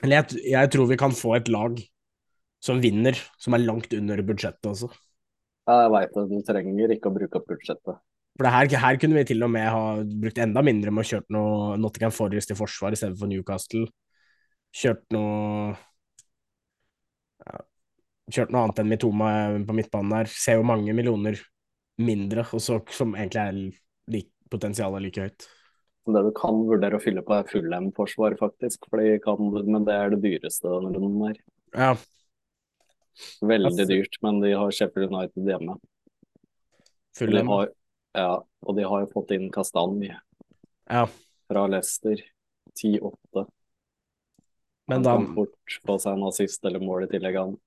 Eller 0.01 0.20
jeg, 0.20 0.43
jeg 0.53 0.72
tror 0.74 0.89
vi 0.91 0.99
kan 0.99 1.16
få 1.16 1.36
et 1.38 1.49
lag 1.51 1.80
som 2.62 2.82
vinner, 2.82 3.18
som 3.41 3.57
er 3.57 3.64
langt 3.64 3.93
under 3.97 4.22
budsjettet 4.22 4.68
også. 4.70 4.91
Ja, 5.66 5.80
jeg 5.86 5.91
veit 5.95 6.12
det. 6.14 6.26
Du 6.30 6.45
trenger 6.45 6.93
ikke 6.93 7.09
å 7.09 7.16
bruke 7.16 7.39
opp 7.39 7.47
budsjettet. 7.49 7.97
For 8.38 8.45
det 8.47 8.51
her, 8.53 8.76
her 8.84 8.99
kunne 9.01 9.18
vi 9.18 9.26
til 9.32 9.43
og 9.45 9.49
med 9.53 9.66
ha 9.70 9.86
brukt 10.24 10.39
enda 10.41 10.62
mindre 10.66 10.93
med 10.93 11.03
å 11.03 11.09
kjørt 11.09 11.34
noe 11.34 11.80
Nottingham 11.82 12.14
Forest 12.14 12.53
i 12.53 12.57
forsvar 12.57 12.93
istedenfor 12.95 13.30
Newcastle. 13.32 13.88
Kjørt 14.78 15.03
noe 15.14 15.74
ja, 17.41 17.59
Kjørt 18.30 18.52
noe 18.54 18.62
annet 18.68 18.80
enn 18.84 18.92
Mitoma 18.92 19.30
på 19.66 19.74
midtbanen 19.76 20.14
der. 20.14 20.30
Ser 20.30 20.60
jo 20.60 20.68
mange 20.68 20.94
millioner 20.94 21.40
mindre, 22.02 22.46
og 22.54 22.62
så, 22.62 22.78
som 22.94 23.16
egentlig 23.16 23.42
er 23.42 23.58
like, 24.14 24.30
potensialet 24.52 25.02
like 25.08 25.22
høyt. 25.26 25.48
Det 26.12 26.22
du 26.26 26.32
kan 26.34 26.64
vurdere 26.66 26.98
å 26.98 27.02
fylle 27.02 27.22
på, 27.26 27.34
er 27.38 27.50
Fulham-forsvar, 27.50 28.38
faktisk. 28.40 28.88
Fordi 28.90 29.20
kan, 29.24 29.38
men 29.68 29.86
det 29.86 29.94
er 29.94 30.10
det 30.16 30.22
dyreste 30.24 30.70
runden 30.70 31.20
her. 31.28 31.38
Ja, 31.76 31.96
Veldig 33.44 33.68
Altså- 33.68 33.86
dyrt, 33.90 34.16
men 34.24 34.40
de 34.40 34.54
har 34.56 34.72
Sheffield 34.72 35.12
United 35.12 35.44
hjemme. 35.46 35.76
full 37.14 37.38
M 37.38 37.48
har, 37.48 37.68
ja, 38.16 38.40
og 38.66 38.76
de 38.78 38.84
har 38.88 39.02
jo 39.02 39.10
fått 39.12 39.32
inn 39.36 39.50
Kastanje 39.52 40.16
Ja, 40.90 41.06
fra 41.52 41.68
Leicester. 41.68 42.16
10-8. 42.74 43.46
men 44.88 45.04
Han 45.04 45.04
da, 45.04 45.18
kan 45.18 45.36
fort 45.36 45.78
få 45.86 46.00
seg 46.00 46.14
en 46.18 46.24
assist 46.30 46.64
eller 46.66 46.80
mål 46.80 47.04
i 47.04 47.08
tillegg, 47.12 47.36
han. 47.36 47.58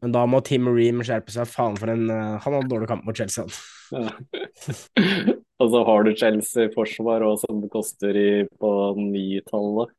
Men 0.00 0.14
da 0.14 0.24
må 0.28 0.40
Tim 0.44 0.68
Ream 0.72 1.02
skjerpe 1.04 1.32
seg. 1.34 1.48
Faen 1.50 1.76
for 1.80 1.92
en 1.92 2.08
eh, 2.08 2.36
Han 2.44 2.56
hadde 2.56 2.70
dårlig 2.72 2.88
kamp 2.88 3.04
mot 3.04 3.16
Chelsea. 3.16 3.44
han. 3.44 4.08
Ja. 4.08 4.52
og 5.60 5.72
så 5.74 5.82
har 5.88 6.06
du 6.06 6.12
Chelsea-forsvar 6.16 7.24
òg, 7.26 7.40
som 7.42 7.60
koster 7.72 8.16
i, 8.16 8.30
på 8.60 8.70
nitallet. 8.96 9.92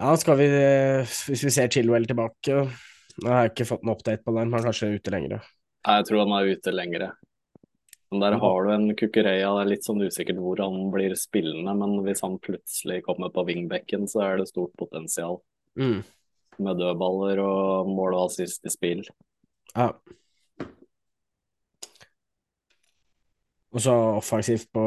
Ja, 0.00 0.14
skal 0.16 0.38
vi 0.40 0.48
eh, 0.48 1.16
Hvis 1.28 1.44
vi 1.44 1.52
ser 1.52 1.68
Chilwell 1.68 2.06
tilbake 2.08 2.62
Nå 3.20 3.28
har 3.28 3.44
jeg 3.44 3.50
ikke 3.52 3.66
fått 3.68 3.82
noen 3.84 3.98
update 3.98 4.24
på 4.24 4.32
den, 4.32 4.48
men 4.48 4.62
kanskje 4.64 4.94
ute 4.94 5.12
lenger. 5.12 5.42
Nei, 5.84 5.96
Jeg 5.98 6.06
tror 6.08 6.22
han 6.22 6.36
er 6.36 6.52
ute 6.54 6.72
lengre. 6.72 7.08
Men 8.10 8.22
der 8.24 8.36
har 8.42 8.64
du 8.64 8.70
en 8.74 8.86
Kukureya. 8.96 9.50
Det 9.54 9.64
er 9.64 9.68
litt 9.70 9.86
sånn 9.86 10.00
usikkert 10.02 10.40
hvor 10.42 10.62
han 10.62 10.88
blir 10.94 11.12
spillende, 11.18 11.74
men 11.78 12.00
hvis 12.06 12.22
han 12.24 12.38
plutselig 12.42 13.02
kommer 13.06 13.30
på 13.34 13.44
wingbacken, 13.46 14.08
så 14.10 14.24
er 14.24 14.40
det 14.40 14.48
stort 14.48 14.72
potensial. 14.80 15.38
Mm. 15.78 16.00
Med 16.64 16.80
dødballer 16.80 17.42
og 17.44 17.90
mål 17.90 18.16
og 18.16 18.24
assist 18.30 18.64
i 18.66 18.72
spill. 18.72 19.04
Ja. 19.76 19.92
Og 23.70 23.80
så 23.80 23.92
offensivt 24.18 24.66
på 24.74 24.84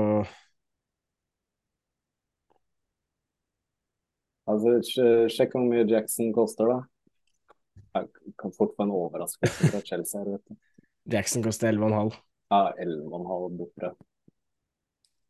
Altså, 4.44 4.74
Sjekk 5.32 5.54
hvor 5.56 5.64
mye 5.70 5.86
Jackson 5.88 6.34
koster, 6.36 6.68
da. 6.68 6.82
Jeg 7.96 8.10
kan 8.42 8.52
fort 8.58 8.74
få 8.76 8.84
en 8.84 8.92
overraskelse 8.92 9.70
fra 9.72 9.80
Chelsea 9.88 10.20
her, 10.20 10.34
vet 10.34 10.50
du. 10.50 10.58
Jackson 11.14 11.46
koster 11.46 11.72
11,5. 11.72 12.12
Ja, 12.52 12.60
11,5 12.84 13.56
borte. 13.62 13.94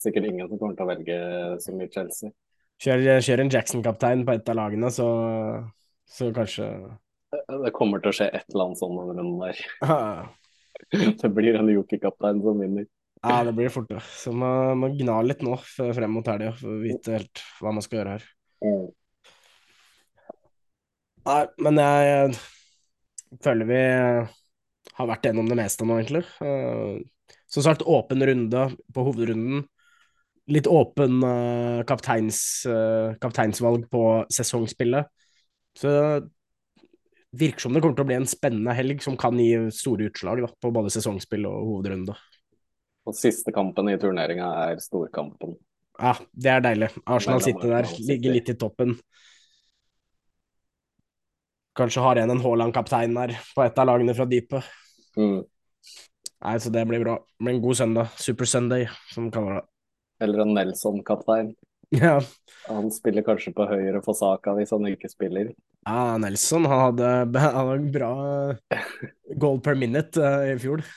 Sikkert 0.02 0.26
ingen 0.32 0.50
som 0.50 0.58
kommer 0.58 0.74
til 0.78 0.86
å 0.86 0.90
velge 0.90 1.20
så 1.62 1.76
mye 1.78 1.92
Chelsea. 1.94 2.34
Kjør, 2.84 3.06
kjør 3.24 3.44
en 3.44 3.54
Jackson-kaptein 3.54 4.26
på 4.26 4.34
et 4.34 4.50
av 4.50 4.58
lagene, 4.60 4.90
så, 4.92 5.08
så 6.10 6.32
kanskje 6.36 6.68
Det 7.34 7.74
kommer 7.76 8.02
til 8.02 8.12
å 8.12 8.16
skje 8.16 8.30
et 8.30 8.46
eller 8.54 8.70
annet 8.70 8.82
sånn 8.82 8.98
denne 9.00 9.16
runden 9.20 9.40
der. 9.42 9.62
Det 11.22 11.30
blir 11.34 11.58
en 11.58 11.72
jokerkaptein 11.74 12.42
som 12.44 12.60
vinner. 12.62 12.86
Ja, 13.24 13.44
det 13.48 13.54
blir 13.56 13.70
fort 13.72 13.88
det. 13.88 14.02
Så 14.04 14.34
man 14.36 14.82
må 14.82 14.90
gna 14.98 15.22
litt 15.24 15.44
nå 15.46 15.56
frem 15.64 16.12
mot 16.12 16.28
helga 16.28 16.52
for 16.58 16.74
å 16.74 16.82
vite 16.84 17.16
helt 17.16 17.44
hva 17.64 17.72
man 17.72 17.86
skal 17.86 18.02
gjøre 18.02 18.16
her. 18.18 18.26
Mm. 18.64 18.90
Nei, 21.24 21.44
men 21.64 21.80
jeg 21.80 22.34
føler 23.46 23.70
vi 23.70 23.84
har 24.98 25.08
vært 25.08 25.30
gjennom 25.30 25.48
det 25.48 25.56
meste 25.56 25.88
nå, 25.88 26.02
egentlig. 26.02 26.26
Uh, 26.44 27.00
som 27.48 27.64
sagt, 27.64 27.86
åpen 27.88 28.26
runde 28.28 28.66
på 28.94 29.08
hovedrunden. 29.08 29.64
Litt 30.52 30.68
åpen 30.68 31.24
uh, 31.24 31.80
kapteins, 31.88 32.42
uh, 32.68 33.16
kapteinsvalg 33.24 33.88
på 33.94 34.04
sesongspillet. 34.36 35.08
Så 35.80 35.94
virker 37.34 37.66
som 37.66 37.74
det 37.74 37.82
kommer 37.82 37.98
til 37.98 38.06
å 38.06 38.10
bli 38.12 38.18
en 38.20 38.30
spennende 38.30 38.76
helg 38.78 39.02
som 39.04 39.18
kan 39.20 39.38
gi 39.42 39.52
store 39.74 40.10
utslag 40.12 40.44
da, 40.46 40.50
på 40.62 40.72
både 40.74 40.92
sesongspill 40.94 41.48
og 41.50 41.70
hovedrunde. 41.70 42.16
Og 43.04 43.18
siste 43.18 43.52
kampen 43.56 43.90
i 43.92 43.98
turneringa 44.00 44.50
er 44.68 44.82
storkampen. 44.84 45.58
Ja, 46.00 46.14
det 46.32 46.52
er 46.54 46.64
deilig. 46.64 46.90
Arsenal 47.06 47.44
sitter 47.44 47.76
der, 47.76 47.90
ligger 48.08 48.38
litt 48.38 48.52
i 48.54 48.58
toppen. 48.58 48.96
Kanskje 51.78 52.06
har 52.06 52.22
en 52.22 52.32
en 52.32 52.42
Haaland-kaptein 52.42 53.16
der 53.18 53.36
på 53.56 53.66
et 53.66 53.80
av 53.82 53.90
lagene 53.90 54.14
fra 54.14 54.26
dypet. 54.30 54.64
Mm. 55.18 55.42
Nei, 56.44 56.58
så 56.60 56.70
det 56.70 56.86
blir 56.88 57.02
bra. 57.02 57.18
Det 57.18 57.46
blir 57.46 57.56
en 57.56 57.62
god 57.64 57.78
søndag. 57.78 58.10
Super 58.20 58.46
Sunday, 58.46 58.88
som 59.14 59.26
vi 59.26 59.32
kaller 59.32 59.60
det. 59.60 59.64
Eller 60.22 60.44
en 60.44 60.54
Nelson-kaptein. 60.54 61.54
Ja. 62.04 62.22
Han 62.68 62.92
spiller 62.96 63.26
kanskje 63.28 63.52
på 63.54 63.66
høyre 63.68 64.00
for 64.06 64.16
Saka 64.18 64.54
hvis 64.58 64.72
han 64.74 64.88
ikke 64.88 65.10
spiller. 65.12 65.52
Ja, 65.84 66.16
Nelson 66.18 66.64
han 66.66 66.80
hadde, 66.80 67.40
han 67.44 67.56
hadde 67.58 67.92
bra 67.92 68.12
goal 69.40 69.60
per 69.64 69.76
minute 69.76 70.22
uh, 70.22 70.46
i 70.54 70.60
fjor. 70.62 70.84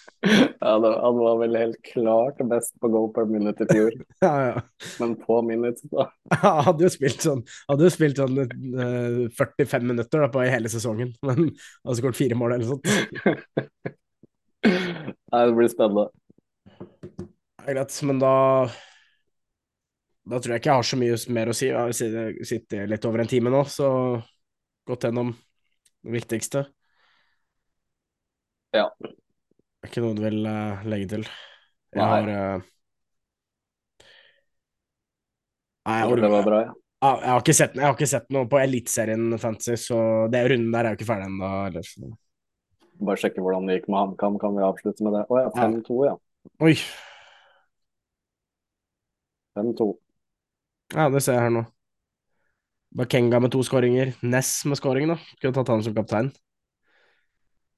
Ja, 0.67 0.73
det, 0.83 0.89
Han 0.99 1.19
var 1.21 1.37
vel 1.39 1.55
helt 1.55 1.77
klart 1.87 2.41
best 2.51 2.73
på 2.83 2.89
goal 2.91 3.11
per 3.15 3.29
minute 3.31 3.63
i 3.63 3.69
fjor. 3.71 3.93
ja, 4.25 4.33
ja. 4.49 4.63
Men 4.99 5.13
på 5.21 5.37
minutes, 5.47 5.85
da. 5.93 6.09
Han 6.43 6.65
hadde 6.67 6.87
jo 6.87 6.91
spilt 6.91 7.23
sånn, 7.23 7.45
hadde 7.69 7.87
jo 7.87 7.93
spilt 7.95 8.19
sånn 8.19 8.41
uh, 8.41 9.21
45 9.37 9.87
minutter 9.87 10.25
da, 10.25 10.31
på 10.33 10.43
hele 10.43 10.73
sesongen, 10.73 11.13
men 11.23 11.53
hadde 11.53 11.99
skåret 12.01 12.19
fire 12.19 12.39
mål 12.41 12.57
eller 12.57 12.73
sånt. 12.73 12.91
Nei, 14.67 15.45
det 15.45 15.55
blir 15.61 15.71
spennende. 15.71 16.09
Greit, 17.67 18.01
men 18.09 18.19
da 18.23 18.35
da 20.27 20.39
tror 20.43 20.57
jeg 20.57 20.63
ikke 20.63 20.71
jeg 20.73 20.81
har 20.81 20.87
så 20.89 20.97
mye 20.99 21.19
mer 21.37 21.51
å 21.51 21.55
si. 21.55 21.69
Jeg 21.71 21.77
har 21.79 22.47
sittet 22.51 22.91
litt 22.91 23.05
over 23.07 23.23
en 23.23 23.31
time 23.31 23.53
nå, 23.53 23.61
så 23.71 23.89
gått 24.87 25.07
gjennom 25.07 25.31
det 26.03 26.15
viktigste. 26.17 26.65
Ja. 28.75 28.89
Det 28.99 29.13
er 29.87 29.93
ikke 29.93 30.03
noe 30.03 30.17
du 30.19 30.25
vil 30.25 30.41
uh, 30.43 30.83
legge 30.91 31.13
til? 31.15 31.29
Jeg 31.95 32.01
Nei. 32.03 32.09
har 32.11 32.33
uh... 32.33 32.65
Nei, 35.87 36.01
jeg, 36.03 36.19
det 36.25 36.31
var 36.33 36.47
bra, 36.49 36.59
ja. 36.65 36.75
Jeg 37.07 37.31
har, 37.31 37.43
ikke 37.45 37.55
sett, 37.55 37.77
jeg 37.77 37.85
har 37.85 37.95
ikke 37.95 38.09
sett 38.11 38.33
noe 38.35 38.49
på 38.51 38.59
Eliteserien 38.59 39.37
Fantasy, 39.39 39.77
så 39.79 39.99
det 40.33 40.41
runden 40.51 40.73
der 40.75 40.89
er 40.89 40.95
jo 40.95 40.99
ikke 40.99 41.07
ferdig 41.07 41.29
ennå. 41.29 42.09
Bare 43.07 43.21
sjekke 43.21 43.45
hvordan 43.45 43.69
det 43.69 43.77
gikk 43.77 43.87
med 43.93 44.01
HamKam, 44.01 44.41
kan 44.43 44.57
vi 44.57 44.65
avslutte 44.67 45.07
med 45.07 45.15
det? 45.15 45.23
Å 45.31 45.45
ja, 45.45 45.53
5-2, 45.55 46.01
ja. 46.09 46.17
Oi. 46.67 46.75
5-2. 49.61 49.89
Ja, 50.95 51.09
det 51.11 51.23
ser 51.25 51.39
jeg 51.39 51.49
her 51.49 51.55
nå. 51.55 51.65
Bakenga 52.97 53.41
med 53.43 53.53
to 53.53 53.63
skåringer. 53.67 54.15
Ness 54.23 54.61
med 54.69 54.79
skåring, 54.79 55.11
da. 55.11 55.19
Kunne 55.43 55.57
tatt 55.57 55.73
han 55.73 55.83
som 55.85 55.95
kaptein. 55.97 56.31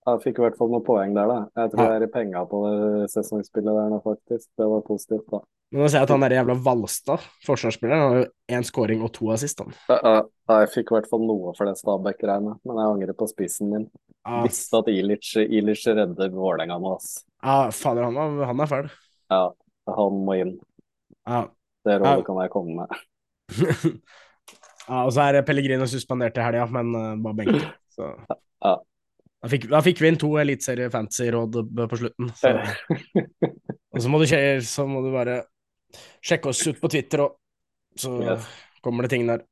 Jeg 0.08 0.22
fikk 0.22 0.38
i 0.38 0.44
hvert 0.44 0.56
fall 0.56 0.70
noen 0.72 0.84
poeng 0.86 1.14
der, 1.16 1.28
da. 1.28 1.38
Jeg 1.62 1.72
tror 1.72 1.82
ja. 1.84 1.88
jeg 1.90 2.00
er 2.00 2.06
i 2.06 2.12
penga 2.12 2.42
på 2.48 2.60
det 2.64 3.08
sesongspillet 3.12 3.78
der 3.80 3.90
nå, 3.92 3.98
faktisk. 4.04 4.46
Det 4.56 4.68
var 4.70 4.84
positivt, 4.86 5.26
da. 5.32 5.42
Men 5.68 5.84
nå 5.84 5.88
ser 5.90 6.00
jeg 6.00 6.08
at 6.08 6.12
han 6.14 6.22
der 6.24 6.34
jævla 6.38 6.54
Valstad, 6.64 7.24
forsvarsspilleren, 7.44 8.04
har 8.04 8.22
jo 8.22 8.28
én 8.56 8.64
skåring 8.64 9.02
og 9.04 9.10
to 9.16 9.28
assist, 9.34 9.60
han. 9.60 9.74
Ja, 9.90 10.14
jeg 10.54 10.70
fikk 10.72 10.92
i 10.92 10.96
hvert 10.96 11.10
fall 11.10 11.26
noe 11.28 11.52
for 11.58 11.68
det 11.68 11.76
Stabæk-greiene, 11.80 12.54
men 12.64 12.80
jeg 12.80 12.94
angrer 12.94 13.18
på 13.18 13.28
spissen 13.28 13.74
min. 13.74 13.84
Ja. 14.22 14.40
Visste 14.46 14.80
at 14.80 14.88
Ilic, 14.92 15.34
Ilic 15.44 15.84
redder 15.90 16.32
Vålerenga 16.32 16.78
nå, 16.80 16.94
ass. 16.96 17.18
Ja, 17.42 17.58
fader, 17.74 18.08
han, 18.08 18.40
han 18.48 18.64
er 18.64 18.70
fæl. 18.70 18.88
Ja, 19.34 19.44
han 19.98 20.24
må 20.24 20.38
inn. 20.40 20.56
Ja, 21.28 21.44
det 21.88 21.98
rådet 22.02 22.26
kan 22.26 22.42
jeg 22.42 22.52
komme 22.52 22.82
med. 22.82 23.00
ja, 24.90 25.00
og 25.02 25.12
så 25.16 25.24
er 25.24 25.40
Pellegrino 25.46 25.88
suspendert 25.88 26.38
i 26.38 26.44
helga, 26.44 26.68
men 26.78 26.92
uh, 26.94 27.16
bare 27.24 27.40
benke. 27.40 27.72
Så. 27.94 28.12
Ja. 28.64 28.76
Da 29.38 29.50
fikk, 29.52 29.68
da 29.70 29.80
fikk, 29.84 30.00
vi 30.02 30.10
inn 30.10 30.18
to 30.18 30.32
eliteserie 30.40 30.90
fantasy-råd 30.90 31.60
på 31.78 32.00
slutten. 32.00 32.30
Så. 32.38 32.50
og 33.94 34.02
så 34.02 34.10
må, 34.10 34.20
du, 34.22 34.26
så 34.66 34.86
må, 34.90 35.02
du, 35.04 35.12
bare 35.14 35.40
sjekke 36.24 36.50
oss 36.50 36.64
ut 36.66 36.80
på 36.82 36.90
Twitter 36.90 37.22
og 37.22 37.36
så 37.98 38.12
yes. 38.22 38.48
kommer 38.82 39.06
det 39.06 39.12
ting 39.14 39.26
der. 39.30 39.44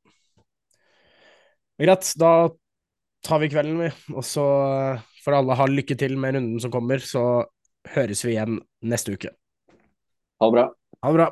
Greit, 1.79 2.09
da 2.19 2.31
tar 3.27 3.41
vi 3.43 3.51
kvelden, 3.51 3.79
vi. 3.85 3.89
Og 4.15 4.25
så 4.25 4.43
får 5.23 5.39
alle 5.39 5.57
ha 5.59 5.67
lykke 5.71 5.97
til 5.99 6.17
med 6.19 6.35
runden 6.35 6.61
som 6.63 6.73
kommer, 6.73 7.03
så 7.03 7.23
høres 7.95 8.23
vi 8.25 8.35
igjen 8.35 8.59
neste 8.87 9.15
uke. 9.15 9.31
Ha 10.41 10.49
det 10.49 10.55
bra. 10.55 10.65
Ha 11.03 11.11
det 11.11 11.19
bra. 11.19 11.27